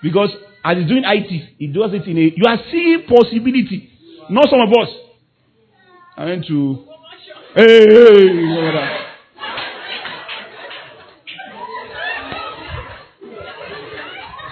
[0.04, 0.30] Because
[0.64, 3.90] as he's doing IT, he does it in a you are seeing possibility.
[4.30, 4.90] Not some of us.
[6.18, 6.86] I went to
[7.56, 9.10] hey, hey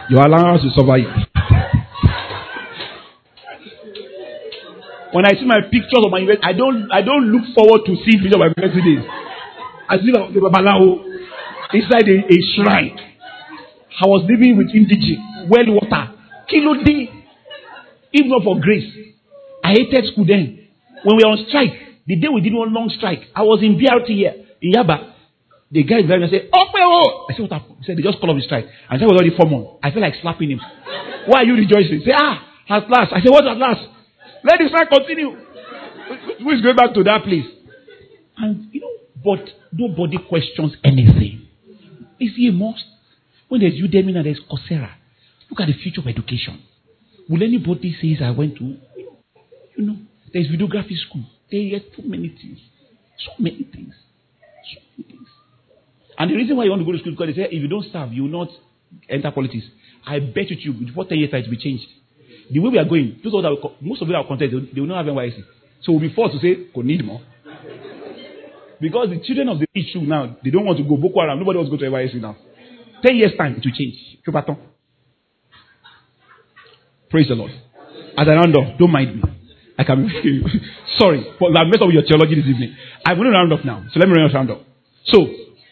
[0.10, 1.28] Your allowance will survive.
[5.14, 7.95] when I see my pictures of my university, I don't I don't look forward to
[8.03, 9.06] seeing pictures of my university days.
[9.90, 11.03] I see the Babalawo
[11.76, 13.11] inside a, a shrine.
[14.02, 16.10] I was living with indigene, well water.
[16.49, 17.10] Kilo D.
[18.14, 18.90] Not for grace.
[19.64, 20.68] I hated school then.
[21.03, 21.72] When we were on strike,
[22.06, 25.14] the day we did one long strike, I was in BRT here, in Yaba.
[25.72, 27.26] The guy driving said, Oh, oh.
[27.30, 27.78] I said, What happened?
[27.80, 28.65] He said, They just called off the strike.
[28.90, 29.80] And I was already four months.
[29.82, 30.60] I felt like slapping him.
[31.28, 32.02] Why are you rejoicing?
[32.03, 33.14] Say, Ah, at last.
[33.14, 33.86] I said, What at last?
[34.44, 35.32] Let the strike continue.
[36.41, 37.45] Who is going back to that place?
[38.38, 38.91] And, you know,
[39.23, 41.48] but nobody questions anything.
[42.19, 42.84] Is he a must?
[43.52, 44.91] When there's Udemy and there's Coursera,
[45.49, 46.61] look at the future of education.
[47.28, 48.64] Will anybody say I went to?
[48.64, 49.98] You know,
[50.32, 51.26] there's videography school.
[51.52, 52.60] There are too many things.
[53.18, 53.94] So many things.
[54.73, 55.28] So many things.
[56.18, 57.68] And the reason why you want to go to school because they say if you
[57.68, 58.48] don't serve, you will not
[59.10, 59.65] enter politics.
[60.07, 61.88] I bet you, before 10 years, it will be changed.
[62.49, 63.34] The way we are going, those
[63.82, 65.44] most of them are content, they will not have NYSC.
[65.82, 67.19] So we'll be forced to say, could need more.
[68.80, 71.38] Because the children of the rich now, they don't want to go Boko Haram.
[71.38, 72.38] Nobody wants to go to NYSC now.
[73.03, 73.95] Ten years time, it will change.
[77.10, 77.52] Praise the Lord.
[78.18, 79.23] As I round don't mind me.
[79.78, 80.44] I can be
[80.99, 82.76] sorry, but I've messed up with your theology this evening.
[83.06, 83.84] I'm going to round up now.
[83.94, 84.61] So let me round off.
[85.06, 85.19] So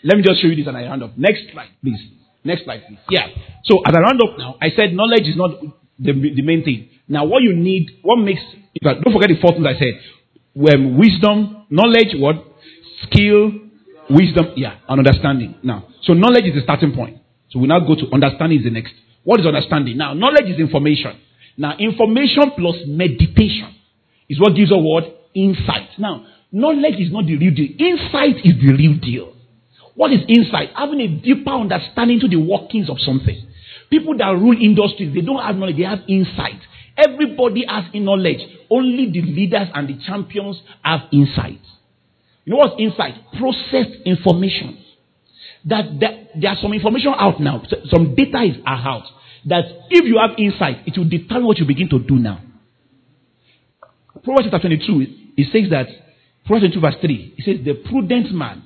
[0.03, 1.17] let me just show you this and I round up.
[1.17, 1.99] Next slide, please.
[2.43, 2.99] Next slide, please.
[3.09, 3.27] Yeah.
[3.65, 5.51] So as I round up now, I said knowledge is not
[5.99, 6.89] the, the main thing.
[7.07, 8.41] Now, what you need, what makes,
[8.81, 9.99] don't forget the four things I said.
[10.53, 12.49] When wisdom, knowledge, what?
[13.03, 13.51] skill,
[14.09, 15.55] wisdom, yeah, and understanding.
[15.63, 17.17] Now, so knowledge is the starting point.
[17.49, 18.93] So we now go to understanding is the next.
[19.23, 19.97] What is understanding?
[19.97, 21.19] Now, knowledge is information.
[21.57, 23.75] Now, information plus meditation
[24.29, 25.89] is what gives a word insight.
[25.97, 27.69] Now, knowledge is not the real deal.
[27.77, 29.33] Insight is the real deal.
[29.95, 30.69] What is insight?
[30.75, 33.35] Having a deeper understanding to the workings of something.
[33.89, 36.61] People that rule industries, they don't have knowledge, they have insight.
[36.95, 38.39] Everybody has knowledge.
[38.69, 41.59] Only the leaders and the champions have insight.
[42.45, 43.13] You know what's inside?
[43.37, 44.83] Processed information.
[45.65, 47.63] That, that there's some information out now.
[47.91, 49.03] Some data is out.
[49.45, 52.41] That if you have insight, it will determine what you begin to do now.
[54.23, 55.05] Proverbs chapter 22,
[55.37, 55.87] it says that,
[56.45, 58.63] Proverbs 22 verse 3, it says, the prudent man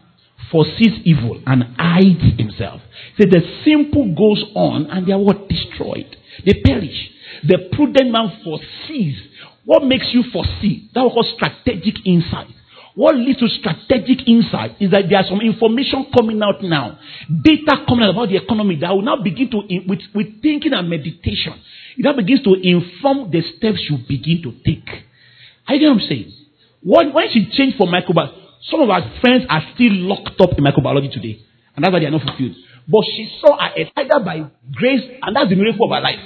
[0.52, 2.82] foresees evil and hides himself.
[3.18, 5.48] It says the simple goes on and they are what?
[5.48, 6.16] Destroyed.
[6.46, 7.10] They perish.
[7.44, 9.18] The prudent man foresees.
[9.66, 10.90] What makes you foresee?
[10.94, 12.48] That was called strategic insight.
[12.96, 17.84] What leads to strategic insight is that there are some information coming out now, data
[17.88, 21.54] coming out about the economy that will now begin to, with, with thinking and meditation,
[21.98, 24.88] it now begins to inform the steps you begin to take.
[25.68, 26.34] I get what I'm saying?
[26.84, 28.38] When, when she changed for microbiology,
[28.70, 31.40] some of our friends are still locked up in microbiology today,
[31.76, 32.56] and that's why they are not fulfilled.
[32.88, 36.20] But she saw her by grace, and that's the miracle of her life.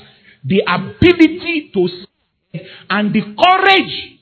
[0.43, 4.19] The ability to see, and the courage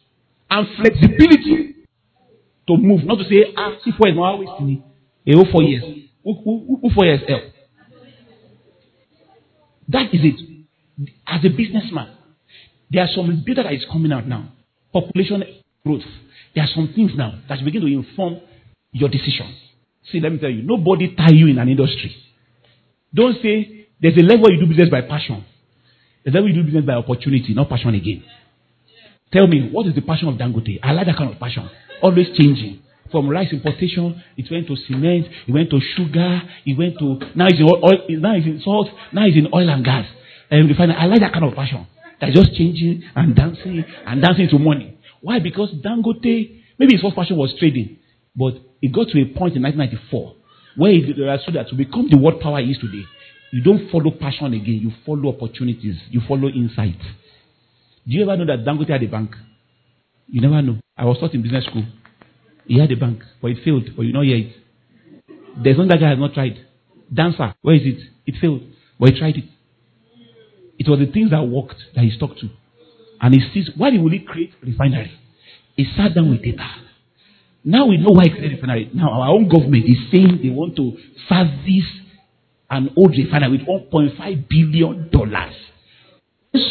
[0.50, 1.75] and flexibility
[2.68, 4.84] to move, not to say, ah, see four years, now me.
[5.28, 5.84] A whole four years.
[6.24, 7.44] Who, who, who four years help?
[9.88, 10.56] That is it.
[11.28, 12.18] as a businessman,
[12.90, 14.52] there are some data that is coming out now.
[14.94, 15.44] Population
[15.86, 16.02] growth.
[16.54, 18.40] There are some things now that begin to inform
[18.92, 19.56] your decisions.
[20.12, 22.16] See, let me tell you, nobody tie you in an industry.
[23.14, 25.46] Don't say there's a level you do business by passion.
[26.24, 28.24] There's a level you do business by opportunity, not passion again.
[29.36, 30.80] Tell me, what is the passion of Dangote?
[30.82, 31.70] I like that kind of passion.
[32.02, 32.80] Always changing.
[33.12, 37.48] From rice importation, it went to cement, it went to sugar, it went to now
[37.48, 40.06] it's in oil, now it's in salt, now it's in oil and gas.
[40.50, 40.96] And refinery.
[40.96, 41.86] I like that kind of passion.
[42.22, 44.98] That's just changing and dancing and dancing to money.
[45.22, 45.40] Why?
[45.40, 47.98] Because Dangote, maybe his first passion was trading,
[48.38, 50.36] but it got to a point in 1994
[50.78, 53.04] where he understood that to become the world power he is today,
[53.52, 56.96] you don't follow passion again, you follow opportunities, you follow insight.
[58.08, 59.32] Do you ever know that Dangote had a bank?
[60.28, 60.80] You never know.
[60.98, 61.86] I was taught in business school.
[62.68, 64.56] He had a bank, but it failed, but you know hear it.
[65.64, 66.66] There's one that guy has not tried.
[67.14, 68.00] Dancer, where is it?
[68.26, 68.62] It failed,
[69.00, 69.46] but he tried it.
[70.78, 72.50] It was the things that worked that he stuck to.
[73.22, 75.12] And he sees, why will he create refinery?
[75.76, 76.68] He sat down with data.
[77.64, 78.92] Now we know why he created refinery.
[78.94, 80.98] Now our own government is saying they want to
[81.30, 81.90] service
[82.70, 83.62] an old refinery with
[83.92, 85.54] 1.5 billion dollars.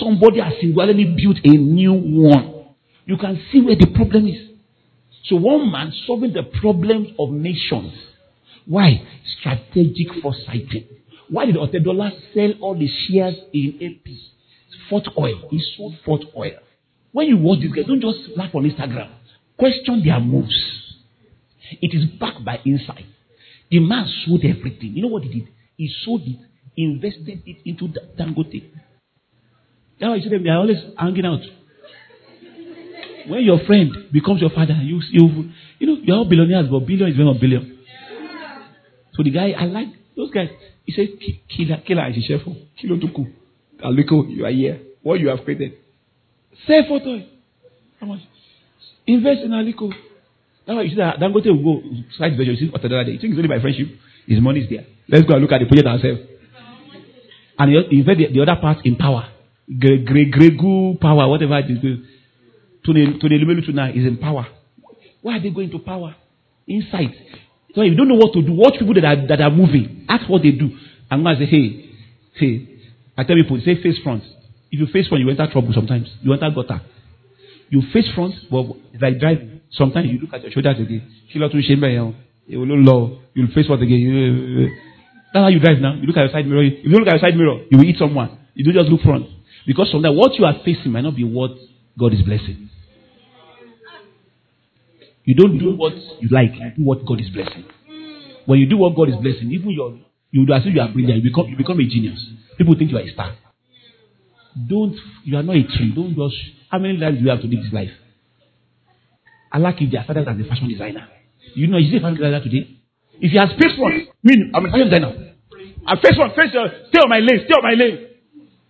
[0.01, 2.66] Somebody has singularly built a new one.
[3.06, 4.51] You can see where the problem is.
[5.24, 7.93] So one man solving the problems of nations.
[8.66, 9.06] Why?
[9.39, 10.86] Strategic foresighting.
[11.28, 14.12] Why did Otedola sell all the shares in AP?
[14.90, 15.48] Forte Oil.
[15.51, 16.59] He sold Forte Oil.
[17.12, 19.11] When you watch this guy, don't just laugh on Instagram.
[19.59, 20.55] Question their moves.
[21.81, 23.06] It is backed by insight.
[23.70, 24.94] The man sold everything.
[24.94, 25.48] You know what he did?
[25.77, 26.39] He sold it,
[26.77, 27.89] invested it into
[28.19, 28.65] Dangote.
[30.05, 31.40] That's why you see them, they are always hanging out.
[33.26, 37.09] When your friend becomes your father, you, you, you know, you're all billionaires, but billion
[37.09, 37.78] is not billion.
[39.14, 40.51] So the guy, I like those guys.
[40.85, 41.09] He said,
[41.48, 42.43] Killer, killer is chef.
[42.47, 42.55] Oh.
[42.78, 43.32] Kilo tuku.
[43.82, 44.78] Aliko, you are here.
[45.02, 45.72] What you have created.
[46.66, 47.24] Sell photo.
[47.98, 48.20] How much?
[49.06, 49.89] Invest in Aliko.
[50.66, 51.82] That's why you see that Dangote will go
[52.18, 52.56] side version.
[52.56, 53.89] You see Otedola You think it's only by friendship?
[54.26, 54.85] His money is there.
[55.09, 56.20] Let's go and look at the project ourselves.
[57.59, 59.31] And he invest the, the other part in power.
[59.70, 61.78] Gregu power, whatever it is.
[62.84, 64.46] To the to the Lumelu tonight is in power.
[65.22, 66.14] Why are they going to power?
[66.66, 67.14] Insight.
[67.74, 70.04] So if you don't know what to do, watch people that are, that are moving.
[70.08, 70.70] Ask what they do.
[71.10, 71.90] I'm going to say, hey,
[72.34, 72.68] hey.
[73.16, 74.22] I tell people, say face front.
[74.70, 76.08] If you face front, you enter trouble sometimes.
[76.22, 76.82] You enter gutter.
[77.70, 78.66] You face front, but
[79.00, 79.62] like driving.
[79.70, 81.10] Sometimes you look at your shoulders again.
[81.32, 81.82] Kilo to shame
[82.46, 83.20] You will low.
[83.34, 84.70] You'll face front again.
[85.32, 85.94] That's how you drive now.
[85.94, 86.62] You look at your side mirror.
[86.62, 88.38] If you look at your side mirror, you will hit someone.
[88.54, 89.26] You don't just look front.
[89.66, 91.52] Because sometimes what you are facing might not be what
[91.98, 92.70] God is blessing.
[95.24, 97.64] You don't do what you like, you do what God is blessing.
[98.44, 99.98] When you do what God is blessing, even your
[100.30, 102.20] you do as if you are brilliant, you become you become a genius.
[102.58, 103.34] People think you are a star.
[104.68, 105.92] Don't you are not a tree.
[105.94, 106.36] Don't just
[106.70, 107.90] how many lives do you have to live this life?
[109.50, 111.08] I like are started as a fashion designer.
[111.54, 112.68] You know, is he a fashion designer today?
[113.20, 115.34] If you have space one, mean I'm a fashion designer.
[115.86, 118.08] I face one, face stay on my lane, stay on my lane.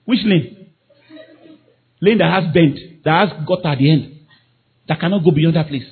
[0.04, 0.53] Which lane?
[2.04, 4.20] Lane that has bent, that has got at the end,
[4.88, 5.86] that cannot go beyond that place.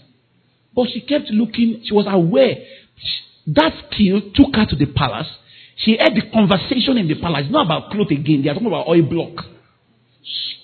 [0.75, 2.57] But she kept looking, she was aware.
[3.47, 5.29] That skill took her to the palace.
[5.77, 7.45] She heard the conversation in the palace.
[7.45, 9.45] It's not about clothes again, they are talking about oil block.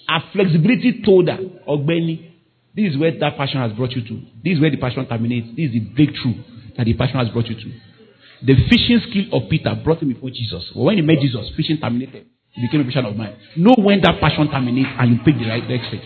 [0.08, 2.28] Her flexibility told her, Ogbeni,
[2.74, 4.20] this is where that passion has brought you to.
[4.44, 5.48] This is where the passion terminates.
[5.56, 6.44] This is the breakthrough
[6.76, 7.72] that the passion has brought you to.
[8.46, 10.70] The fishing skill of Peter brought him before Jesus.
[10.74, 12.26] When he met Jesus, fishing terminated.
[12.52, 13.36] He became a passion of mine.
[13.56, 16.02] Know when that passion terminates and you pick the right next thing.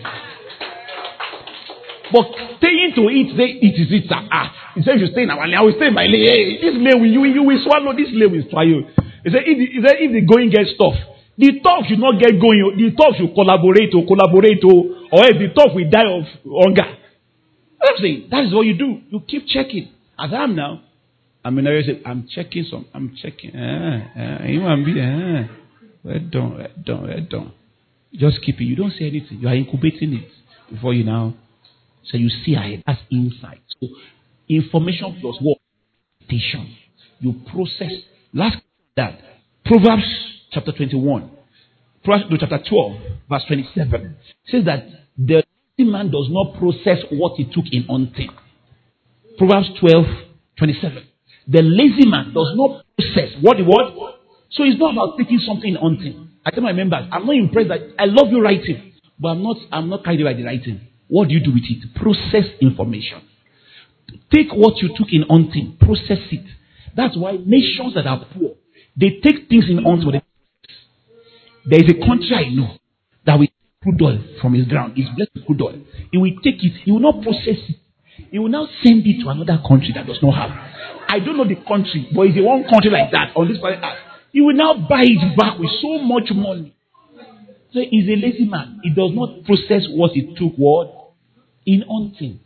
[2.11, 2.29] But
[2.61, 4.05] staying to it, say it is it.
[4.11, 5.57] Ah, he said you stay in our lane.
[5.57, 6.29] I will stay in my lane.
[6.29, 7.95] Hey, this lane will you, you will swallow.
[7.97, 8.85] This lane will swallow.
[9.25, 10.93] He said if he said if the going gets tough,
[11.37, 12.61] the talk should not get going.
[12.77, 16.85] The talk should collaborate or collaborate or, or else the talk will die of hunger.
[17.81, 19.01] I'm saying that is what you do.
[19.09, 19.89] You keep checking.
[20.19, 20.83] As I am now,
[21.43, 21.97] I'm in area.
[22.05, 22.85] I'm checking some.
[22.93, 23.57] I'm checking.
[23.57, 25.62] Ah, ah, you want be ah.
[26.05, 27.53] Eh, well done, eh, well done, eh, well done.
[28.13, 28.65] Just keep it.
[28.65, 29.39] You don't say anything.
[29.39, 30.29] You are incubating it
[30.71, 31.33] before you now
[32.05, 32.83] so you see ahead.
[32.85, 33.61] That's insight.
[33.79, 33.87] So
[34.49, 35.57] information plus what?
[37.19, 37.91] You process.
[38.33, 38.57] Last
[38.95, 39.19] that.
[39.65, 40.03] Proverbs
[40.51, 41.29] chapter 21.
[42.03, 44.15] Proverbs no, chapter 12, verse 27.
[44.47, 44.85] Says that
[45.17, 45.43] the
[45.77, 48.29] lazy man does not process what he took in hunting.
[49.37, 50.05] Proverbs 12,
[50.57, 51.03] 27.
[51.47, 54.12] The lazy man does not process what he what?
[54.53, 56.29] So it's not about taking something on hunting.
[56.45, 59.57] I tell my members, I'm not impressed that I love you writing, but I'm not
[59.71, 60.81] I'm not carried by the writing.
[61.07, 61.93] What do you do with it?
[61.95, 63.21] Process information.
[64.31, 66.45] Take what you took in hunting, process it.
[66.95, 68.55] That's why nations that are poor,
[68.95, 70.21] they take things in hunting.
[71.65, 72.77] There is a country I know.
[73.25, 73.47] that will
[73.81, 74.93] crude oil from his ground.
[74.95, 75.79] He's blessed with crude oil.
[76.11, 76.73] He will take it.
[76.83, 77.77] He will not process it.
[78.31, 80.51] He will now send it to another country that does not have.
[81.07, 83.81] I don't know the country, but it's a one country like that on this planet.
[84.33, 86.75] He will now buy it back with so much money.
[87.71, 88.81] So he's a lazy man.
[88.81, 91.13] He does not process what he took what
[91.65, 92.39] in hunting.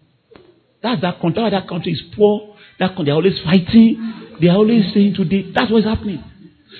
[0.83, 1.49] That's that country.
[1.49, 2.55] That country is poor.
[2.79, 4.35] That country, they're always fighting.
[4.39, 5.51] They're always saying today.
[5.55, 6.23] That's what's happening.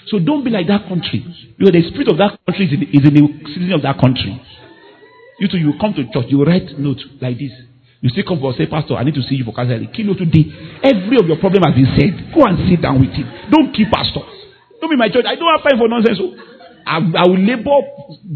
[0.08, 1.24] So don't be like that country.
[1.58, 3.24] Because the spirit of that country is in, is in the
[3.56, 4.36] citizen of that country.
[5.40, 7.52] You too, you come to church, you write note like this.
[8.02, 9.90] You still come for say, Pastor, I need to see you for counseling.
[9.96, 10.52] Kill today.
[10.84, 12.36] Every of your problem has been said.
[12.36, 13.26] Go and sit down with him.
[13.50, 14.37] Don't keep pastors.
[14.82, 15.26] Don't be my church.
[15.28, 16.18] I don't have time for nonsense.
[16.18, 16.34] So
[16.88, 17.78] I, I will labor,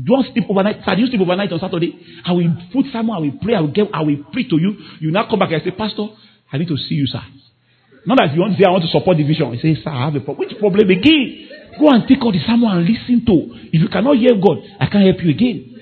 [0.03, 0.83] don't sleep overnight.
[0.85, 1.95] I to sleep overnight on Saturday.
[2.25, 4.75] I will put someone, I will pray, I will get, I will preach to you.
[4.99, 6.07] You now come back and say, Pastor,
[6.51, 7.21] I need to see you, sir.
[8.05, 9.53] Not that you want to say, I want to support the vision.
[9.53, 10.39] You say, Sir, I have a problem.
[10.39, 11.47] Which problem again?
[11.79, 13.35] Go and take all the someone and listen to.
[13.71, 15.81] If you cannot hear God, I can't help you again.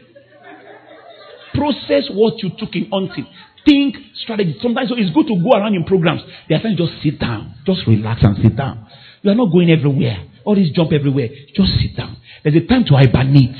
[1.55, 3.25] Process what you took in hunting.
[3.65, 4.55] Think strategy.
[4.61, 6.21] Sometimes so it's good to go around in programs.
[6.47, 7.55] There are times just sit down.
[7.65, 8.85] Just relax and sit down.
[9.23, 10.28] You are not going everywhere.
[10.45, 11.29] All this jump everywhere.
[11.55, 12.17] Just sit down.
[12.43, 13.55] There's a time to hibernate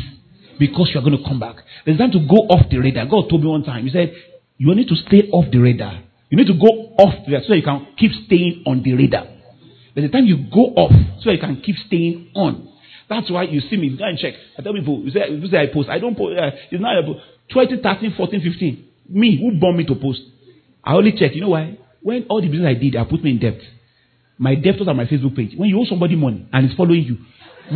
[0.60, 1.57] because you are going to come back.
[1.85, 3.06] There's a time to go off the radar.
[3.06, 3.85] God told me one time.
[3.85, 4.14] He said,
[4.57, 6.03] You need to stay off the radar.
[6.30, 9.27] You need to go off the radar so you can keep staying on the radar.
[9.95, 12.69] There's a time you go off so you can keep staying on.
[13.10, 13.97] That's why you see me.
[13.97, 14.35] Go and check.
[14.57, 15.89] I tell people, you say, you say I post.
[15.89, 16.38] I don't post.
[16.38, 17.18] Uh, it's not about
[17.51, 18.85] 20, 13, 14, 15.
[19.10, 20.22] Me, who born me to post?
[20.84, 21.34] I only check.
[21.34, 21.77] You know why?
[22.01, 23.60] When all the business I did, I put me in debt.
[24.40, 25.52] My debt was on my Facebook page.
[25.57, 27.18] When you owe somebody money and it's following you,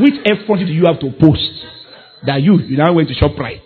[0.01, 1.43] which effort do you have to post
[2.25, 3.59] that you you now went to shop right?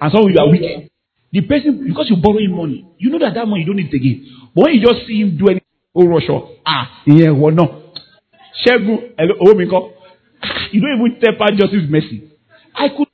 [0.00, 0.90] And some of you are weak.
[1.32, 3.94] The person because you borrow him money, you know that that money you don't need
[3.94, 4.26] it again.
[4.54, 7.94] But when you just see him do anything, oh Russia, ah, yeah, well no.
[8.66, 9.64] Shegun, oh me
[10.72, 12.28] You don't even tell part justice mercy.
[12.74, 13.06] I could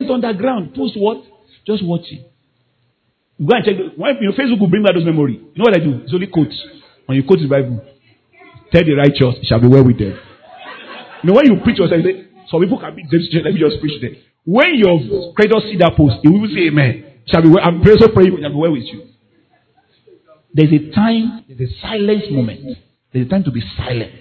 [0.00, 0.74] post underground.
[0.74, 1.22] Post what?
[1.66, 2.32] Just watch it.
[3.38, 3.76] Go and check.
[3.96, 5.38] When your Facebook will bring back those memories.
[5.54, 6.00] You know what I do?
[6.04, 6.56] It's only quotes.
[7.12, 7.84] When you quote the Bible,
[8.72, 10.16] tell the righteous, it shall be well with them.
[11.20, 13.84] You know, when you preach yourself, you say, some people can be let me just
[13.84, 14.16] preach them.
[14.48, 14.96] When your
[15.36, 17.20] creditors see that post, he will say amen.
[17.28, 17.60] Shall be well.
[17.60, 19.12] I'm so praying, shall be well with you.
[20.56, 22.78] There's a time, there's a silence moment.
[23.12, 24.16] There's a time to be silent.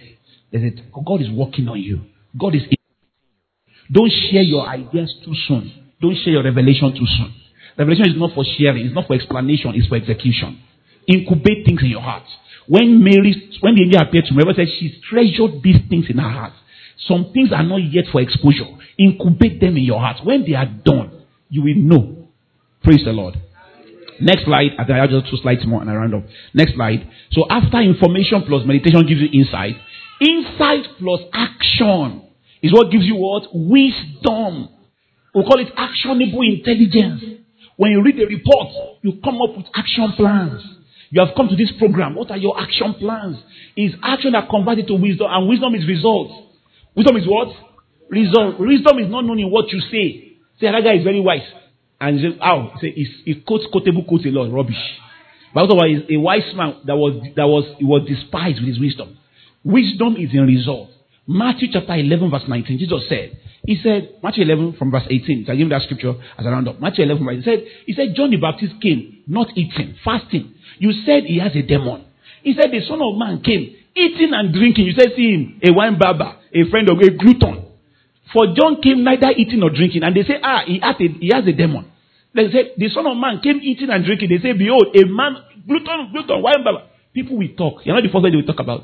[0.52, 2.02] There's a, God is working on you.
[2.38, 2.64] God is.
[2.68, 2.76] In
[3.90, 5.96] Don't share your ideas too soon.
[6.02, 7.32] Don't share your revelation too soon.
[7.80, 8.86] Revelation is not for sharing.
[8.86, 9.72] It's not for explanation.
[9.80, 10.60] It's for execution.
[11.08, 12.24] Incubate things in your heart.
[12.68, 16.30] When Mary, when the angel appeared to Mary, said she treasured these things in her
[16.30, 16.54] heart.
[17.08, 18.68] Some things are not yet for exposure.
[18.98, 20.18] Incubate them in your heart.
[20.24, 22.28] When they are done, you will know.
[22.84, 23.36] Praise the Lord.
[24.20, 24.72] Next slide.
[24.78, 26.24] I think I have just two slides more and I round up.
[26.54, 27.10] Next slide.
[27.32, 29.76] So after information plus meditation gives you insight.
[30.22, 32.30] Insight plus action
[32.62, 33.50] is what gives you what?
[33.52, 34.70] Wisdom.
[35.34, 37.42] We call it actionable intelligence.
[37.78, 40.62] When you read the report, you come up with action plans.
[41.12, 42.16] You have come to this program.
[42.16, 43.38] What are your action plans?
[43.76, 46.34] Is action that converted to wisdom, and wisdom is results.
[46.96, 47.50] Wisdom is what?
[48.10, 48.60] Result.
[48.60, 50.38] Wisdom is not known in what you say.
[50.60, 51.48] Say that guy is very wise.
[52.00, 52.74] And you say, how?
[52.82, 54.82] Say he quotes quotable quotes a lot, rubbish.
[55.54, 59.18] But otherwise, a wise man that was that was he was despised with his wisdom.
[59.64, 60.90] Wisdom is in result.
[61.28, 65.54] Matthew chapter 11, verse 19, Jesus said, He said, Matthew 11 from verse 18, so
[65.54, 66.82] I give that scripture as a roundup.
[66.82, 70.56] Matthew 11 verse, he said, He said, John the Baptist came, not eating, fasting.
[70.82, 72.06] You said he has a demon.
[72.42, 74.86] He said, The Son of Man came, eating and drinking.
[74.90, 77.70] You said, See him, a winebibber, a friend of a glutton.
[78.34, 80.02] For John came neither eating nor drinking.
[80.02, 81.86] And they say, Ah, he has a, he has a demon.
[82.34, 84.30] They said, The Son of Man came eating and drinking.
[84.34, 85.38] They say, Behold, a man,
[85.70, 86.90] glutton, glutton, winebibber.
[87.14, 87.86] People will talk.
[87.86, 88.82] You're not the first one they will talk about.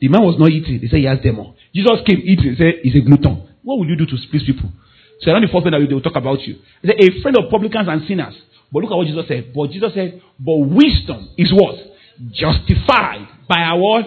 [0.00, 0.78] The man was not eating.
[0.80, 1.54] They say he has a demon.
[1.74, 2.54] Jesus came eating.
[2.54, 3.42] They say he's a glutton.
[3.66, 4.70] What will you do to please people?
[5.18, 6.62] So you're not the first one that they will talk about you.
[6.86, 8.38] They say a friend of publicans and sinners.
[8.72, 9.52] But look at what Jesus said.
[9.54, 11.76] But Jesus said, but wisdom is what?
[12.32, 14.04] Justified by our what?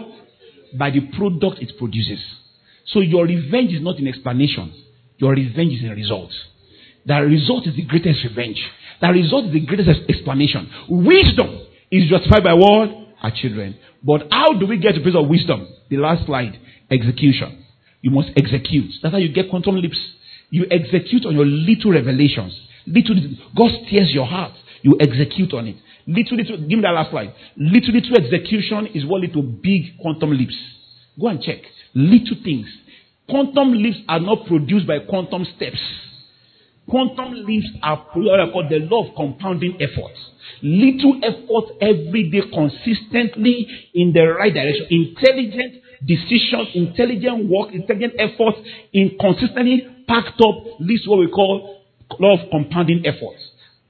[0.77, 2.19] By the product it produces.
[2.85, 4.75] So your revenge is not in explanations.
[5.17, 6.35] Your revenge is in results.
[7.05, 8.61] That result is the greatest revenge.
[9.01, 10.69] That result is the greatest explanation.
[10.89, 11.59] Wisdom
[11.91, 12.89] is justified by what?
[13.21, 13.77] Our children.
[14.03, 15.67] But how do we get to place of wisdom?
[15.89, 16.59] The last slide.
[16.89, 17.65] Execution.
[18.01, 18.91] You must execute.
[19.01, 19.99] That's how you get quantum leaps.
[20.49, 22.57] You execute on your little revelations.
[22.85, 23.37] Little, little.
[23.55, 24.53] God steers your heart.
[24.81, 25.77] You execute on it.
[26.05, 26.57] Little, little.
[26.57, 27.33] Give me that last slide.
[27.55, 30.57] Little, little execution is what to big quantum leaps.
[31.19, 31.59] Go and check.
[31.93, 32.67] Little things.
[33.29, 35.79] Quantum leaps are not produced by quantum steps.
[36.89, 40.11] Quantum leaps are called the law of compounding effort.
[40.61, 44.87] Little effort every day consistently in the right direction.
[44.89, 48.55] Intelligent decisions, intelligent work, intelligent effort
[48.91, 51.82] in consistently packed up leads what we call
[52.19, 53.41] law of compounding efforts.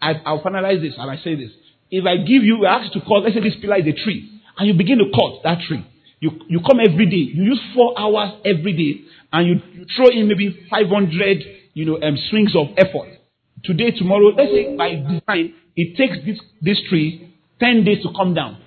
[0.02, 1.52] I, will finalize this and I say this.
[1.90, 4.04] If I give you, I ask you to cut, let's say this pillar is a
[4.04, 5.86] tree, and you begin to cut that tree.
[6.20, 10.08] You, you come every day, you use four hours every day, and you, you throw
[10.08, 11.44] in maybe 500
[11.74, 13.20] you know, um, swings of effort.
[13.64, 18.34] Today, tomorrow, let's say by design, it takes this, this tree 10 days to come
[18.34, 18.62] down.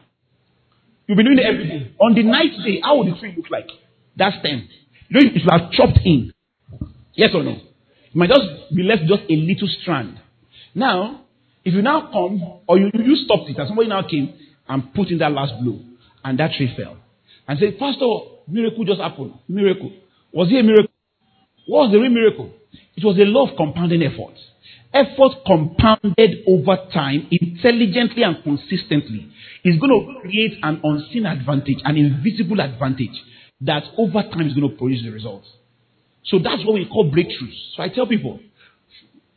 [1.07, 1.93] You'll be doing it every day.
[2.01, 3.69] On the ninth day, how would the tree look like?
[4.17, 4.69] That's 10.
[5.09, 6.33] You know, it will have chopped in.
[7.15, 7.59] Yes or no?
[8.17, 10.19] It might just be left just a little strand.
[10.75, 11.21] Now,
[11.67, 14.33] if you now come, or you, you stopped it, and somebody now came
[14.67, 15.79] and put in that last blow,
[16.25, 16.97] and that tree fell,
[17.47, 18.07] and said, Pastor,
[18.49, 19.35] miracle just happened.
[19.47, 19.93] Miracle.
[20.33, 20.95] Was it a miracle?
[21.67, 22.53] What was the real miracle?
[22.97, 24.41] It was a law of compounding effort.
[24.95, 29.29] Effort compounded over time, intelligently and consistently,
[29.63, 33.21] is going to create an unseen advantage, an invisible advantage
[33.61, 35.49] that over time is going to produce the results.
[36.27, 37.55] So that's what we call breakthroughs.
[37.77, 38.41] So I tell people,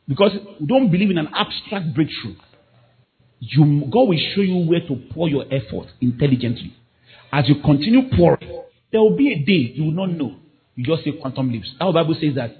[0.07, 2.35] because we don't believe in an abstract breakthrough,
[3.39, 6.73] you, God will show you where to pour your effort intelligently.
[7.31, 10.35] As you continue pouring, there will be a day you will not know.
[10.75, 11.69] You just say quantum leaps.
[11.79, 12.51] Our Bible says that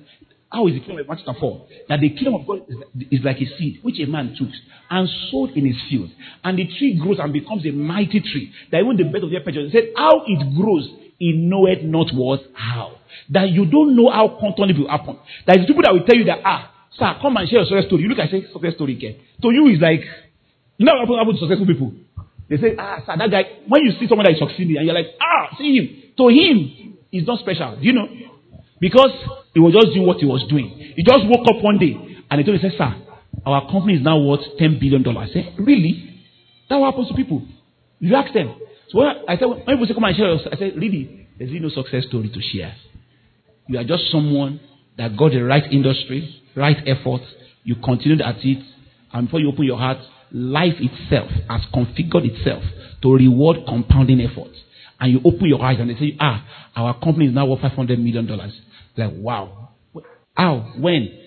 [0.52, 1.68] how is the kingdom of God chapter 4?
[1.90, 2.66] That the kingdom of God
[3.12, 4.50] is, like a seed which a man took
[4.90, 6.10] and sowed in his field.
[6.44, 8.52] And the tree grows and becomes a mighty tree.
[8.72, 12.42] That even the bed of the He said, How it grows, he knoweth not what
[12.54, 12.99] how.
[13.30, 15.18] That you don't know how quantum will happen.
[15.46, 17.86] That is people that will tell you that, ah, sir, come and share your success
[17.86, 18.04] story.
[18.04, 19.22] You look at say success story again.
[19.42, 20.02] To you is like,
[20.78, 21.94] you know what happens to successful people?
[22.50, 24.96] They say, ah, sir, that guy, when you see someone that is succeeding and you're
[24.98, 25.86] like, ah, see him.
[26.18, 27.78] To him, he's not special.
[27.78, 28.08] Do you know?
[28.80, 29.12] Because
[29.54, 30.94] he was just doing what he was doing.
[30.96, 31.94] He just woke up one day
[32.32, 32.96] and he told me, Sir,
[33.46, 35.06] our company is now worth $10 billion.
[35.18, 36.26] I said, Really?
[36.70, 37.44] That happens to people.
[38.00, 38.56] You ask them.
[38.90, 41.28] So when I said, when people say, Come and share, I said, Really?
[41.38, 42.74] There's no success story to share.
[43.70, 44.60] You are just someone
[44.98, 47.22] that got the right industry, right effort.
[47.64, 48.64] You continued at it.
[49.14, 50.00] And before you open your heart,
[50.32, 52.64] life itself has configured itself
[53.04, 54.58] to reward compounding efforts.
[55.00, 56.44] And you open your eyes and they say, ah,
[56.76, 58.28] our company is now worth $500 million.
[58.98, 59.70] Like, wow.
[60.34, 60.74] How?
[60.76, 61.20] When?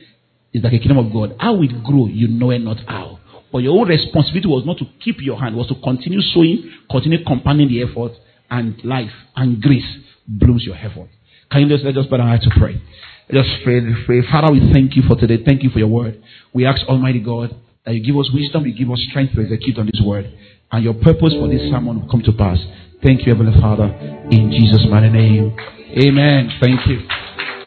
[0.52, 1.36] It's like a kingdom of God.
[1.38, 3.20] How it grow, you know it not how.
[3.52, 7.24] But your own responsibility was not to keep your hand, was to continue sowing, continue
[7.24, 8.12] compounding the effort,
[8.50, 9.86] and life and grace
[10.26, 11.08] blooms your effort.
[11.52, 12.80] Can you just let us bow our to pray?
[13.30, 14.22] Just pray, pray.
[14.30, 15.44] Father, we thank you for today.
[15.44, 16.22] Thank you for your word.
[16.52, 17.54] We ask Almighty God
[17.84, 20.32] that you give us wisdom, you give us strength to execute on this word.
[20.70, 22.58] And your purpose for this sermon will come to pass.
[23.02, 23.84] Thank you, Heavenly Father,
[24.30, 25.54] in Jesus' mighty name.
[26.00, 26.50] Amen.
[26.60, 27.00] Thank you.